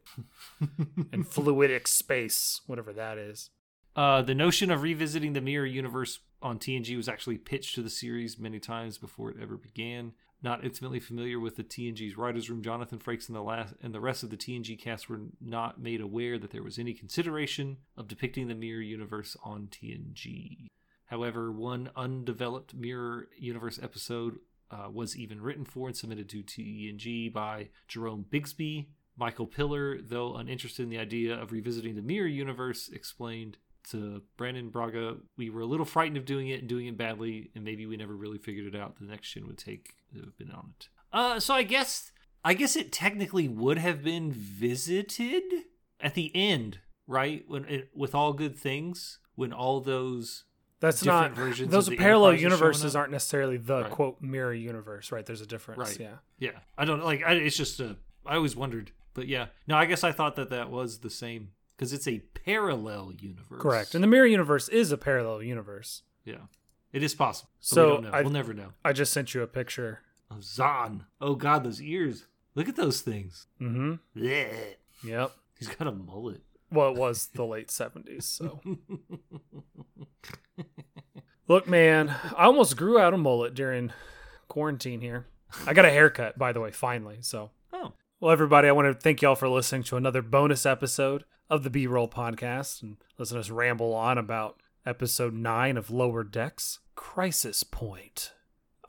in 1.13 1.23
fluidic 1.23 1.87
space, 1.87 2.61
whatever 2.67 2.93
that 2.93 3.17
is. 3.17 3.49
Uh, 3.95 4.21
the 4.21 4.35
notion 4.35 4.69
of 4.69 4.83
revisiting 4.83 5.33
the 5.33 5.41
mirror 5.41 5.65
universe 5.65 6.19
on 6.41 6.59
TNG 6.59 6.95
was 6.95 7.09
actually 7.09 7.37
pitched 7.37 7.75
to 7.75 7.81
the 7.81 7.89
series 7.89 8.37
many 8.37 8.59
times 8.59 8.97
before 8.97 9.31
it 9.31 9.37
ever 9.41 9.57
began. 9.57 10.13
Not 10.43 10.63
intimately 10.63 10.99
familiar 10.99 11.39
with 11.39 11.55
the 11.55 11.63
TNG's 11.63 12.15
writers' 12.15 12.49
room, 12.49 12.61
Jonathan 12.61 12.99
Frakes 12.99 13.27
and 13.27 13.35
the 13.35 13.41
last 13.41 13.73
and 13.81 13.93
the 13.93 13.99
rest 13.99 14.21
of 14.21 14.29
the 14.29 14.37
TNG 14.37 14.79
cast 14.79 15.09
were 15.09 15.21
not 15.41 15.81
made 15.81 15.99
aware 15.99 16.37
that 16.37 16.51
there 16.51 16.61
was 16.61 16.77
any 16.77 16.93
consideration 16.93 17.77
of 17.95 18.07
depicting 18.07 18.47
the 18.47 18.53
mirror 18.53 18.81
universe 18.81 19.35
on 19.43 19.67
TNG. 19.67 20.67
However, 21.05 21.51
one 21.51 21.89
undeveloped 21.95 22.75
mirror 22.75 23.29
universe 23.37 23.79
episode 23.81 24.39
uh, 24.69 24.89
was 24.91 25.17
even 25.17 25.41
written 25.41 25.65
for 25.65 25.87
and 25.87 25.97
submitted 25.97 26.29
to 26.29 26.43
TNG 26.43 27.33
by 27.33 27.69
Jerome 27.87 28.25
Bixby. 28.29 28.89
Michael 29.17 29.47
Piller, 29.47 29.99
though 29.99 30.35
uninterested 30.35 30.83
in 30.83 30.89
the 30.89 30.99
idea 30.99 31.33
of 31.33 31.51
revisiting 31.51 31.95
the 31.95 32.01
mirror 32.03 32.27
universe, 32.27 32.89
explained 32.89 33.57
to 33.91 34.21
Brannon 34.37 34.69
Braga, 34.69 35.17
we 35.37 35.49
were 35.49 35.61
a 35.61 35.65
little 35.65 35.85
frightened 35.85 36.17
of 36.17 36.25
doing 36.25 36.49
it 36.49 36.59
and 36.59 36.67
doing 36.69 36.87
it 36.87 36.97
badly, 36.97 37.51
and 37.55 37.63
maybe 37.63 37.85
we 37.85 37.97
never 37.97 38.15
really 38.15 38.37
figured 38.37 38.73
it 38.73 38.79
out. 38.79 38.97
The 38.99 39.05
next 39.05 39.31
gen 39.31 39.47
would 39.47 39.57
take 39.57 39.95
have 40.15 40.37
been 40.37 40.51
on 40.51 40.73
it. 40.79 40.87
Uh, 41.13 41.39
so 41.39 41.53
I 41.53 41.63
guess 41.63 42.11
I 42.43 42.53
guess 42.53 42.75
it 42.75 42.91
technically 42.91 43.47
would 43.47 43.77
have 43.77 44.03
been 44.03 44.31
visited 44.31 45.43
at 45.99 46.13
the 46.13 46.31
end, 46.35 46.79
right? 47.07 47.43
When 47.47 47.65
it, 47.65 47.89
with 47.95 48.13
all 48.13 48.33
good 48.33 48.57
things, 48.57 49.19
when 49.35 49.51
all 49.53 49.79
those 49.81 50.45
That's 50.79 51.01
Different 51.01 51.35
not 51.35 51.43
versions 51.45 51.71
those 51.71 51.87
of 51.87 51.91
the 51.91 51.97
parallel 51.97 52.33
universes 52.35 52.95
aren't 52.95 53.11
necessarily 53.11 53.57
the 53.57 53.83
Right. 53.83 53.91
quote 53.91 54.21
mirror 54.21 54.53
universe, 54.53 55.11
right? 55.11 55.25
There's 55.25 55.41
a 55.41 55.47
difference. 55.47 55.79
Right. 55.79 55.99
Yeah. 55.99 56.15
yeah, 56.39 56.59
I 56.77 56.85
don't 56.85 57.03
like. 57.03 57.23
I, 57.23 57.33
it's 57.33 57.57
just 57.57 57.79
a. 57.79 57.95
I 58.25 58.35
always 58.35 58.55
wondered, 58.55 58.91
but 59.13 59.27
yeah, 59.27 59.47
no, 59.67 59.75
I 59.77 59.85
guess 59.85 60.03
I 60.03 60.11
thought 60.11 60.35
that 60.35 60.49
that 60.49 60.69
was 60.69 60.99
the 60.99 61.09
same 61.09 61.51
because 61.77 61.93
it's 61.93 62.07
a 62.07 62.19
parallel 62.45 63.13
universe. 63.19 63.61
Correct. 63.61 63.93
And 63.95 64.03
the 64.03 64.07
mirror 64.07 64.25
universe 64.25 64.67
is 64.69 64.91
a 64.91 64.97
parallel 64.97 65.43
universe. 65.43 66.01
yeah, 66.25 66.47
it 66.91 67.03
is 67.03 67.13
possible. 67.15 67.51
So 67.59 67.85
we 67.85 67.93
don't 67.93 68.03
know. 68.05 68.09
I- 68.17 68.21
we'll 68.23 68.31
never 68.31 68.53
know. 68.53 68.73
I 68.83 68.91
just 68.93 69.13
sent 69.13 69.33
you 69.33 69.41
a 69.43 69.47
picture. 69.47 69.99
Of 70.29 70.39
Xon. 70.39 71.05
Oh 71.21 71.35
God, 71.35 71.63
those 71.63 71.81
ears. 71.81 72.25
Look 72.55 72.67
at 72.67 72.75
those 72.75 73.01
things. 73.01 73.45
Mm-hmm. 73.61 73.93
Blech. 74.19 74.75
Yep. 75.05 75.31
He's 75.59 75.67
got 75.69 75.87
a 75.87 75.91
mullet. 75.91 76.41
Well, 76.71 76.89
it 76.91 76.97
was 76.97 77.27
the 77.27 77.45
late 77.45 77.69
70s, 77.69 78.23
so. 78.23 78.59
Look, 81.47 81.65
man, 81.67 82.13
I 82.35 82.43
almost 82.45 82.75
grew 82.75 82.99
out 82.99 83.13
a 83.13 83.17
mullet 83.17 83.53
during 83.53 83.93
quarantine 84.49 84.99
here. 84.99 85.27
I 85.65 85.73
got 85.73 85.85
a 85.85 85.89
haircut, 85.89 86.37
by 86.37 86.51
the 86.51 86.59
way, 86.59 86.71
finally. 86.71 87.19
So, 87.21 87.51
oh, 87.71 87.93
well, 88.19 88.31
everybody, 88.31 88.67
I 88.67 88.73
want 88.73 88.87
to 88.93 88.99
thank 88.99 89.21
y'all 89.21 89.35
for 89.35 89.47
listening 89.47 89.83
to 89.83 89.95
another 89.95 90.21
bonus 90.21 90.65
episode 90.65 91.23
of 91.49 91.63
the 91.63 91.69
B 91.69 91.87
Roll 91.87 92.07
Podcast 92.07 92.81
and 92.81 92.97
listen 93.17 93.35
to 93.35 93.41
us 93.41 93.49
ramble 93.49 93.93
on 93.93 94.17
about 94.17 94.61
episode 94.85 95.33
nine 95.33 95.77
of 95.77 95.89
Lower 95.89 96.23
Decks 96.23 96.79
Crisis 96.95 97.63
Point. 97.63 98.33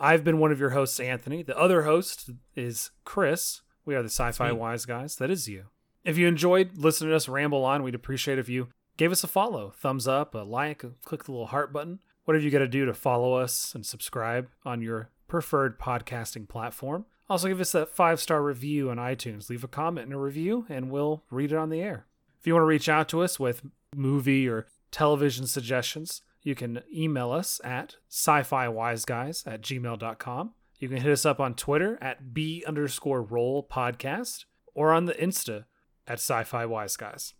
I've 0.00 0.24
been 0.24 0.38
one 0.38 0.52
of 0.52 0.60
your 0.60 0.70
hosts, 0.70 1.00
Anthony. 1.00 1.42
The 1.42 1.58
other 1.58 1.82
host 1.82 2.30
is 2.54 2.90
Chris. 3.04 3.62
We 3.84 3.94
are 3.94 4.02
the 4.02 4.08
Sci 4.08 4.32
Fi. 4.32 4.52
Wise 4.52 4.84
Guys. 4.84 5.16
That 5.16 5.30
is 5.30 5.48
you. 5.48 5.64
If 6.04 6.16
you 6.16 6.28
enjoyed 6.28 6.76
listening 6.76 7.10
to 7.10 7.16
us 7.16 7.28
ramble 7.28 7.64
on, 7.64 7.82
we'd 7.82 7.94
appreciate 7.94 8.38
if 8.38 8.48
you 8.48 8.68
gave 8.96 9.12
us 9.12 9.24
a 9.24 9.28
follow, 9.28 9.70
thumbs 9.70 10.06
up, 10.06 10.34
a 10.34 10.38
like, 10.38 10.84
click 11.04 11.24
the 11.24 11.32
little 11.32 11.48
heart 11.48 11.72
button, 11.72 11.98
whatever 12.24 12.44
you 12.44 12.50
got 12.50 12.58
to 12.60 12.68
do 12.68 12.84
to 12.84 12.94
follow 12.94 13.34
us 13.34 13.74
and 13.74 13.84
subscribe 13.84 14.48
on 14.64 14.82
your 14.82 15.10
preferred 15.26 15.78
podcasting 15.78 16.48
platform. 16.48 17.06
Also, 17.28 17.48
give 17.48 17.60
us 17.60 17.72
that 17.72 17.90
five 17.90 18.20
star 18.20 18.42
review 18.42 18.90
on 18.90 18.96
iTunes. 18.96 19.50
Leave 19.50 19.64
a 19.64 19.68
comment 19.68 20.06
and 20.06 20.14
a 20.14 20.18
review, 20.18 20.64
and 20.68 20.90
we'll 20.90 21.24
read 21.30 21.52
it 21.52 21.58
on 21.58 21.68
the 21.68 21.80
air. 21.80 22.06
If 22.40 22.46
you 22.46 22.54
want 22.54 22.62
to 22.62 22.68
reach 22.68 22.88
out 22.88 23.08
to 23.10 23.22
us 23.22 23.40
with 23.40 23.62
movie 23.94 24.48
or 24.48 24.66
television 24.90 25.46
suggestions, 25.46 26.22
you 26.42 26.54
can 26.54 26.82
email 26.94 27.32
us 27.32 27.60
at 27.64 27.96
sci 28.08 28.42
fi 28.42 28.66
wiseguys 28.66 29.46
at 29.46 29.60
gmail.com. 29.60 30.54
You 30.78 30.88
can 30.88 30.98
hit 30.98 31.10
us 31.10 31.26
up 31.26 31.40
on 31.40 31.54
Twitter 31.54 31.98
at 32.00 32.32
B 32.32 32.62
underscore 32.66 33.22
roll 33.22 33.66
podcast 33.68 34.44
or 34.74 34.92
on 34.92 35.06
the 35.06 35.14
Insta 35.14 35.64
at 36.06 36.14
sci 36.14 36.44
fi 36.44 36.64
wise 36.64 36.96
guys. 36.96 37.34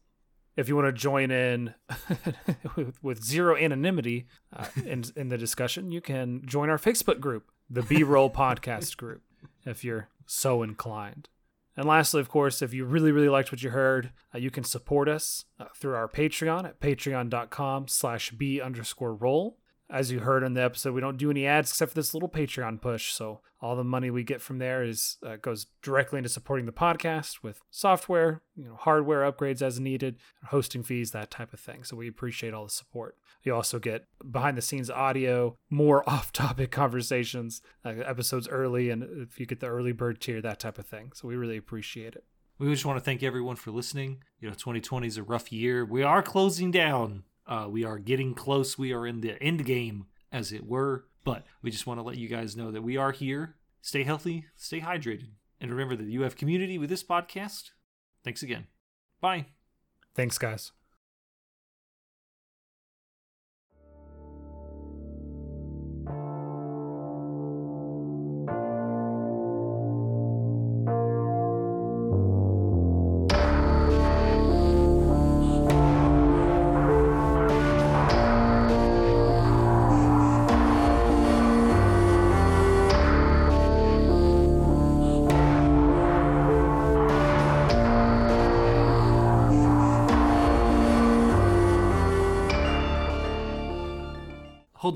If 0.57 0.69
you 0.69 0.75
want 0.75 0.89
to 0.89 0.93
join 0.93 1.31
in 1.31 1.75
with, 2.77 3.01
with 3.01 3.25
zero 3.25 3.57
anonymity 3.57 4.27
uh, 4.55 4.67
in, 4.85 5.05
in 5.15 5.29
the 5.29 5.39
discussion, 5.39 5.93
you 5.93 6.01
can 6.01 6.43
join 6.45 6.69
our 6.69 6.79
Facebook 6.79 7.21
group, 7.21 7.53
the 7.71 7.83
B 7.83 8.03
Roll 8.03 8.29
Podcast 8.29 8.97
Group, 8.97 9.23
if 9.65 9.85
you're 9.85 10.09
so 10.27 10.65
inclined. 10.65 11.29
And 11.79 11.87
lastly, 11.87 12.21
of 12.21 12.29
course, 12.29 12.61
if 12.61 12.75
you 12.75 12.85
really, 12.85 13.13
really 13.13 13.29
liked 13.29 13.53
what 13.53 13.63
you 13.63 13.71
heard, 13.71 14.11
uh, 14.35 14.39
you 14.39 14.51
can 14.51 14.65
support 14.65 15.09
us 15.09 15.45
uh, 15.61 15.67
through 15.77 15.95
our 15.95 16.09
Patreon 16.09 16.65
at 16.65 16.81
patreon.com 16.81 17.87
slash 17.87 18.33
B 18.33 18.61
underscore 18.61 19.15
roll. 19.15 19.59
As 19.91 20.11
you 20.11 20.21
heard 20.21 20.43
in 20.43 20.55
the 20.55 20.63
episode, 20.63 20.93
we 20.93 21.01
don't 21.01 21.17
do 21.17 21.31
any 21.31 21.47
ads 21.47 21.71
except 21.71 21.93
for 21.93 21.95
this 21.95 22.13
little 22.13 22.29
Patreon 22.29 22.81
push. 22.81 23.13
So 23.13 23.41
all 23.61 23.75
the 23.75 23.85
money 23.85 24.11
we 24.11 24.23
get 24.23 24.43
from 24.43 24.59
there 24.59 24.83
is 24.85 25.17
uh, 25.27 25.37
goes 25.37 25.67
directly 25.83 26.19
into 26.19 26.29
supporting 26.29 26.67
the 26.67 26.73
podcast 26.73 27.43
with 27.43 27.61
software, 27.71 28.43
you 28.55 28.65
know, 28.65 28.77
hardware 28.77 29.31
upgrades 29.31 29.63
as 29.63 29.81
needed, 29.81 30.17
hosting 30.47 30.83
fees, 30.83 31.13
that 31.13 31.31
type 31.31 31.53
of 31.53 31.61
thing. 31.61 31.85
So 31.85 31.97
we 31.97 32.09
appreciate 32.09 32.53
all 32.53 32.65
the 32.65 32.71
support. 32.71 33.17
You 33.43 33.55
also 33.55 33.79
get 33.79 34.05
behind 34.31 34.59
the 34.59 34.63
scenes 34.63 34.91
audio, 34.91 35.57
more 35.71 36.09
off-topic 36.09 36.71
conversations, 36.71 37.63
uh, 37.85 37.91
episodes 38.05 38.49
early, 38.49 38.91
and 38.91 39.03
if 39.23 39.41
you 39.41 39.47
get 39.47 39.61
the 39.61 39.69
early 39.69 39.93
bird 39.93 40.21
tier, 40.21 40.43
that 40.43 40.61
type 40.61 40.79
of 40.79 40.87
thing. 40.87 41.13
So 41.15 41.29
we 41.29 41.37
really 41.37 41.57
appreciate 41.57 42.15
it. 42.15 42.25
We 42.59 42.71
just 42.71 42.85
want 42.85 42.99
to 42.99 43.05
thank 43.05 43.23
everyone 43.23 43.55
for 43.57 43.71
listening. 43.71 44.25
You 44.41 44.49
know, 44.49 44.55
2020 44.55 45.07
is 45.07 45.17
a 45.17 45.23
rough 45.23 45.53
year. 45.53 45.85
We 45.85 46.03
are 46.03 46.23
closing 46.23 46.73
down. 46.73 47.23
Uh, 47.49 47.67
we 47.69 47.85
are 47.85 47.99
getting 47.99 48.35
close. 48.35 48.79
We 48.79 48.93
are 48.93 49.07
in 49.07 49.21
the 49.23 49.43
end 49.43 49.65
game, 49.65 50.07
as 50.31 50.53
it 50.53 50.67
were. 50.67 51.07
But 51.25 51.45
we 51.63 51.71
just 51.71 51.87
want 51.87 51.99
to 51.99 52.05
let 52.05 52.19
you 52.19 52.29
guys 52.29 52.57
know 52.57 52.71
that 52.71 52.83
we 52.83 52.97
are 52.97 53.13
here. 53.13 53.57
Stay 53.81 54.03
healthy, 54.03 54.47
stay 54.57 54.81
hydrated, 54.81 55.31
and 55.61 55.71
remember 55.71 55.97
that 55.97 56.09
you 56.09 56.23
have 56.23 56.37
community 56.37 56.79
with 56.79 56.91
this 56.91 57.05
podcast. 57.05 57.71
Thanks 58.25 58.43
again. 58.43 58.67
Bye. 59.21 59.47
Thanks, 60.15 60.39
guys. 60.39 60.73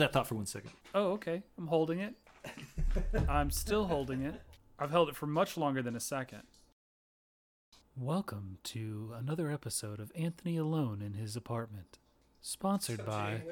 That 0.03 0.12
thought 0.12 0.26
for 0.26 0.34
one 0.34 0.46
second. 0.46 0.72
Oh, 0.96 1.12
okay. 1.12 1.44
I'm 1.57 1.68
holding 1.68 2.00
it. 2.00 2.14
I'm 3.28 3.53
still 3.53 3.84
holding 3.84 4.22
it. 4.22 4.34
I've 4.76 4.90
held 4.90 5.09
it 5.09 5.14
for 5.14 5.28
much 5.28 5.57
longer 5.57 5.80
than 5.80 5.94
a 5.94 6.00
second. 6.00 6.42
Welcome 7.96 8.59
to 8.64 9.12
another 9.16 9.48
episode 9.48 10.00
of 10.00 10.11
Anthony 10.16 10.57
Alone 10.57 11.03
in 11.03 11.12
His 11.12 11.36
Apartment, 11.36 12.00
sponsored 12.40 13.07
by 13.07 13.42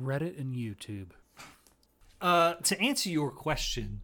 Reddit 0.00 0.38
and 0.38 0.54
YouTube. 0.54 1.08
Uh, 2.20 2.54
to 2.54 2.80
answer 2.80 3.08
your 3.08 3.32
question, 3.32 4.02